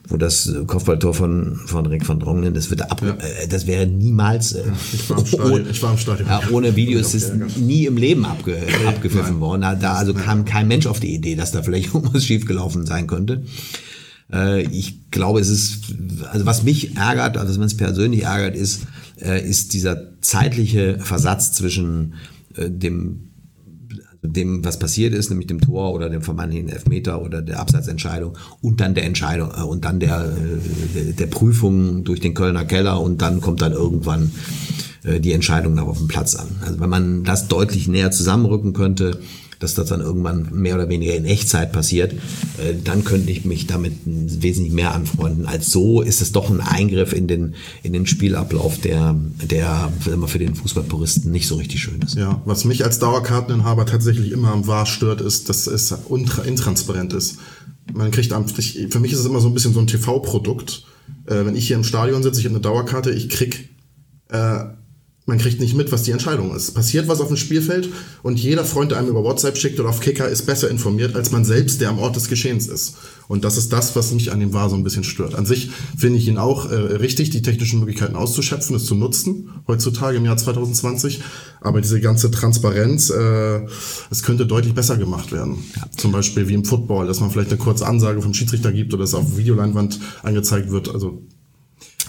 wo 0.09 0.17
das 0.17 0.51
Kopfballtor 0.67 1.13
von, 1.13 1.57
von 1.67 1.87
Rick 1.87 2.09
van 2.09 2.19
Dronglen, 2.19 2.55
das 2.55 2.71
wird 2.71 2.91
ab, 2.91 3.03
ja. 3.03 3.11
äh, 3.11 3.47
das 3.47 3.67
wäre 3.67 3.87
niemals 3.87 4.53
äh, 4.53 4.63
ich, 4.93 5.09
war 5.11 5.19
im 5.19 5.27
Stadion, 5.27 5.67
ich 5.71 5.83
war 5.83 5.93
im 5.93 5.99
Stadion. 5.99 6.29
Ja, 6.29 6.41
ohne 6.51 6.77
Video 6.77 6.99
ist 6.99 7.15
es 7.15 7.33
nie 7.57 7.85
im 7.85 7.97
Leben 7.97 8.25
abge, 8.25 8.57
abgepfiffen 8.87 9.33
Nein. 9.33 9.41
worden. 9.41 9.61
Da, 9.63 9.75
da 9.75 9.95
also 9.95 10.15
kam 10.15 10.45
kein 10.47 10.67
Mensch 10.67 10.87
auf 10.87 10.99
die 10.99 11.15
Idee, 11.15 11.37
dass 11.37 11.53
da 11.53 11.63
vielleicht 11.63 11.95
irgendwas 11.95 12.25
schiefgelaufen 12.25 12.87
sein 12.87 13.07
könnte. 13.07 13.43
Äh, 14.33 14.63
ich 14.63 15.11
glaube, 15.11 15.41
es 15.41 15.49
ist, 15.49 15.95
also 16.31 16.47
was 16.47 16.63
mich 16.63 16.97
ärgert, 16.97 17.37
also 17.37 17.51
was 17.51 17.59
mich 17.59 17.79
persönlich 17.79 18.25
ärgert, 18.25 18.57
ist, 18.57 18.87
äh, 19.21 19.47
ist 19.49 19.73
dieser 19.73 20.21
zeitliche 20.21 20.99
Versatz 20.99 21.53
zwischen 21.53 22.15
äh, 22.55 22.71
dem 22.71 23.25
also 24.21 24.33
dem, 24.33 24.65
was 24.65 24.81
passiert 24.81 25.15
ist, 25.15 25.31
nämlich 25.31 25.47
dem 25.47 25.61
Tor 25.61 25.95
oder 25.95 26.11
dem 26.11 26.23
vermeintlichen 26.23 26.69
Elfmeter 26.69 27.23
oder 27.23 27.41
der 27.41 27.61
Abseitsentscheidung 27.61 28.37
und 28.61 28.81
dann 28.81 28.95
der 28.95 29.05
Entscheidung 29.05 29.53
und 29.53 29.85
dann 29.85 30.01
der, 30.01 30.33
der, 31.17 31.27
Prüfung 31.29 32.03
durch 32.03 32.19
den 32.19 32.35
Kölner 32.35 32.65
Keller 32.65 33.01
und 33.01 33.23
dann 33.23 33.41
kommt 33.41 33.63
dann 33.63 33.71
irgendwann 33.71 34.33
die 35.05 35.31
Entscheidung 35.31 35.75
noch 35.75 35.87
auf 35.87 35.99
dem 35.99 36.09
Platz 36.09 36.35
an. 36.35 36.49
Also 36.63 36.81
wenn 36.81 36.91
man 36.91 37.23
das 37.23 37.47
deutlich 37.47 37.87
näher 37.87 38.11
zusammenrücken 38.11 38.73
könnte, 38.73 39.21
dass 39.59 39.75
das 39.75 39.89
dann 39.89 40.01
irgendwann 40.01 40.49
mehr 40.53 40.75
oder 40.75 40.89
weniger 40.89 41.15
in 41.15 41.25
Echtzeit 41.25 41.73
passiert, 41.73 42.13
äh, 42.13 42.75
dann 42.83 43.05
könnte 43.05 43.31
ich 43.31 43.45
mich 43.45 43.67
damit 43.67 43.95
wesentlich 44.05 44.73
mehr 44.73 44.95
anfreunden. 44.95 45.47
Als 45.47 45.71
so 45.71 46.01
ist 46.01 46.21
es 46.21 46.33
doch 46.33 46.51
ein 46.51 46.61
Eingriff 46.61 47.13
in 47.13 47.27
den, 47.27 47.55
in 47.83 47.93
den 47.93 48.07
Spielablauf, 48.07 48.81
der, 48.81 49.17
der 49.43 49.93
für 49.99 50.39
den 50.39 50.55
Fußballpuristen 50.55 51.31
nicht 51.33 51.49
so 51.49 51.57
richtig 51.57 51.83
schön 51.83 52.01
ist. 52.03 52.15
Ja, 52.15 52.41
was 52.45 52.65
mich 52.65 52.85
als 52.85 52.99
Dauerkarteninhaber 52.99 53.87
tatsächlich 53.87 54.33
immer 54.33 54.53
am 54.53 54.67
VAR 54.67 54.87
stört, 54.87 55.21
ist, 55.21 55.49
dass 55.49 55.67
es 55.67 55.95
intransparent 56.45 57.13
ist. 57.13 57.39
Man 57.93 58.11
kriegt 58.11 58.33
für 58.33 59.01
mich 59.01 59.13
ist 59.13 59.19
es 59.19 59.27
immer 59.27 59.41
so 59.41 59.49
ein 59.49 59.55
bisschen 59.55 59.73
so 59.73 59.81
ein 59.81 59.87
TV-Produkt. 59.87 60.85
Äh, 61.27 61.47
wenn 61.47 61.57
ich 61.57 61.67
hier 61.67 61.77
im 61.77 61.85
Stadion 61.85 62.23
sitze, 62.23 62.41
ich 62.41 62.47
habe 62.47 62.55
eine 62.55 62.63
Dauerkarte, 62.63 63.11
ich 63.11 63.29
krieg 63.29 63.71
äh, 64.29 64.65
man 65.29 65.39
kriegt 65.39 65.61
nicht 65.61 65.77
mit, 65.77 65.93
was 65.93 66.05
die 66.05 66.11
Entscheidung 66.11 66.57
ist. 66.57 66.73
Passiert 66.73 67.07
was 67.07 67.21
auf 67.21 67.29
dem 67.29 67.37
Spielfeld 67.37 67.91
und 68.23 68.41
jeder 68.41 68.65
Freund, 68.65 68.93
der 68.93 68.99
einem 68.99 69.09
über 69.09 69.23
WhatsApp 69.23 69.59
schickt 69.59 69.79
oder 69.79 69.91
auf 69.91 70.01
Kicker, 70.01 70.27
ist 70.27 70.47
besser 70.47 70.71
informiert 70.71 71.15
als 71.15 71.31
man 71.31 71.45
selbst, 71.45 71.83
der 71.83 71.91
am 71.91 71.99
Ort 71.99 72.17
des 72.17 72.29
Geschehens 72.29 72.67
ist. 72.67 72.97
Und 73.29 73.45
das 73.45 73.59
ist 73.59 73.71
das, 73.71 73.95
was 73.95 74.11
mich 74.13 74.33
an 74.33 74.41
dem 74.41 74.55
VAR 74.55 74.71
so 74.71 74.77
ein 74.77 74.85
bisschen 74.85 75.05
stört. 75.05 75.35
An 75.35 75.45
sich 75.45 75.71
finde 75.97 76.19
ich 76.19 76.27
ihn 76.29 76.39
auch 76.39 76.71
äh, 76.71 76.75
richtig, 76.75 77.29
die 77.29 77.43
technischen 77.43 77.81
Möglichkeiten 77.81 78.17
auszuschöpfen, 78.17 78.75
es 78.75 78.87
zu 78.87 78.95
nutzen, 78.95 79.51
heutzutage 79.69 80.17
im 80.17 80.25
Jahr 80.25 80.39
2020. 80.39 81.21
Aber 81.61 81.83
diese 81.83 82.01
ganze 82.01 82.31
Transparenz, 82.31 83.11
äh, 83.11 83.67
es 84.11 84.23
könnte 84.23 84.47
deutlich 84.47 84.73
besser 84.73 84.97
gemacht 84.97 85.31
werden. 85.31 85.59
Ja. 85.77 85.91
Zum 85.95 86.11
Beispiel 86.11 86.49
wie 86.49 86.55
im 86.55 86.65
Football, 86.65 87.07
dass 87.07 87.21
man 87.21 87.31
vielleicht 87.31 87.51
eine 87.51 87.59
kurze 87.59 87.87
Ansage 87.87 88.23
vom 88.23 88.33
Schiedsrichter 88.33 88.73
gibt 88.73 88.95
oder 88.95 89.05
es 89.05 89.13
auf 89.13 89.37
Videoleinwand 89.37 90.01
angezeigt 90.23 90.71
wird. 90.71 90.89
Also 90.89 91.23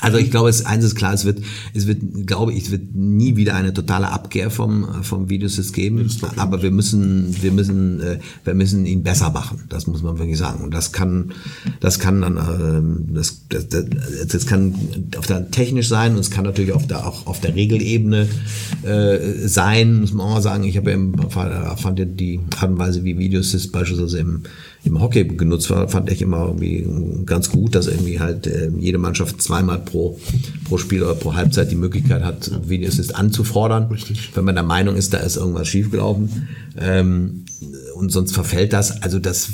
Also 0.01 0.17
ich 0.17 0.31
glaube, 0.31 0.49
es, 0.49 0.65
eins 0.65 0.85
ist 0.85 0.95
klar, 0.95 1.13
es 1.13 1.25
wird, 1.25 1.41
es 1.73 1.87
wird, 1.87 2.01
glaube 2.25 2.53
ich, 2.53 2.65
es 2.65 2.71
wird 2.71 2.95
nie 2.95 3.35
wieder 3.35 3.55
eine 3.55 3.73
totale 3.73 4.09
Abkehr 4.11 4.49
vom, 4.49 5.03
vom 5.03 5.29
Videosys 5.29 5.73
geben. 5.73 6.09
Aber 6.37 6.61
wir 6.61 6.71
müssen, 6.71 7.35
wir 7.41 7.51
müssen, 7.51 8.01
äh, 8.01 8.19
wir 8.43 8.53
müssen 8.53 8.85
ihn 8.85 9.03
besser 9.03 9.29
machen. 9.29 9.63
Das 9.69 9.87
muss 9.87 10.01
man 10.01 10.17
wirklich 10.17 10.37
sagen. 10.37 10.63
Und 10.63 10.73
das 10.73 10.91
kann, 10.91 11.33
das 11.79 11.99
kann 11.99 12.21
dann, 12.21 12.37
äh, 12.37 13.13
das, 13.13 13.41
das, 13.49 13.67
das 14.27 14.45
kann 14.45 14.75
auf 15.17 15.27
der 15.27 15.51
technisch 15.51 15.87
sein 15.87 16.13
und 16.13 16.19
es 16.19 16.31
kann 16.31 16.45
natürlich 16.45 16.73
auf 16.73 16.87
der, 16.87 17.05
auch 17.05 17.27
auf 17.27 17.39
der 17.39 17.55
Regelebene 17.55 18.27
äh, 18.83 19.47
sein, 19.47 20.01
muss 20.01 20.13
man 20.13 20.27
auch 20.27 20.33
mal 20.35 20.41
sagen. 20.41 20.63
Ich 20.63 20.77
habe 20.77 20.91
ja 20.91 20.95
im, 20.95 21.15
fand 21.29 21.99
ja 21.99 22.05
die 22.05 22.39
Art 22.59 22.71
und 22.71 22.79
Weise, 22.79 23.03
wie 23.03 23.17
Videosys 23.17 23.71
beispielsweise 23.71 24.19
im, 24.19 24.43
im 24.83 25.01
Hockey 25.01 25.25
genutzt 25.25 25.69
war, 25.69 25.87
fand 25.89 26.09
ich 26.09 26.21
immer 26.21 26.45
irgendwie 26.45 26.87
ganz 27.25 27.49
gut, 27.49 27.75
dass 27.75 27.87
irgendwie 27.87 28.19
halt 28.19 28.47
äh, 28.47 28.71
jede 28.79 28.97
Mannschaft 28.97 29.41
zweimal 29.41 29.79
pro, 29.79 30.17
pro 30.63 30.77
Spiel 30.77 31.03
oder 31.03 31.15
pro 31.15 31.33
Halbzeit 31.35 31.69
die 31.71 31.75
Möglichkeit 31.75 32.23
hat, 32.23 32.49
Videoassist 32.67 33.13
anzufordern, 33.15 33.87
Richtig. 33.91 34.31
wenn 34.35 34.45
man 34.45 34.55
der 34.55 34.63
Meinung 34.63 34.95
ist, 34.95 35.13
da 35.13 35.17
ist 35.17 35.35
irgendwas 35.35 35.67
schiefgelaufen. 35.67 36.47
Ähm, 36.79 37.45
und 37.95 38.11
sonst 38.11 38.31
verfällt 38.31 38.71
das, 38.71 39.01
also 39.03 39.19
das 39.19 39.49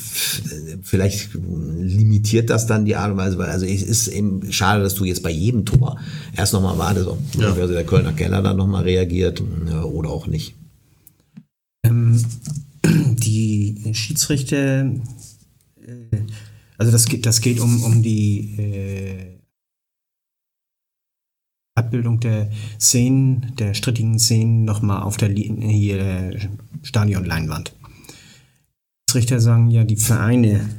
vielleicht 0.84 1.30
limitiert 1.34 2.52
das 2.52 2.68
dann 2.68 2.86
die 2.86 2.96
Art 2.96 3.12
und 3.12 3.18
Weise, 3.18 3.40
weil 3.40 3.50
also 3.50 3.66
es 3.66 3.82
ist 3.82 4.08
eben 4.08 4.52
schade, 4.52 4.84
dass 4.84 4.94
du 4.94 5.06
jetzt 5.06 5.24
bei 5.24 5.32
jedem 5.32 5.66
Tor 5.66 5.98
erst 6.38 6.54
nochmal 6.54 6.78
wartest, 6.78 7.08
ob 7.08 7.18
Ja. 7.40 7.54
also 7.54 7.74
der 7.74 7.84
Kölner 7.86 8.14
Keller 8.14 8.44
dann 8.44 8.58
nochmal 8.58 8.84
reagiert 8.84 9.42
äh, 9.68 9.74
oder 9.84 10.12
auch 10.12 10.28
nicht. 10.28 10.54
Ähm, 11.84 12.24
Schiedsrichter, 13.96 14.86
äh, 14.86 16.22
also 16.78 16.92
das 16.92 17.06
geht, 17.06 17.26
das 17.26 17.42
geht 17.42 17.60
um, 17.60 17.84
um 17.84 18.04
die 18.04 18.58
äh, 18.60 19.40
Abbildung 21.78 22.20
der 22.20 22.52
Szenen, 22.80 23.54
der 23.58 23.74
strittigen 23.74 24.20
Szenen 24.20 24.66
nochmal 24.66 25.04
auf 25.04 25.18
der 25.18 25.30
Li- 25.30 25.54
hier, 25.60 26.00
äh, 26.00 26.50
Stadionleinwand. 26.84 27.74
Schiedsrichter 29.10 29.40
sagen 29.40 29.72
ja, 29.72 29.84
die 29.84 29.98
Vereine 29.98 30.70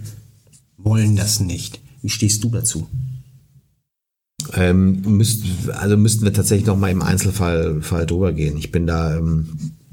wollen 0.77 1.17
das 1.17 1.41
nicht. 1.41 1.81
Wie 2.03 2.09
stehst 2.11 2.45
du 2.45 2.51
dazu? 2.51 2.89
Ähm, 4.53 5.01
müsst, 5.03 5.45
also 5.71 5.97
müssten 5.97 6.25
wir 6.25 6.33
tatsächlich 6.33 6.67
noch 6.67 6.79
mal 6.79 6.91
im 6.91 7.03
Einzelfall 7.03 7.83
Fall 7.83 8.07
drüber 8.07 8.33
gehen. 8.33 8.57
Ich 8.57 8.71
bin 8.71 8.87
da, 8.87 9.17
ähm, 9.17 9.49
äh, 9.59 9.86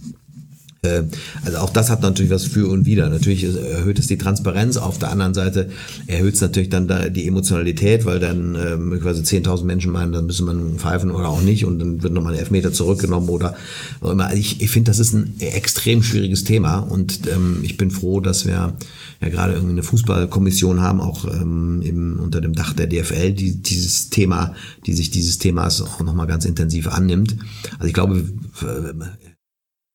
also 1.45 1.59
auch 1.59 1.69
das 1.69 1.89
hat 1.89 2.01
natürlich 2.01 2.31
was 2.31 2.43
für 2.43 2.67
und 2.67 2.85
wider. 2.85 3.07
Natürlich 3.07 3.45
erhöht 3.45 3.99
es 3.99 4.07
die 4.07 4.17
Transparenz, 4.17 4.75
auf 4.75 4.99
der 4.99 5.11
anderen 5.11 5.33
Seite 5.33 5.69
erhöht 6.07 6.35
es 6.35 6.41
natürlich 6.41 6.67
dann 6.67 6.89
da 6.89 7.07
die 7.07 7.25
Emotionalität, 7.25 8.03
weil 8.03 8.19
dann 8.19 8.55
ähm, 8.55 8.99
quasi 9.01 9.21
10.000 9.21 9.63
Menschen 9.63 9.93
meinen, 9.93 10.11
dann 10.11 10.25
müsse 10.25 10.43
man 10.43 10.77
pfeifen 10.77 11.11
oder 11.11 11.29
auch 11.29 11.41
nicht 11.41 11.63
und 11.63 11.79
dann 11.79 12.03
wird 12.03 12.11
nochmal 12.11 12.33
ein 12.33 12.39
Elfmeter 12.39 12.73
zurückgenommen 12.73 13.29
oder 13.29 13.55
auch 14.01 14.11
immer. 14.11 14.25
Also 14.25 14.37
ich, 14.37 14.61
ich 14.61 14.69
finde, 14.71 14.91
das 14.91 14.99
ist 14.99 15.13
ein 15.13 15.35
extrem 15.39 16.03
schwieriges 16.03 16.43
Thema 16.43 16.79
und 16.79 17.27
ähm, 17.33 17.59
ich 17.63 17.77
bin 17.77 17.89
froh, 17.89 18.19
dass 18.19 18.45
wir 18.45 18.73
ja 19.21 19.29
gerade 19.29 19.53
irgendwie 19.53 19.73
eine 19.73 19.83
Fußballkommission 19.83 20.81
haben, 20.81 20.99
auch 20.99 21.25
ähm, 21.25 21.81
im, 21.81 22.19
unter 22.19 22.41
dem 22.41 22.53
Dach 22.53 22.73
der 22.73 22.87
DFL, 22.87 23.31
die 23.31 23.61
dieses 23.61 24.09
Thema, 24.09 24.53
die 24.85 24.93
sich 24.93 25.11
dieses 25.11 25.37
Themas 25.37 25.81
auch 25.81 26.01
nochmal 26.01 26.27
ganz 26.27 26.43
intensiv 26.43 26.89
annimmt. 26.89 27.37
Also 27.75 27.87
ich 27.87 27.93
glaube, 27.93 28.17
äh, 28.17 29.32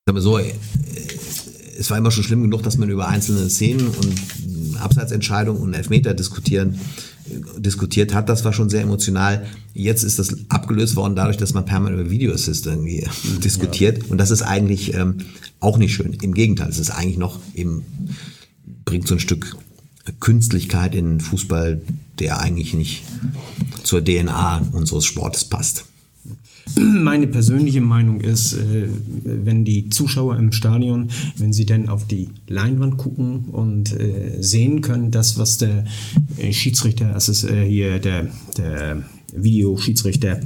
Sag 0.08 0.14
mal 0.14 0.22
so, 0.22 0.38
äh, 0.38 0.54
es 1.78 1.90
war 1.90 1.98
immer 1.98 2.10
schon 2.10 2.24
schlimm 2.24 2.40
genug, 2.40 2.62
dass 2.62 2.78
man 2.78 2.88
über 2.88 3.08
einzelne 3.08 3.50
Szenen 3.50 3.88
und 3.88 4.80
Abseitsentscheidungen 4.80 5.60
und 5.60 5.74
Elfmeter 5.74 6.14
diskutieren, 6.14 6.78
äh, 7.26 7.60
diskutiert 7.60 8.14
hat. 8.14 8.30
Das 8.30 8.42
war 8.42 8.54
schon 8.54 8.70
sehr 8.70 8.80
emotional. 8.80 9.44
Jetzt 9.74 10.04
ist 10.04 10.18
das 10.18 10.34
abgelöst 10.48 10.96
worden 10.96 11.14
dadurch, 11.14 11.36
dass 11.36 11.52
man 11.52 11.66
permanent 11.66 12.00
über 12.00 12.10
Videoassist 12.10 12.64
irgendwie 12.64 13.06
diskutiert. 13.44 14.10
Und 14.10 14.16
das 14.16 14.30
ist 14.30 14.40
eigentlich 14.40 14.94
ähm, 14.94 15.16
auch 15.60 15.76
nicht 15.76 15.92
schön. 15.92 16.14
Im 16.22 16.32
Gegenteil, 16.32 16.70
es 16.70 16.78
ist 16.78 16.88
eigentlich 16.88 17.18
noch 17.18 17.38
eben, 17.54 17.84
bringt 18.86 19.06
so 19.06 19.14
ein 19.14 19.20
Stück 19.20 19.58
Künstlichkeit 20.20 20.94
in 20.94 21.04
den 21.04 21.20
Fußball, 21.20 21.82
der 22.18 22.40
eigentlich 22.40 22.72
nicht 22.72 23.02
zur 23.82 24.02
DNA 24.02 24.62
unseres 24.72 25.04
Sportes 25.04 25.44
passt. 25.44 25.84
Meine 26.76 27.26
persönliche 27.26 27.80
Meinung 27.80 28.20
ist, 28.20 28.54
äh, 28.54 28.88
wenn 29.24 29.64
die 29.64 29.88
Zuschauer 29.88 30.36
im 30.36 30.52
Stadion, 30.52 31.08
wenn 31.36 31.52
sie 31.52 31.66
dann 31.66 31.88
auf 31.88 32.06
die 32.06 32.28
Leinwand 32.48 32.96
gucken 32.96 33.46
und 33.52 33.92
äh, 33.98 34.36
sehen 34.40 34.80
können, 34.80 35.10
das, 35.10 35.38
was 35.38 35.58
der 35.58 35.84
äh, 36.36 36.52
Schiedsrichter, 36.52 37.12
das 37.12 37.28
ist 37.28 37.48
hier 37.48 37.98
der, 37.98 38.28
der 38.56 39.02
Videoschiedsrichter 39.32 40.40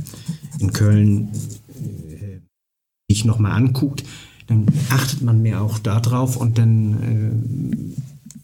in 0.59 0.73
Köln 0.73 1.29
sich 3.09 3.25
nochmal 3.25 3.53
anguckt, 3.53 4.05
dann 4.47 4.67
achtet 4.91 5.23
man 5.23 5.43
mehr 5.43 5.63
auch 5.63 5.79
darauf 5.79 6.37
und 6.37 6.59
dann 6.59 7.95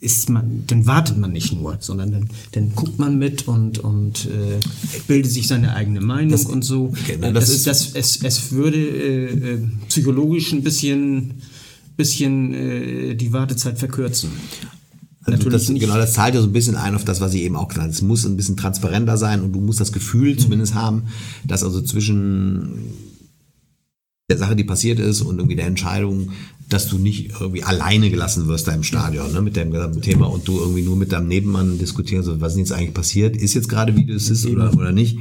ist 0.01 0.31
man, 0.31 0.63
dann 0.69 0.87
wartet 0.87 1.19
man 1.19 1.33
nicht 1.33 1.53
nur, 1.53 1.77
sondern 1.81 2.13
dann, 2.13 2.29
dann 2.53 2.73
guckt 2.75 2.99
man 3.01 3.19
mit 3.19 3.49
und, 3.49 3.79
und 3.81 4.27
äh, 4.27 4.61
bildet 5.09 5.33
sich 5.33 5.49
seine 5.49 5.75
eigene 5.75 6.01
Meinung 6.01 6.39
und 6.47 6.65
so. 6.65 6.93
genau, 7.07 7.33
das 7.33 7.47
das 7.47 7.55
ist- 7.57 7.67
das, 7.67 7.91
es, 7.95 8.23
es 8.23 8.53
würde 8.53 8.79
äh, 8.79 9.55
äh, 9.55 9.59
psychologisch 9.89 10.53
ein 10.53 10.63
bisschen, 10.63 11.43
bisschen 11.97 12.55
äh, 12.55 13.15
die 13.17 13.33
Wartezeit 13.33 13.79
verkürzen. 13.79 14.31
Also 15.25 15.51
das, 15.51 15.67
Genau, 15.67 15.97
das 15.97 16.13
zahlt 16.15 16.35
ja 16.37 16.41
so 16.41 16.47
ein 16.47 16.53
bisschen 16.53 16.77
ein 16.77 16.95
auf 16.95 17.05
das, 17.05 17.21
was 17.21 17.35
ich 17.35 17.43
eben 17.43 17.57
auch 17.57 17.69
gesagt 17.69 17.83
habe. 17.85 17.93
Es 17.93 18.01
muss 18.01 18.25
ein 18.25 18.37
bisschen 18.37 18.57
transparenter 18.57 19.17
sein 19.19 19.43
und 19.43 19.53
du 19.53 19.61
musst 19.61 19.81
das 19.81 19.93
Gefühl 19.93 20.35
Mhm. 20.35 20.39
zumindest 20.39 20.75
haben, 20.75 21.03
dass 21.45 21.63
also 21.65 21.83
zwischen 21.83 22.95
der 24.31 24.39
Sache, 24.39 24.57
die 24.57 24.65
passiert 24.65 25.01
ist 25.01 25.23
und 25.23 25.39
irgendwie 25.39 25.57
der 25.57 25.67
Entscheidung, 25.67 26.31
dass 26.69 26.89
du 26.89 26.99
nicht 26.99 27.31
irgendwie 27.41 27.63
alleine 27.63 28.11
gelassen 28.11 28.47
wirst 28.47 28.69
da 28.69 28.73
im 28.73 28.83
Stadion 28.83 29.33
ne, 29.33 29.41
mit 29.41 29.57
dem 29.57 29.71
gesamten 29.71 30.03
Thema 30.03 30.27
und 30.27 30.47
du 30.47 30.59
irgendwie 30.59 30.83
nur 30.83 30.97
mit 30.97 31.13
deinem 31.13 31.29
Nebenmann 31.29 31.79
diskutieren 31.79 32.23
sollst, 32.23 32.41
was 32.41 32.53
ist 32.53 32.59
jetzt 32.59 32.73
eigentlich 32.73 32.95
passiert, 32.95 33.37
ist 33.37 33.55
jetzt 33.55 33.69
gerade 33.69 33.97
Video 33.97 34.17
Assist 34.17 34.47
oder, 34.47 34.73
oder 34.75 34.93
nicht. 34.93 35.19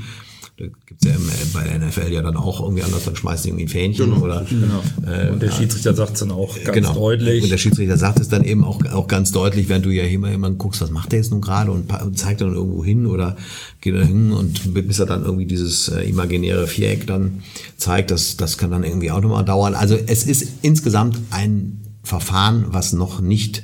Da 0.57 0.65
gibt's 0.87 1.05
ja 1.05 1.13
im, 1.13 1.29
äh, 1.29 1.33
bei 1.53 1.63
der 1.65 1.77
NFL 1.77 2.11
ja 2.11 2.23
dann 2.23 2.35
auch 2.35 2.61
irgendwie 2.61 2.81
anders, 2.81 3.05
dann 3.05 3.15
schmeißt 3.15 3.45
du 3.45 3.49
irgendwie 3.49 3.65
ein 3.65 3.69
Fähnchen 3.69 4.13
oder 4.13 4.43
Genau. 4.49 4.81
Äh, 5.05 5.29
und 5.29 5.39
der 5.39 5.51
Schiedsrichter 5.51 5.93
sagt 5.93 6.13
es 6.13 6.19
dann 6.21 6.31
auch 6.31 6.55
ganz 6.63 6.73
genau. 6.73 6.93
deutlich. 6.95 7.43
Und 7.43 7.51
der 7.51 7.59
Schiedsrichter 7.59 7.95
sagt 7.95 8.19
es 8.19 8.27
dann 8.27 8.43
eben 8.43 8.63
auch, 8.63 8.83
auch 8.91 9.07
ganz 9.07 9.31
deutlich, 9.31 9.69
während 9.69 9.85
du 9.85 9.91
ja 9.91 10.03
immer, 10.03 10.31
immer 10.31 10.49
guckst, 10.49 10.81
was 10.81 10.89
macht 10.89 11.11
der 11.11 11.19
jetzt 11.19 11.29
nun 11.29 11.41
gerade 11.41 11.71
und 11.71 11.93
und 12.01 12.17
zeigt 12.17 12.41
dann 12.41 12.55
irgendwo 12.55 12.83
hin 12.83 13.05
oder 13.05 13.37
geht 13.81 13.93
da 13.93 14.01
hin 14.01 14.31
und 14.31 14.73
bis 14.73 14.97
er 14.97 15.05
dann 15.05 15.23
irgendwie 15.23 15.45
dieses 15.45 15.89
äh, 15.89 16.01
imaginäre 16.01 16.65
Viereck 16.65 17.05
dann 17.05 17.43
zeigt, 17.77 18.09
das, 18.09 18.35
das 18.37 18.57
kann 18.57 18.71
dann 18.71 18.83
irgendwie 18.83 19.11
auch 19.11 19.21
nochmal 19.21 19.45
dauern. 19.45 19.75
Also 19.75 19.95
es 20.07 20.25
ist 20.25 20.47
insgesamt 20.63 21.19
ein 21.29 21.81
Verfahren, 22.01 22.65
was 22.69 22.93
noch 22.93 23.21
nicht 23.21 23.63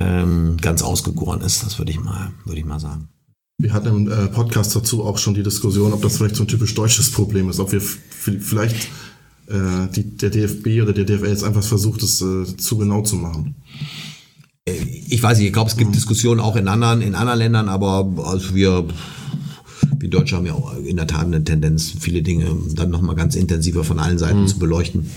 ähm, 0.00 0.56
ganz 0.60 0.82
ausgegoren 0.82 1.42
ist, 1.42 1.64
das 1.64 1.78
würde 1.78 1.92
ich 1.92 2.00
mal, 2.00 2.32
würde 2.44 2.58
ich 2.58 2.64
mal 2.66 2.80
sagen. 2.80 3.08
Wir 3.58 3.72
hatten 3.72 3.88
im 3.88 4.10
äh, 4.10 4.28
Podcast 4.28 4.74
dazu 4.74 5.04
auch 5.04 5.18
schon 5.18 5.34
die 5.34 5.42
Diskussion, 5.42 5.92
ob 5.92 6.02
das 6.02 6.16
vielleicht 6.16 6.36
so 6.36 6.44
ein 6.44 6.48
typisch 6.48 6.74
deutsches 6.74 7.10
Problem 7.10 7.48
ist, 7.48 7.60
ob 7.60 7.72
wir 7.72 7.80
vielleicht 7.80 8.88
äh, 9.46 9.88
die, 9.94 10.16
der 10.16 10.30
DFB 10.30 10.82
oder 10.82 10.92
der 10.92 11.04
DFL 11.04 11.28
jetzt 11.28 11.44
einfach 11.44 11.62
versucht, 11.62 12.02
es 12.02 12.20
äh, 12.20 12.56
zu 12.56 12.76
genau 12.78 13.02
zu 13.02 13.16
machen. 13.16 13.54
Ich 14.64 15.22
weiß 15.22 15.38
nicht, 15.38 15.48
ich 15.48 15.52
glaube, 15.52 15.70
es 15.70 15.76
gibt 15.76 15.94
Diskussionen 15.94 16.40
auch 16.40 16.56
in 16.56 16.68
anderen, 16.68 17.02
in 17.02 17.14
anderen 17.14 17.38
Ländern, 17.38 17.68
aber 17.68 18.08
also 18.24 18.54
wir, 18.54 18.86
wir 19.98 20.08
Deutsche 20.08 20.36
haben 20.36 20.46
ja 20.46 20.54
auch 20.54 20.76
in 20.76 20.96
der 20.96 21.08
Tat 21.08 21.26
eine 21.26 21.42
Tendenz, 21.42 21.92
viele 21.98 22.22
Dinge 22.22 22.56
dann 22.74 22.90
nochmal 22.90 23.16
ganz 23.16 23.34
intensiver 23.34 23.82
von 23.82 23.98
allen 23.98 24.18
Seiten 24.18 24.46
zu 24.46 24.58
beleuchten. 24.58 25.10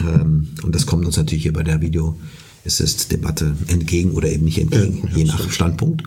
Ähm, 0.00 0.48
und 0.62 0.74
das 0.74 0.86
kommt 0.86 1.04
uns 1.04 1.16
natürlich 1.16 1.42
hier 1.42 1.52
bei 1.52 1.62
der 1.62 1.80
Video 1.80 2.18
Assist-Debatte 2.66 3.54
entgegen 3.68 4.12
oder 4.12 4.30
eben 4.30 4.44
nicht 4.44 4.58
entgegen, 4.58 5.06
Ja, 5.10 5.16
je 5.16 5.24
nach 5.24 5.38
stimmt. 5.38 5.52
Standpunkt. 5.52 6.02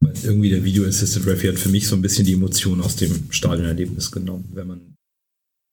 Weil 0.00 0.12
irgendwie 0.22 0.50
der 0.50 0.64
Video 0.64 0.84
Assistant 0.84 1.26
Referee 1.26 1.52
hat 1.52 1.58
für 1.58 1.68
mich 1.70 1.86
so 1.86 1.96
ein 1.96 2.02
bisschen 2.02 2.26
die 2.26 2.34
Emotion 2.34 2.80
aus 2.80 2.96
dem 2.96 3.30
Stadionerlebnis 3.30 4.10
genommen, 4.10 4.44
wenn 4.54 4.66
man 4.68 4.80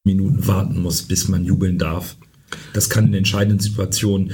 Minuten 0.05 0.45
warten 0.47 0.81
muss, 0.81 1.01
bis 1.03 1.27
man 1.27 1.45
jubeln 1.45 1.77
darf. 1.77 2.15
Das 2.73 2.89
kann 2.89 3.07
in 3.07 3.13
entscheidenden 3.13 3.59
Situationen 3.59 4.31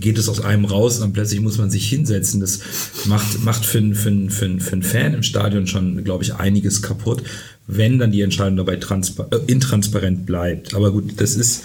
geht 0.00 0.18
es 0.18 0.28
aus 0.28 0.40
einem 0.40 0.64
raus 0.64 0.96
und 0.96 1.02
dann 1.02 1.12
plötzlich 1.12 1.40
muss 1.40 1.56
man 1.56 1.70
sich 1.70 1.88
hinsetzen. 1.88 2.40
Das 2.40 2.60
macht, 3.06 3.44
macht 3.44 3.64
für, 3.64 3.78
einen- 3.78 3.94
für, 3.94 4.10
für, 4.28 4.60
für 4.60 4.72
einen 4.72 4.82
Fan 4.82 5.14
im 5.14 5.22
Stadion 5.22 5.68
schon, 5.68 6.02
glaube 6.02 6.24
ich, 6.24 6.34
einiges 6.34 6.82
kaputt, 6.82 7.22
wenn 7.68 7.98
dann 8.00 8.10
die 8.10 8.22
Entscheidung 8.22 8.56
dabei 8.56 8.74
äh, 8.74 9.36
intransparent 9.46 10.26
bleibt. 10.26 10.74
Aber 10.74 10.90
gut, 10.90 11.20
das 11.20 11.36
ist, 11.36 11.62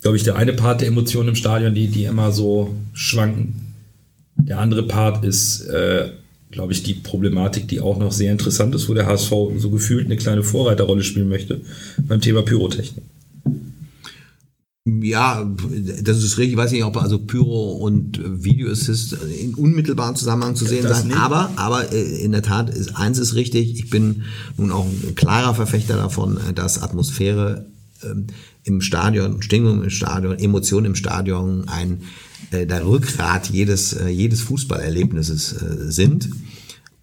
glaube 0.00 0.16
ich, 0.16 0.22
der 0.22 0.36
eine 0.36 0.54
Part 0.54 0.80
der 0.80 0.88
Emotionen 0.88 1.30
im 1.30 1.34
Stadion, 1.34 1.74
die, 1.74 1.88
die 1.88 2.04
immer 2.04 2.32
so 2.32 2.74
schwanken. 2.94 3.74
Der 4.36 4.58
andere 4.58 4.84
Part 4.86 5.22
ist, 5.24 5.60
äh, 5.66 6.12
glaube 6.54 6.72
ich, 6.72 6.84
die 6.84 6.94
Problematik, 6.94 7.68
die 7.68 7.80
auch 7.80 7.98
noch 7.98 8.12
sehr 8.12 8.32
interessant 8.32 8.74
ist, 8.74 8.88
wo 8.88 8.94
der 8.94 9.06
HSV 9.06 9.30
so 9.58 9.70
gefühlt 9.70 10.06
eine 10.06 10.16
kleine 10.16 10.44
Vorreiterrolle 10.44 11.02
spielen 11.02 11.28
möchte 11.28 11.60
beim 12.08 12.20
Thema 12.20 12.42
Pyrotechnik. 12.42 13.04
Ja, 14.86 15.50
das 16.02 16.22
ist 16.22 16.38
richtig. 16.38 16.52
Ich 16.52 16.56
weiß 16.58 16.70
nicht, 16.70 16.84
ob 16.84 16.98
also 16.98 17.18
Pyro 17.18 17.72
und 17.72 18.20
Video 18.22 18.70
Assist 18.70 19.14
in 19.14 19.54
unmittelbaren 19.54 20.14
Zusammenhang 20.14 20.56
zu 20.56 20.66
sehen 20.66 20.86
sein. 20.86 21.08
nicht. 21.08 21.18
Aber, 21.18 21.50
aber 21.56 21.90
äh, 21.90 22.22
in 22.22 22.32
der 22.32 22.42
Tat 22.42 22.68
ist 22.68 22.94
eins 22.94 23.18
ist 23.18 23.34
richtig. 23.34 23.76
Ich 23.76 23.88
bin 23.88 24.24
nun 24.58 24.70
auch 24.70 24.84
ein 24.84 25.14
klarer 25.14 25.54
Verfechter 25.54 25.96
davon, 25.96 26.36
äh, 26.36 26.52
dass 26.52 26.82
Atmosphäre 26.82 27.64
ähm, 28.04 28.26
im 28.64 28.82
Stadion, 28.82 29.40
Stimmung 29.40 29.82
im 29.82 29.90
Stadion, 29.90 30.38
Emotionen 30.38 30.86
im 30.86 30.94
Stadion 30.94 31.66
ein 31.66 32.02
der 32.52 32.86
Rückgrat 32.86 33.50
jedes 33.50 33.92
äh, 33.94 34.08
jedes 34.08 34.40
Fußballerlebnisses 34.42 35.52
äh, 35.52 35.90
sind. 35.90 36.30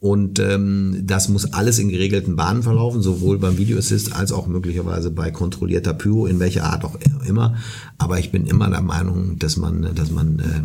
Und 0.01 0.39
ähm, 0.39 1.03
das 1.03 1.29
muss 1.29 1.53
alles 1.53 1.77
in 1.77 1.89
geregelten 1.89 2.35
Bahnen 2.35 2.63
verlaufen, 2.63 3.03
sowohl 3.03 3.37
beim 3.37 3.59
Video 3.59 3.77
Assist 3.77 4.13
als 4.13 4.31
auch 4.31 4.47
möglicherweise 4.47 5.11
bei 5.11 5.29
kontrollierter 5.29 5.93
Pyro, 5.93 6.25
in 6.25 6.39
welcher 6.39 6.63
Art 6.63 6.83
auch 6.83 6.97
immer. 7.27 7.55
Aber 7.99 8.17
ich 8.17 8.31
bin 8.31 8.47
immer 8.47 8.67
der 8.71 8.81
Meinung, 8.81 9.37
dass 9.37 9.57
man, 9.57 9.93
dass 9.93 10.09
man, 10.09 10.39
äh, 10.39 10.63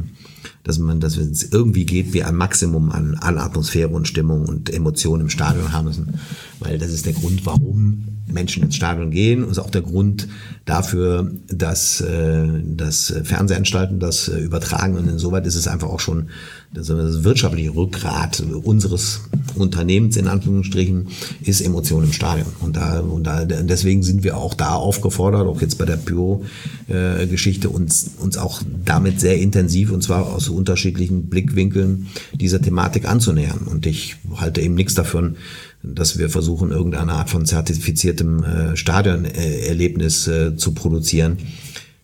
dass 0.64 0.78
man, 0.78 1.00
dass 1.00 1.16
es 1.16 1.44
irgendwie 1.52 1.86
geht, 1.86 2.12
wir 2.12 2.26
ein 2.26 2.36
Maximum 2.36 2.90
an, 2.90 3.14
an 3.14 3.38
Atmosphäre 3.38 3.88
und 3.88 4.08
Stimmung 4.08 4.46
und 4.46 4.72
Emotionen 4.72 5.22
im 5.22 5.30
Stadion 5.30 5.72
haben 5.72 5.86
müssen. 5.86 6.14
Weil 6.60 6.78
das 6.78 6.90
ist 6.90 7.06
der 7.06 7.12
Grund, 7.12 7.44
warum 7.46 8.04
Menschen 8.26 8.62
ins 8.62 8.76
Stadion 8.76 9.10
gehen. 9.10 9.44
Und 9.44 9.50
ist 9.50 9.58
auch 9.58 9.70
der 9.70 9.82
Grund 9.82 10.28
dafür, 10.64 11.30
dass, 11.48 12.00
äh, 12.00 12.46
dass 12.64 13.12
Fernsehanstalten 13.24 14.00
das 14.00 14.28
äh, 14.28 14.38
übertragen. 14.38 14.96
Und 14.96 15.08
insoweit 15.08 15.46
ist 15.46 15.54
es 15.54 15.68
einfach 15.68 15.88
auch 15.88 16.00
schon 16.00 16.28
das, 16.72 16.88
wirtschaftliche 17.24 17.74
Rückgrat 17.74 18.42
unseres 18.64 19.20
Unternehmens 19.54 20.16
in 20.16 20.28
Anführungsstrichen 20.28 21.08
ist 21.42 21.60
Emotion 21.60 22.04
im 22.04 22.12
Stadion. 22.12 22.48
Und 22.60 22.76
da 22.76 23.00
und 23.00 23.24
da 23.24 23.44
deswegen 23.44 24.02
sind 24.02 24.24
wir 24.24 24.36
auch 24.36 24.54
da 24.54 24.74
aufgefordert, 24.74 25.46
auch 25.46 25.60
jetzt 25.60 25.78
bei 25.78 25.84
der 25.84 25.96
Pyro-Geschichte 25.96 27.70
uns 27.70 28.10
uns 28.18 28.36
auch 28.36 28.60
damit 28.84 29.20
sehr 29.20 29.38
intensiv 29.38 29.90
und 29.92 30.02
zwar 30.02 30.26
aus 30.36 30.48
unterschiedlichen 30.48 31.28
Blickwinkeln 31.28 32.08
dieser 32.34 32.60
Thematik 32.60 33.08
anzunähern 33.08 33.66
und 33.66 33.86
ich 33.86 34.16
halte 34.36 34.60
eben 34.60 34.74
nichts 34.74 34.94
davon, 34.94 35.36
dass 35.82 36.18
wir 36.18 36.28
versuchen, 36.28 36.70
irgendeine 36.70 37.12
Art 37.12 37.30
von 37.30 37.46
zertifiziertem 37.46 38.44
äh, 38.44 38.76
Stadionerlebnis 38.76 40.26
äh, 40.28 40.56
zu 40.56 40.72
produzieren, 40.72 41.38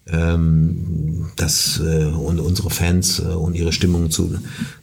ähm, 0.06 1.26
das 1.36 1.80
äh, 1.84 2.06
und 2.06 2.40
unsere 2.40 2.70
Fans 2.70 3.20
äh, 3.20 3.22
und 3.22 3.54
ihre 3.54 3.72
Stimmung 3.72 4.10
zu, 4.10 4.34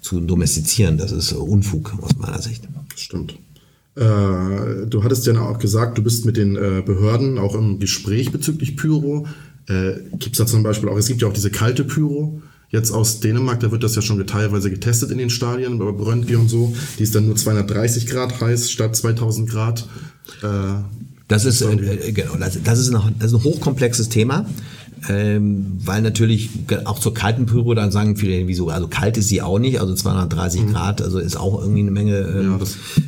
zu 0.02 0.20
domestizieren. 0.20 0.97
Das 0.97 1.12
ist 1.12 1.34
Unfug 1.34 1.93
aus 2.02 2.16
meiner 2.18 2.41
Sicht. 2.41 2.68
Stimmt. 2.95 3.38
Äh, 3.95 4.88
du 4.88 5.04
hattest 5.04 5.26
ja 5.28 5.39
auch 5.39 5.60
gesagt, 5.60 5.97
du 5.97 6.04
bist 6.04 6.26
mit 6.26 6.38
den 6.38 6.56
äh, 6.56 6.82
Behörden 6.86 7.38
auch 7.38 7.56
im 7.56 7.80
Gespräch 7.80 8.32
bezüglich 8.32 8.78
Pyro. 8.78 9.28
Äh, 9.68 9.95
gibt 10.18 10.34
es 10.34 10.38
da 10.38 10.45
zum 10.45 10.64
Beispiel 10.64 10.89
auch, 10.89 10.97
es 10.97 11.08
gibt 11.08 11.22
ja 11.22 11.28
auch 11.28 11.34
diese 11.34 11.52
kalte 11.52 11.84
Pyro. 11.84 12.41
Jetzt 12.70 12.91
aus 12.91 13.20
Dänemark, 13.20 13.59
da 13.61 13.72
wird 13.72 13.84
das 13.84 13.95
ja 13.95 14.01
schon 14.01 14.26
teilweise 14.28 14.70
getestet 14.70 15.09
in 15.11 15.17
den 15.17 15.30
Stadien, 15.30 15.80
bei 15.80 15.91
Brøndby 15.91 16.36
und 16.36 16.49
so. 16.49 16.76
Die 16.97 17.03
ist 17.03 17.15
dann 17.15 17.26
nur 17.26 17.36
230 17.36 18.05
Grad 18.07 18.39
heiß 18.39 18.70
statt 18.72 18.95
2000 18.95 19.49
Grad. 19.49 19.88
Äh, 20.43 20.84
Das 21.28 21.45
ist, 21.45 21.61
äh, 21.61 21.74
äh, 21.74 22.11
genau, 22.11 22.36
das, 22.38 22.57
das, 22.63 22.80
ist 22.80 22.93
ein, 22.93 23.15
das 23.20 23.32
ist 23.32 23.38
ein 23.39 23.43
hochkomplexes 23.43 24.09
Thema, 24.09 24.45
ähm, 25.08 25.78
weil 25.86 26.02
natürlich 26.02 26.50
auch 26.86 27.00
zur 27.00 27.14
kalten 27.14 27.45
Pyro 27.45 27.74
dann 27.74 27.91
sagen 27.91 28.18
viele, 28.18 28.47
wieso, 28.47 28.70
also 28.70 28.88
kalt 28.88 29.18
ist 29.18 29.30
sie 29.30 29.41
auch 29.41 29.58
nicht, 29.60 29.80
also 29.80 29.93
230 29.93 30.68
Grad, 30.68 31.02
also 31.02 31.20
ist 31.20 31.38
auch 31.38 31.62
irgendwie 31.62 31.82
eine 31.82 31.91
Menge, 31.91 32.18
äh, 32.18 32.43
Ja, 32.43 32.60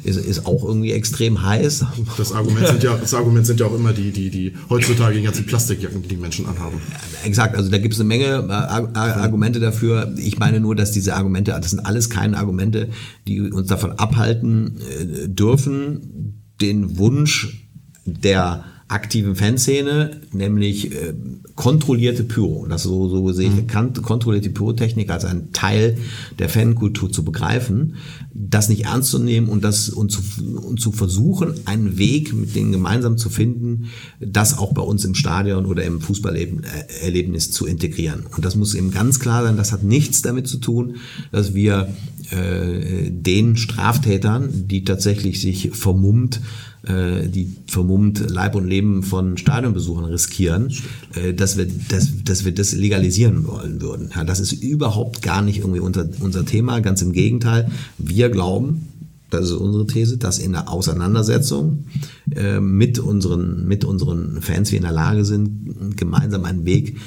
ist, 0.04 0.18
ist 0.18 0.46
auch 0.46 0.64
irgendwie 0.64 0.92
extrem 0.94 1.44
heiß. 1.44 1.86
das, 2.18 2.32
Argument 2.32 2.68
sind 2.68 2.84
ja, 2.84 2.96
das 2.98 3.14
Argument 3.14 3.46
sind 3.46 3.60
ja 3.60 3.66
auch 3.66 3.76
immer 3.76 3.92
die, 3.94 4.12
die, 4.12 4.30
die 4.30 4.54
heutzutage 4.70 5.18
die 5.18 5.24
ganzen 5.24 5.46
Plastikjacken, 5.46 6.02
die 6.02 6.08
die 6.08 6.18
Menschen 6.18 6.46
anhaben. 6.46 6.78
Exakt, 7.26 7.56
also 7.58 7.70
da 7.70 7.78
gibt 7.78 7.94
es 7.94 8.00
eine 8.00 8.08
Menge 8.08 8.26
äh, 8.26 8.52
Ar- 8.52 8.90
Ar- 8.94 9.18
Argumente 9.18 9.60
dafür. 9.60 10.14
Ich 10.18 10.40
meine 10.40 10.60
nur, 10.60 10.76
dass 10.76 10.92
diese 10.92 11.16
Argumente, 11.16 11.52
das 11.52 11.72
sind 11.72 11.86
alles 11.86 12.10
keine 12.10 12.38
Argumente, 12.38 12.90
die 13.28 13.42
uns 13.42 13.68
davon 13.68 13.92
abhalten 13.94 14.78
äh, 14.78 15.28
dürfen, 15.28 16.38
den 16.62 16.98
Wunsch 16.98 17.68
der 18.06 18.64
aktiven 18.92 19.36
Fanszene, 19.36 20.22
nämlich 20.34 20.92
äh, 20.92 21.14
kontrollierte 21.56 22.24
Pyro, 22.24 22.66
das 22.68 22.84
so, 22.84 23.08
so 23.08 23.32
sehe 23.32 23.50
ich, 23.50 23.68
kan- 23.68 23.94
kontrollierte 23.94 24.50
Pyrotechnik 24.50 25.10
als 25.10 25.26
ein 25.26 25.54
Teil 25.54 25.98
der 26.40 26.50
Fankultur 26.50 27.12
zu 27.12 27.24
begreifen, 27.24 27.96
das 28.34 28.68
nicht 28.70 28.86
ernst 28.86 29.12
zu 29.12 29.20
nehmen 29.20 29.48
und 29.48 29.64
das 29.64 29.90
und 29.90 30.12
zu, 30.12 30.22
und 30.58 30.80
zu 30.82 30.92
versuchen, 30.92 31.54
einen 31.66 31.98
Weg 31.98 32.34
mit 32.34 32.56
denen 32.56 32.72
gemeinsam 32.72 33.18
zu 33.18 33.30
finden, 33.30 33.86
das 34.20 34.58
auch 34.58 34.74
bei 34.74 34.82
uns 34.82 35.06
im 35.06 35.16
Stadion 35.16 35.66
oder 35.66 35.84
im 35.84 36.02
Fußballerlebnis 36.02 37.52
zu 37.52 37.66
integrieren. 37.66 38.26
Und 38.36 38.44
das 38.44 38.56
muss 38.56 38.74
eben 38.74 38.92
ganz 38.92 39.20
klar 39.20 39.44
sein, 39.44 39.56
das 39.58 39.72
hat 39.72 39.84
nichts 39.84 40.22
damit 40.22 40.48
zu 40.48 40.58
tun, 40.58 40.96
dass 41.32 41.54
wir 41.54 41.94
äh, 42.32 43.10
den 43.10 43.56
Straftätern, 43.56 44.68
die 44.68 44.84
tatsächlich 44.84 45.40
sich 45.40 45.70
vermummt 45.72 46.42
äh, 46.84 47.28
die 47.28 47.56
vermummt 47.68 48.30
Leib 48.30 48.56
und 48.56 48.68
Leben 48.68 49.04
von 49.04 49.38
Stadionbesuchern 49.38 50.06
riskieren, 50.06 50.74
äh, 51.14 51.34
dass 51.34 51.58
wir, 51.58 51.68
dass, 51.90 52.24
dass 52.24 52.44
wir 52.44 52.54
das 52.54 52.74
legalisieren 52.74 53.46
wollen 53.46 53.82
würden. 53.82 54.10
Ja, 54.16 54.24
das 54.24 54.40
ist 54.40 54.54
überhaupt 54.54 55.22
gar 55.22 55.42
nicht 55.42 55.60
irgendwie 55.60 55.80
unser, 55.80 56.10
unser 56.22 56.46
Thema, 56.46 56.80
ganz 56.80 57.02
im 57.02 57.12
Gegenteil. 57.12 57.70
Wir 57.98 58.30
glauben, 58.30 58.88
das 59.30 59.46
ist 59.46 59.52
unsere 59.52 59.88
These, 59.88 60.18
dass 60.18 60.40
in 60.40 60.54
der 60.54 60.70
Auseinandersetzung 60.70 61.86
äh, 62.36 62.60
mit, 62.60 63.00
unseren, 63.00 63.68
mit 63.68 63.86
unseren 63.86 64.42
Fans 64.42 64.72
wir 64.72 64.78
in 64.78 64.84
der 64.84 64.92
Lage 64.92 65.24
sind, 65.24 65.98
gemeinsam 65.98 66.46
einen 66.46 66.66
Weg 66.66 66.98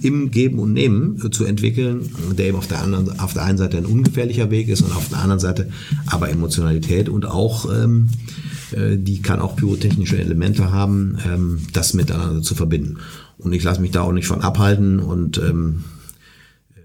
im 0.00 0.30
Geben 0.30 0.58
und 0.58 0.72
Nehmen 0.72 1.20
zu 1.32 1.44
entwickeln, 1.44 2.10
der 2.36 2.48
eben 2.48 2.58
auf 2.58 2.66
der, 2.66 2.82
anderen, 2.82 3.18
auf 3.20 3.32
der 3.32 3.44
einen 3.44 3.58
Seite 3.58 3.78
ein 3.78 3.86
ungefährlicher 3.86 4.50
Weg 4.50 4.68
ist 4.68 4.82
und 4.82 4.94
auf 4.94 5.08
der 5.08 5.18
anderen 5.18 5.40
Seite 5.40 5.70
aber 6.06 6.30
Emotionalität 6.30 7.08
und 7.08 7.26
auch 7.26 7.72
ähm, 7.72 8.08
äh, 8.08 8.43
die 8.72 9.22
kann 9.22 9.40
auch 9.40 9.56
pyrotechnische 9.56 10.18
Elemente 10.18 10.72
haben, 10.72 11.18
ähm, 11.26 11.60
das 11.72 11.94
miteinander 11.94 12.42
zu 12.42 12.54
verbinden. 12.54 12.98
Und 13.38 13.52
ich 13.52 13.62
lasse 13.62 13.80
mich 13.80 13.90
da 13.90 14.02
auch 14.02 14.12
nicht 14.12 14.26
von 14.26 14.42
abhalten 14.42 15.00
und 15.00 15.38
ähm, 15.38 15.84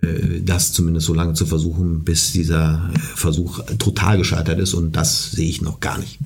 äh, 0.01 0.41
das 0.41 0.73
zumindest 0.73 1.07
so 1.07 1.13
lange 1.13 1.34
zu 1.34 1.45
versuchen, 1.45 2.03
bis 2.03 2.32
dieser 2.32 2.89
äh, 2.93 2.99
Versuch 2.99 3.61
total 3.77 4.17
gescheitert 4.17 4.59
ist 4.59 4.73
und 4.73 4.95
das 4.95 5.32
sehe 5.32 5.49
ich 5.49 5.61
noch 5.61 5.80
gar 5.80 5.97
nicht. 5.99 6.19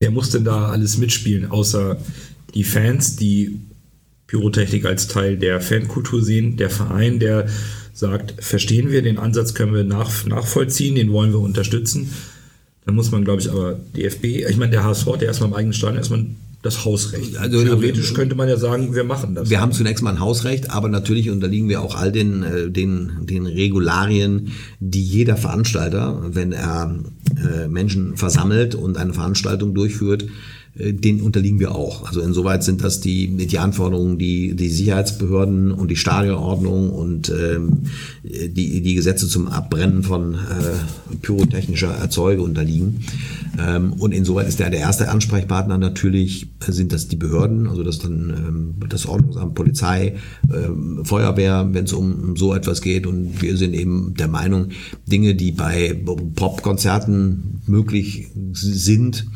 Wer 0.00 0.10
muss 0.10 0.30
denn 0.30 0.44
da 0.44 0.68
alles 0.68 0.98
mitspielen, 0.98 1.50
außer 1.50 1.96
die 2.54 2.64
Fans, 2.64 3.16
die 3.16 3.60
Pyrotechnik 4.26 4.84
als 4.84 5.06
Teil 5.08 5.36
der 5.36 5.60
Fankultur 5.60 6.22
sehen, 6.22 6.56
der 6.56 6.70
Verein, 6.70 7.20
der 7.20 7.46
sagt, 7.92 8.34
verstehen 8.38 8.90
wir, 8.90 9.02
den 9.02 9.18
Ansatz 9.18 9.54
können 9.54 9.72
wir 9.72 9.84
nach, 9.84 10.26
nachvollziehen, 10.26 10.96
den 10.96 11.12
wollen 11.12 11.32
wir 11.32 11.40
unterstützen. 11.40 12.10
Dann 12.86 12.94
muss 12.94 13.10
man, 13.10 13.24
glaube 13.24 13.40
ich, 13.40 13.50
aber 13.50 13.78
DFB, 13.96 14.24
ich 14.48 14.56
meine, 14.56 14.72
der 14.72 14.84
HSV 14.84 15.06
ja 15.20 15.22
erstmal 15.22 15.48
im 15.48 15.54
eigenen 15.54 15.72
Stadion 15.72 15.96
erstmal 15.96 16.26
das 16.64 16.84
Hausrecht. 16.84 17.36
Also, 17.36 17.62
Theoretisch 17.62 18.14
könnte 18.14 18.34
man 18.34 18.48
ja 18.48 18.56
sagen, 18.56 18.94
wir 18.94 19.04
machen 19.04 19.34
das. 19.34 19.50
Wir 19.50 19.60
haben 19.60 19.72
zunächst 19.72 20.02
mal 20.02 20.10
ein 20.10 20.20
Hausrecht, 20.20 20.70
aber 20.70 20.88
natürlich 20.88 21.30
unterliegen 21.30 21.68
wir 21.68 21.82
auch 21.82 21.94
all 21.94 22.10
den, 22.10 22.42
äh, 22.42 22.70
den, 22.70 23.26
den 23.26 23.46
Regularien, 23.46 24.52
die 24.80 25.02
jeder 25.02 25.36
Veranstalter, 25.36 26.22
wenn 26.28 26.52
er 26.52 26.94
äh, 27.36 27.68
Menschen 27.68 28.16
versammelt 28.16 28.74
und 28.74 28.96
eine 28.96 29.12
Veranstaltung 29.12 29.74
durchführt, 29.74 30.24
den 30.76 31.20
unterliegen 31.20 31.60
wir 31.60 31.72
auch. 31.72 32.04
Also 32.06 32.20
insoweit 32.20 32.64
sind 32.64 32.82
das 32.82 33.00
die, 33.00 33.28
die 33.28 33.58
Anforderungen, 33.58 34.18
die 34.18 34.56
die 34.56 34.68
Sicherheitsbehörden 34.68 35.70
und 35.70 35.88
die 35.88 35.96
Stadionordnung 35.96 36.90
und 36.90 37.30
ähm, 37.30 37.84
die, 38.24 38.80
die 38.80 38.94
Gesetze 38.94 39.28
zum 39.28 39.46
Abbrennen 39.46 40.02
von 40.02 40.34
äh, 40.34 41.16
pyrotechnischer 41.22 41.94
Erzeuge 41.94 42.42
unterliegen. 42.42 43.04
Ähm, 43.58 43.92
und 43.92 44.12
insoweit 44.12 44.48
ist 44.48 44.58
der, 44.58 44.70
der 44.70 44.80
erste 44.80 45.10
Ansprechpartner 45.10 45.78
natürlich, 45.78 46.48
äh, 46.66 46.72
sind 46.72 46.92
das 46.92 47.06
die 47.06 47.16
Behörden, 47.16 47.68
also 47.68 47.84
das 47.84 48.00
dann 48.00 48.30
ähm, 48.30 48.88
das 48.88 49.06
Ordnungsamt, 49.06 49.54
Polizei, 49.54 50.16
ähm, 50.52 51.04
Feuerwehr, 51.04 51.68
wenn 51.70 51.84
es 51.84 51.92
um, 51.92 52.14
um 52.14 52.36
so 52.36 52.52
etwas 52.52 52.82
geht. 52.82 53.06
Und 53.06 53.40
wir 53.42 53.56
sind 53.56 53.74
eben 53.74 54.14
der 54.18 54.28
Meinung, 54.28 54.70
Dinge, 55.06 55.36
die 55.36 55.52
bei 55.52 55.96
Popkonzerten 56.34 57.62
möglich 57.66 58.28
sind, 58.52 59.26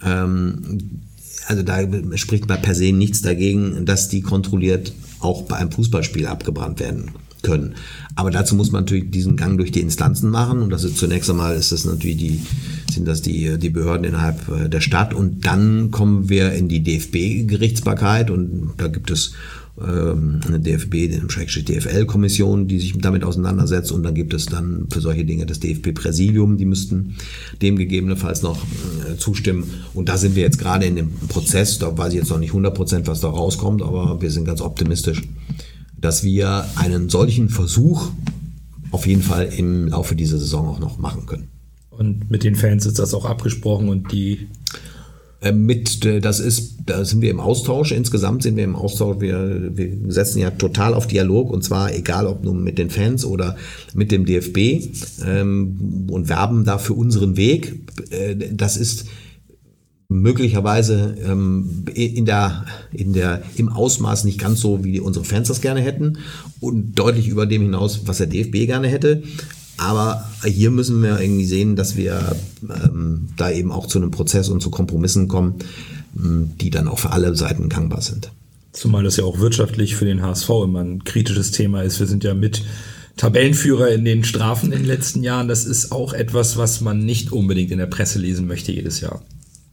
also 0.00 1.62
da 1.62 1.78
spricht 2.16 2.48
man 2.48 2.62
per 2.62 2.74
se 2.74 2.92
nichts 2.92 3.22
dagegen, 3.22 3.84
dass 3.84 4.08
die 4.08 4.20
kontrolliert 4.20 4.92
auch 5.20 5.42
bei 5.42 5.56
einem 5.56 5.72
Fußballspiel 5.72 6.26
abgebrannt 6.26 6.80
werden 6.80 7.10
können. 7.42 7.74
Aber 8.14 8.30
dazu 8.30 8.54
muss 8.54 8.72
man 8.72 8.82
natürlich 8.82 9.10
diesen 9.10 9.36
Gang 9.36 9.56
durch 9.58 9.70
die 9.70 9.80
Instanzen 9.80 10.30
machen. 10.30 10.62
Und 10.62 10.70
das 10.70 10.84
ist 10.84 10.98
zunächst 10.98 11.30
einmal 11.30 11.56
ist 11.56 11.72
das 11.72 11.84
natürlich 11.84 12.16
die 12.16 12.40
sind 12.92 13.06
das 13.06 13.22
die 13.22 13.58
die 13.58 13.70
Behörden 13.70 14.04
innerhalb 14.04 14.48
äh, 14.48 14.68
der 14.68 14.80
Stadt. 14.80 15.14
Und 15.14 15.46
dann 15.46 15.90
kommen 15.90 16.28
wir 16.28 16.52
in 16.52 16.68
die 16.68 16.82
DFB 16.82 17.46
Gerichtsbarkeit. 17.46 18.30
Und 18.30 18.72
da 18.76 18.88
gibt 18.88 19.10
es 19.10 19.28
ähm, 19.28 19.34
eine 19.80 20.60
DFB, 20.60 20.94
eine 20.94 21.26
DFL-Kommission, 21.26 22.68
die 22.68 22.78
sich 22.78 22.96
damit 22.98 23.24
auseinandersetzt. 23.24 23.92
Und 23.92 24.02
dann 24.02 24.14
gibt 24.14 24.34
es 24.34 24.46
dann 24.46 24.86
für 24.90 25.00
solche 25.00 25.24
Dinge 25.24 25.46
das 25.46 25.60
DFB-Präsidium, 25.60 26.56
die 26.56 26.64
müssten 26.64 27.16
dem 27.62 27.76
gegebenenfalls 27.76 28.42
noch 28.42 28.58
äh, 28.58 29.16
zustimmen. 29.16 29.64
Und 29.94 30.08
da 30.08 30.16
sind 30.16 30.34
wir 30.34 30.42
jetzt 30.42 30.58
gerade 30.58 30.86
in 30.86 30.96
dem 30.96 31.10
Prozess, 31.28 31.78
da 31.78 31.96
weiß 31.96 32.12
ich 32.12 32.18
jetzt 32.18 32.30
noch 32.30 32.38
nicht 32.38 32.50
100 32.50 32.74
Prozent, 32.74 33.06
was 33.06 33.20
da 33.20 33.28
rauskommt, 33.28 33.82
aber 33.82 34.20
wir 34.20 34.30
sind 34.30 34.44
ganz 34.44 34.60
optimistisch, 34.60 35.22
dass 36.00 36.24
wir 36.24 36.66
einen 36.76 37.08
solchen 37.08 37.48
Versuch 37.48 38.10
auf 38.90 39.06
jeden 39.06 39.22
Fall 39.22 39.52
im 39.56 39.88
Laufe 39.88 40.14
dieser 40.14 40.38
Saison 40.38 40.68
auch 40.68 40.80
noch 40.80 40.98
machen 40.98 41.26
können. 41.26 41.48
Und 41.90 42.30
mit 42.30 42.44
den 42.44 42.54
Fans 42.54 42.86
ist 42.86 43.00
das 43.00 43.12
auch 43.12 43.24
abgesprochen. 43.24 43.88
Und 43.88 44.12
die 44.12 44.46
mit, 45.52 46.04
äh, 46.04 46.20
das 46.20 46.40
ist, 46.40 46.78
da 46.86 47.04
sind 47.04 47.22
wir 47.22 47.30
im 47.30 47.40
Austausch. 47.40 47.92
Insgesamt 47.92 48.42
sind 48.42 48.56
wir 48.56 48.64
im 48.64 48.74
Austausch. 48.74 49.20
Wir, 49.20 49.70
wir 49.76 49.96
setzen 50.08 50.40
ja 50.40 50.50
total 50.50 50.94
auf 50.94 51.06
Dialog 51.06 51.50
und 51.50 51.62
zwar 51.62 51.94
egal 51.94 52.26
ob 52.26 52.44
nun 52.44 52.64
mit 52.64 52.78
den 52.78 52.90
Fans 52.90 53.24
oder 53.24 53.56
mit 53.94 54.10
dem 54.10 54.24
DFB 54.24 54.88
ähm, 55.24 56.06
und 56.10 56.28
werben 56.28 56.64
da 56.64 56.78
für 56.78 56.94
unseren 56.94 57.36
Weg. 57.36 57.88
Äh, 58.10 58.36
das 58.52 58.76
ist 58.76 59.06
möglicherweise 60.08 61.16
ähm, 61.22 61.84
in 61.94 62.24
der, 62.24 62.64
in 62.92 63.12
der, 63.12 63.42
im 63.56 63.68
Ausmaß 63.68 64.24
nicht 64.24 64.40
ganz 64.40 64.60
so, 64.60 64.82
wie 64.82 65.00
unsere 65.00 65.24
Fans 65.24 65.48
das 65.48 65.60
gerne 65.60 65.80
hätten 65.80 66.18
und 66.60 66.98
deutlich 66.98 67.28
über 67.28 67.46
dem 67.46 67.62
hinaus, 67.62 68.06
was 68.06 68.18
der 68.18 68.26
DFB 68.26 68.66
gerne 68.66 68.88
hätte. 68.88 69.22
Aber 69.78 70.28
hier 70.44 70.70
müssen 70.70 71.02
wir 71.02 71.20
irgendwie 71.20 71.44
sehen, 71.44 71.76
dass 71.76 71.96
wir 71.96 72.36
ähm, 72.62 73.28
da 73.36 73.50
eben 73.50 73.72
auch 73.72 73.86
zu 73.86 73.98
einem 73.98 74.10
Prozess 74.10 74.48
und 74.48 74.60
zu 74.60 74.70
Kompromissen 74.70 75.28
kommen, 75.28 75.54
ähm, 76.16 76.50
die 76.60 76.70
dann 76.70 76.88
auch 76.88 76.98
für 76.98 77.12
alle 77.12 77.34
Seiten 77.34 77.68
gangbar 77.68 78.02
sind. 78.02 78.32
Zumal 78.72 79.04
das 79.04 79.16
ja 79.16 79.24
auch 79.24 79.38
wirtschaftlich 79.38 79.96
für 79.96 80.04
den 80.04 80.20
HSV 80.20 80.50
immer 80.64 80.80
ein 80.80 81.04
kritisches 81.04 81.52
Thema 81.52 81.82
ist. 81.82 82.00
Wir 82.00 82.06
sind 82.06 82.24
ja 82.24 82.34
mit 82.34 82.64
Tabellenführer 83.16 83.88
in 83.90 84.04
den 84.04 84.24
Strafen 84.24 84.72
in 84.72 84.78
den 84.78 84.86
letzten 84.86 85.22
Jahren. 85.22 85.48
Das 85.48 85.64
ist 85.64 85.92
auch 85.92 86.12
etwas, 86.12 86.56
was 86.56 86.80
man 86.80 87.04
nicht 87.04 87.32
unbedingt 87.32 87.70
in 87.70 87.78
der 87.78 87.86
Presse 87.86 88.18
lesen 88.18 88.46
möchte 88.46 88.72
jedes 88.72 89.00
Jahr. 89.00 89.22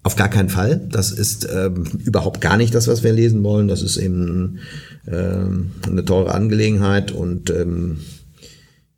Auf 0.03 0.15
gar 0.15 0.29
keinen 0.29 0.49
Fall. 0.49 0.87
Das 0.91 1.11
ist 1.11 1.47
ähm, 1.51 1.83
überhaupt 2.03 2.41
gar 2.41 2.57
nicht 2.57 2.75
das, 2.75 2.87
was 2.87 3.03
wir 3.03 3.11
lesen 3.11 3.43
wollen. 3.43 3.67
Das 3.67 3.81
ist 3.81 3.97
eben 3.97 4.59
ähm, 5.07 5.71
eine 5.87 6.05
teure 6.05 6.33
Angelegenheit 6.33 7.11
und 7.11 7.49
ähm, 7.49 7.97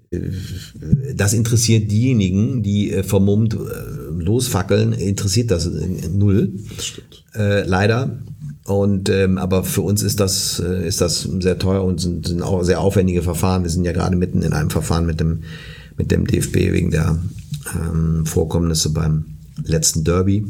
das 0.10 1.34
interessiert 1.34 1.91
diejenigen, 1.91 2.64
die 2.64 2.91
äh, 2.91 3.03
vermummt 3.03 3.55
äh, 3.55 3.58
losfackeln, 4.12 4.93
interessiert 4.93 5.51
das 5.51 5.66
äh, 5.66 6.10
null. 6.10 6.53
Das 6.76 6.86
stimmt. 6.86 7.26
Äh, 7.36 7.64
leider. 7.64 8.20
Und 8.66 9.10
ähm, 9.10 9.38
aber 9.38 9.64
für 9.64 9.82
uns 9.82 10.03
ist 10.03 10.20
das 10.20 10.60
äh, 10.60 10.88
ist 10.88 11.01
das 11.01 11.22
sehr 11.22 11.58
teuer 11.58 11.84
und 11.84 11.99
sind, 11.99 12.28
sind 12.28 12.41
auch 12.41 12.64
sehr 12.64 12.82
aufwendige 12.82 13.22
Verfahren. 13.22 13.64
Wir 13.64 13.70
sind 13.70 13.86
ja 13.86 13.93
gerade 13.93 14.16
mitten 14.16 14.41
in 14.41 14.53
einem 14.53 14.70
Verfahren 14.70 15.05
mit 15.05 15.20
dem 15.20 15.43
mit 15.97 16.12
dem 16.12 16.28
DFB 16.28 16.55
wegen 16.55 16.91
der 16.91 17.18
ähm, 17.76 18.26
Vorkommnisse 18.26 18.91
beim 18.91 19.38
letzten 19.64 20.03
Derby. 20.03 20.45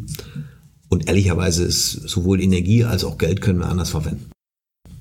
Und 0.89 1.08
ehrlicherweise 1.08 1.64
ist 1.64 1.91
sowohl 2.08 2.41
Energie 2.41 2.84
als 2.84 3.03
auch 3.03 3.18
Geld 3.18 3.41
können 3.41 3.60
wir 3.60 3.70
anders 3.70 3.89
verwenden. 3.89 4.30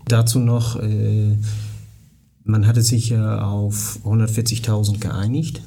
Dazu 0.09 0.38
noch, 0.38 0.80
äh, 0.80 1.36
man 2.47 2.66
hatte 2.66 2.82
sich 2.82 3.11
ja 3.11 3.42
auf 3.42 3.99
140.000 4.05 5.01
geeinigt. 5.01 5.61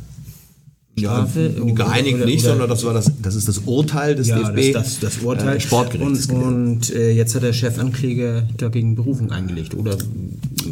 Strafe. 0.98 1.54
Ja, 1.58 1.74
geeinigt 1.74 2.16
oder, 2.16 2.26
nicht, 2.26 2.44
oder, 2.44 2.50
sondern 2.50 2.70
das 2.70 2.84
war 2.84 2.94
das, 2.94 3.12
das 3.22 3.36
ist 3.36 3.48
das 3.48 3.60
Urteil 3.60 4.16
des 4.16 4.28
ja, 4.28 4.52
DFB. 4.52 4.74
Das, 4.74 5.00
das, 5.00 5.00
das 5.00 5.24
Urteil. 5.24 5.58
Äh, 5.58 5.60
Sportgerichts. 5.60 6.26
Und, 6.28 6.44
und 6.44 6.94
äh, 6.94 7.12
jetzt 7.12 7.36
hat 7.36 7.44
der 7.44 7.54
Chefankläger 7.54 8.48
dagegen 8.58 8.96
Berufung 8.96 9.32
eingelegt, 9.32 9.76
oder? 9.76 9.98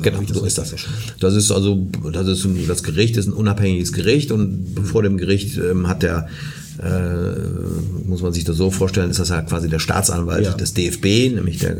Genau, 0.02 0.20
so 0.28 0.44
ist 0.44 0.58
das. 0.58 0.76
Das 1.20 1.34
ist 1.34 1.52
also, 1.52 1.88
das 2.12 2.28
ist 2.28 2.48
das 2.68 2.84
Gericht 2.84 3.16
ist 3.18 3.28
ein 3.28 3.34
unabhängiges 3.34 3.94
Gericht 3.94 4.32
und 4.32 4.76
vor 4.84 5.04
dem 5.04 5.18
Gericht 5.18 5.58
ähm, 5.58 5.88
hat 5.88 6.04
der 6.04 6.28
äh, 6.84 8.08
muss 8.08 8.22
man 8.22 8.34
sich 8.34 8.44
das 8.44 8.58
so 8.58 8.72
vorstellen, 8.72 9.10
ist 9.10 9.20
das 9.20 9.32
halt 9.32 9.48
quasi 9.48 9.70
der 9.70 9.80
Staatsanwalt 9.80 10.46
ja. 10.46 10.54
des 10.54 10.74
DFB, 10.74 11.36
nämlich 11.36 11.60
der 11.60 11.78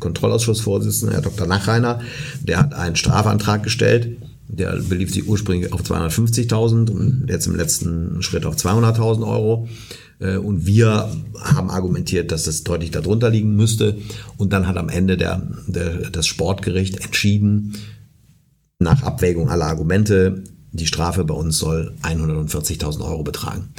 Kontrollausschussvorsitzende, 0.00 1.14
Herr 1.14 1.22
Dr. 1.22 1.46
Nachreiner, 1.46 2.00
der 2.42 2.58
hat 2.58 2.74
einen 2.74 2.96
Strafantrag 2.96 3.62
gestellt. 3.62 4.16
Der 4.50 4.76
belief 4.76 5.12
sich 5.12 5.28
ursprünglich 5.28 5.74
auf 5.74 5.82
250.000 5.82 6.90
und 6.90 7.26
jetzt 7.28 7.46
im 7.46 7.54
letzten 7.54 8.22
Schritt 8.22 8.46
auf 8.46 8.56
200.000 8.56 9.26
Euro. 9.26 9.68
Äh, 10.20 10.36
und 10.36 10.66
wir 10.66 11.10
haben 11.38 11.70
argumentiert, 11.70 12.32
dass 12.32 12.44
das 12.44 12.64
deutlich 12.64 12.90
darunter 12.90 13.28
liegen 13.28 13.56
müsste. 13.56 13.98
Und 14.38 14.54
dann 14.54 14.66
hat 14.66 14.78
am 14.78 14.88
Ende 14.88 15.18
der, 15.18 15.42
der, 15.66 16.10
das 16.10 16.26
Sportgericht 16.26 17.04
entschieden, 17.04 17.74
nach 18.78 19.02
Abwägung 19.02 19.50
aller 19.50 19.66
Argumente, 19.66 20.44
die 20.72 20.86
Strafe 20.86 21.24
bei 21.24 21.34
uns 21.34 21.58
soll 21.58 21.94
140.000 22.02 23.00
Euro 23.04 23.22
betragen. 23.22 23.70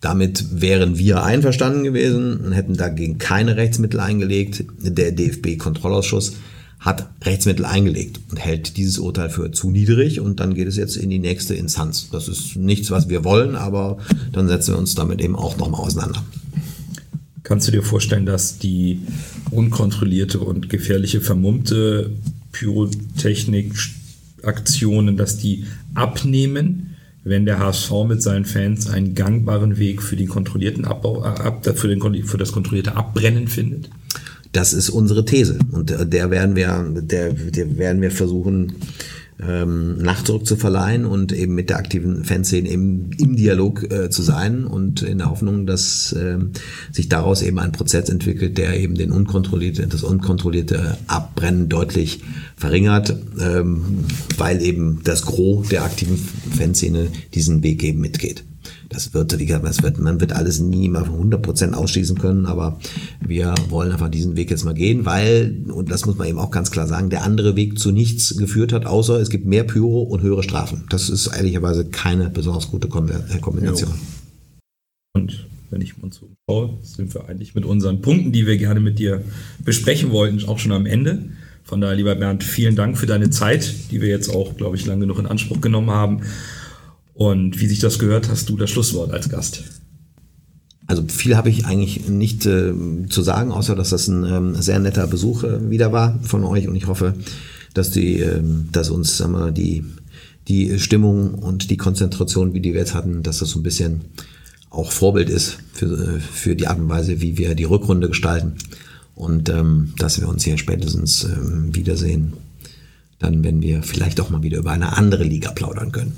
Damit 0.00 0.60
wären 0.60 0.98
wir 0.98 1.22
einverstanden 1.22 1.84
gewesen 1.84 2.38
und 2.38 2.50
hätten 2.52 2.76
dagegen 2.76 3.18
keine 3.18 3.56
Rechtsmittel 3.56 4.00
eingelegt. 4.00 4.64
Der 4.80 5.12
DFB-Kontrollausschuss 5.12 6.32
hat 6.78 7.08
Rechtsmittel 7.24 7.64
eingelegt 7.64 8.20
und 8.30 8.36
hält 8.36 8.76
dieses 8.76 8.98
Urteil 8.98 9.30
für 9.30 9.50
zu 9.50 9.70
niedrig 9.70 10.20
und 10.20 10.38
dann 10.40 10.52
geht 10.54 10.68
es 10.68 10.76
jetzt 10.76 10.96
in 10.96 11.08
die 11.10 11.18
nächste 11.18 11.54
Instanz. 11.54 12.10
Das 12.10 12.28
ist 12.28 12.56
nichts, 12.56 12.90
was 12.90 13.08
wir 13.08 13.24
wollen, 13.24 13.56
aber 13.56 13.96
dann 14.32 14.46
setzen 14.46 14.74
wir 14.74 14.78
uns 14.78 14.94
damit 14.94 15.22
eben 15.22 15.34
auch 15.34 15.56
nochmal 15.56 15.80
auseinander. 15.80 16.22
Kannst 17.42 17.66
du 17.68 17.72
dir 17.72 17.82
vorstellen, 17.82 18.26
dass 18.26 18.58
die 18.58 19.00
unkontrollierte 19.50 20.40
und 20.40 20.68
gefährliche 20.68 21.20
vermummte 21.20 22.10
Pyrotechnik-Aktionen, 22.52 25.16
dass 25.16 25.38
die 25.38 25.64
abnehmen? 25.94 26.95
Wenn 27.26 27.44
der 27.44 27.58
HSV 27.58 27.90
mit 28.06 28.22
seinen 28.22 28.44
Fans 28.44 28.88
einen 28.88 29.16
gangbaren 29.16 29.78
Weg 29.78 30.00
für 30.00 30.14
den 30.14 30.28
kontrollierten 30.28 30.84
Abbau, 30.84 31.24
äh, 31.24 31.74
für, 31.74 31.88
den, 31.88 32.24
für 32.24 32.38
das 32.38 32.52
kontrollierte 32.52 32.94
Abbrennen 32.94 33.48
findet? 33.48 33.90
Das 34.52 34.72
ist 34.72 34.90
unsere 34.90 35.24
These 35.24 35.58
und 35.72 35.90
der 35.90 36.30
werden 36.30 36.54
wir, 36.54 36.86
der, 36.94 37.32
der 37.32 37.76
werden 37.76 38.00
wir 38.00 38.12
versuchen 38.12 38.76
ähm, 39.40 39.98
Nachdruck 39.98 40.46
zu 40.46 40.56
verleihen 40.56 41.04
und 41.04 41.32
eben 41.32 41.54
mit 41.54 41.68
der 41.70 41.76
aktiven 41.78 42.24
Fanszene 42.24 42.68
im, 42.68 43.10
im 43.18 43.36
Dialog 43.36 43.90
äh, 43.90 44.10
zu 44.10 44.22
sein 44.22 44.64
und 44.64 45.02
in 45.02 45.18
der 45.18 45.30
Hoffnung, 45.30 45.66
dass 45.66 46.12
äh, 46.12 46.38
sich 46.90 47.08
daraus 47.08 47.42
eben 47.42 47.58
ein 47.58 47.72
Prozess 47.72 48.08
entwickelt, 48.08 48.56
der 48.56 48.78
eben 48.78 48.94
den 48.94 49.12
unkontrollierte, 49.12 49.86
das 49.86 50.02
unkontrollierte 50.02 50.96
Abbrennen 51.06 51.68
deutlich 51.68 52.20
verringert, 52.56 53.14
ähm, 53.40 54.04
weil 54.38 54.62
eben 54.62 55.00
das 55.04 55.22
Gros 55.22 55.68
der 55.68 55.84
aktiven 55.84 56.16
Fanszene 56.16 57.08
diesen 57.34 57.62
Weg 57.62 57.82
eben 57.82 58.00
mitgeht. 58.00 58.44
Das 58.96 59.12
wird, 59.12 59.38
wie 59.38 59.44
gesagt, 59.44 59.82
wird, 59.82 59.98
man 59.98 60.22
wird 60.22 60.32
alles 60.32 60.58
nie 60.58 60.88
mal 60.88 61.02
100% 61.02 61.74
ausschließen 61.74 62.16
können, 62.16 62.46
aber 62.46 62.80
wir 63.20 63.54
wollen 63.68 63.92
einfach 63.92 64.08
diesen 64.08 64.36
Weg 64.38 64.50
jetzt 64.50 64.64
mal 64.64 64.72
gehen, 64.72 65.04
weil, 65.04 65.64
und 65.68 65.90
das 65.90 66.06
muss 66.06 66.16
man 66.16 66.26
eben 66.26 66.38
auch 66.38 66.50
ganz 66.50 66.70
klar 66.70 66.86
sagen, 66.86 67.10
der 67.10 67.22
andere 67.22 67.56
Weg 67.56 67.78
zu 67.78 67.92
nichts 67.92 68.38
geführt 68.38 68.72
hat, 68.72 68.86
außer 68.86 69.20
es 69.20 69.28
gibt 69.28 69.44
mehr 69.44 69.64
Pyro 69.64 70.00
und 70.00 70.22
höhere 70.22 70.42
Strafen. 70.42 70.86
Das 70.88 71.10
ist 71.10 71.26
ehrlicherweise 71.26 71.84
keine 71.84 72.30
besonders 72.30 72.70
gute 72.70 72.88
äh, 72.88 73.38
Kombination. 73.38 73.90
Ja. 73.90 73.96
Und 75.12 75.46
wenn 75.68 75.82
ich 75.82 76.02
uns 76.02 76.16
so 76.16 76.30
schaue, 76.48 76.78
sind 76.80 77.12
wir 77.12 77.28
eigentlich 77.28 77.54
mit 77.54 77.66
unseren 77.66 78.00
Punkten, 78.00 78.32
die 78.32 78.46
wir 78.46 78.56
gerne 78.56 78.80
mit 78.80 78.98
dir 78.98 79.22
besprechen 79.62 80.10
wollten, 80.10 80.42
auch 80.48 80.58
schon 80.58 80.72
am 80.72 80.86
Ende. 80.86 81.22
Von 81.64 81.82
daher, 81.82 81.96
lieber 81.96 82.14
Bernd, 82.14 82.44
vielen 82.44 82.76
Dank 82.76 82.96
für 82.96 83.06
deine 83.06 83.28
Zeit, 83.28 83.74
die 83.90 84.00
wir 84.00 84.08
jetzt 84.08 84.30
auch, 84.30 84.56
glaube 84.56 84.76
ich, 84.76 84.86
lange 84.86 85.00
genug 85.00 85.18
in 85.18 85.26
Anspruch 85.26 85.60
genommen 85.60 85.90
haben. 85.90 86.22
Und 87.16 87.58
wie 87.60 87.66
sich 87.66 87.80
das 87.80 87.98
gehört, 87.98 88.28
hast 88.28 88.48
du 88.48 88.56
das 88.56 88.70
Schlusswort 88.70 89.10
als 89.10 89.30
Gast. 89.30 89.64
Also 90.86 91.02
viel 91.08 91.36
habe 91.36 91.48
ich 91.48 91.64
eigentlich 91.64 92.08
nicht 92.08 92.46
äh, 92.46 92.72
zu 93.08 93.22
sagen, 93.22 93.50
außer 93.50 93.74
dass 93.74 93.90
das 93.90 94.06
ein 94.06 94.24
ähm, 94.24 94.54
sehr 94.54 94.78
netter 94.78 95.06
Besuch 95.06 95.42
äh, 95.42 95.70
wieder 95.70 95.92
war 95.92 96.20
von 96.22 96.44
euch 96.44 96.68
und 96.68 96.76
ich 96.76 96.86
hoffe, 96.86 97.14
dass 97.74 97.90
die, 97.90 98.20
äh, 98.20 98.40
dass 98.70 98.90
uns 98.90 99.16
sagen 99.16 99.32
wir, 99.32 99.50
die 99.50 99.84
die 100.48 100.78
Stimmung 100.78 101.34
und 101.34 101.70
die 101.70 101.76
Konzentration, 101.76 102.54
wie 102.54 102.60
die 102.60 102.72
wir 102.72 102.80
jetzt 102.80 102.94
hatten, 102.94 103.24
dass 103.24 103.38
das 103.38 103.50
so 103.50 103.58
ein 103.58 103.64
bisschen 103.64 104.02
auch 104.70 104.92
Vorbild 104.92 105.28
ist 105.28 105.58
für, 105.72 105.86
äh, 105.86 106.20
für 106.20 106.54
die 106.54 106.68
Art 106.68 106.78
und 106.78 106.88
Weise, 106.88 107.20
wie 107.20 107.38
wir 107.38 107.54
die 107.54 107.64
Rückrunde 107.64 108.08
gestalten 108.08 108.54
und 109.14 109.48
ähm, 109.48 109.94
dass 109.98 110.20
wir 110.20 110.28
uns 110.28 110.44
hier 110.44 110.58
spätestens 110.58 111.24
ähm, 111.24 111.74
wiedersehen, 111.74 112.34
dann 113.18 113.42
wenn 113.42 113.62
wir 113.62 113.82
vielleicht 113.82 114.20
auch 114.20 114.30
mal 114.30 114.42
wieder 114.42 114.58
über 114.58 114.70
eine 114.70 114.96
andere 114.96 115.24
Liga 115.24 115.50
plaudern 115.50 115.90
können. 115.90 116.12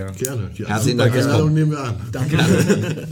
Ja. 0.00 0.10
Gerne. 0.12 0.50
Die 0.56 0.66
Herzlichen 0.66 0.98
Dank. 0.98 1.14
nehmen 1.52 1.72
wir 1.72 1.80
an. 1.80 1.96
Danke. 2.10 2.38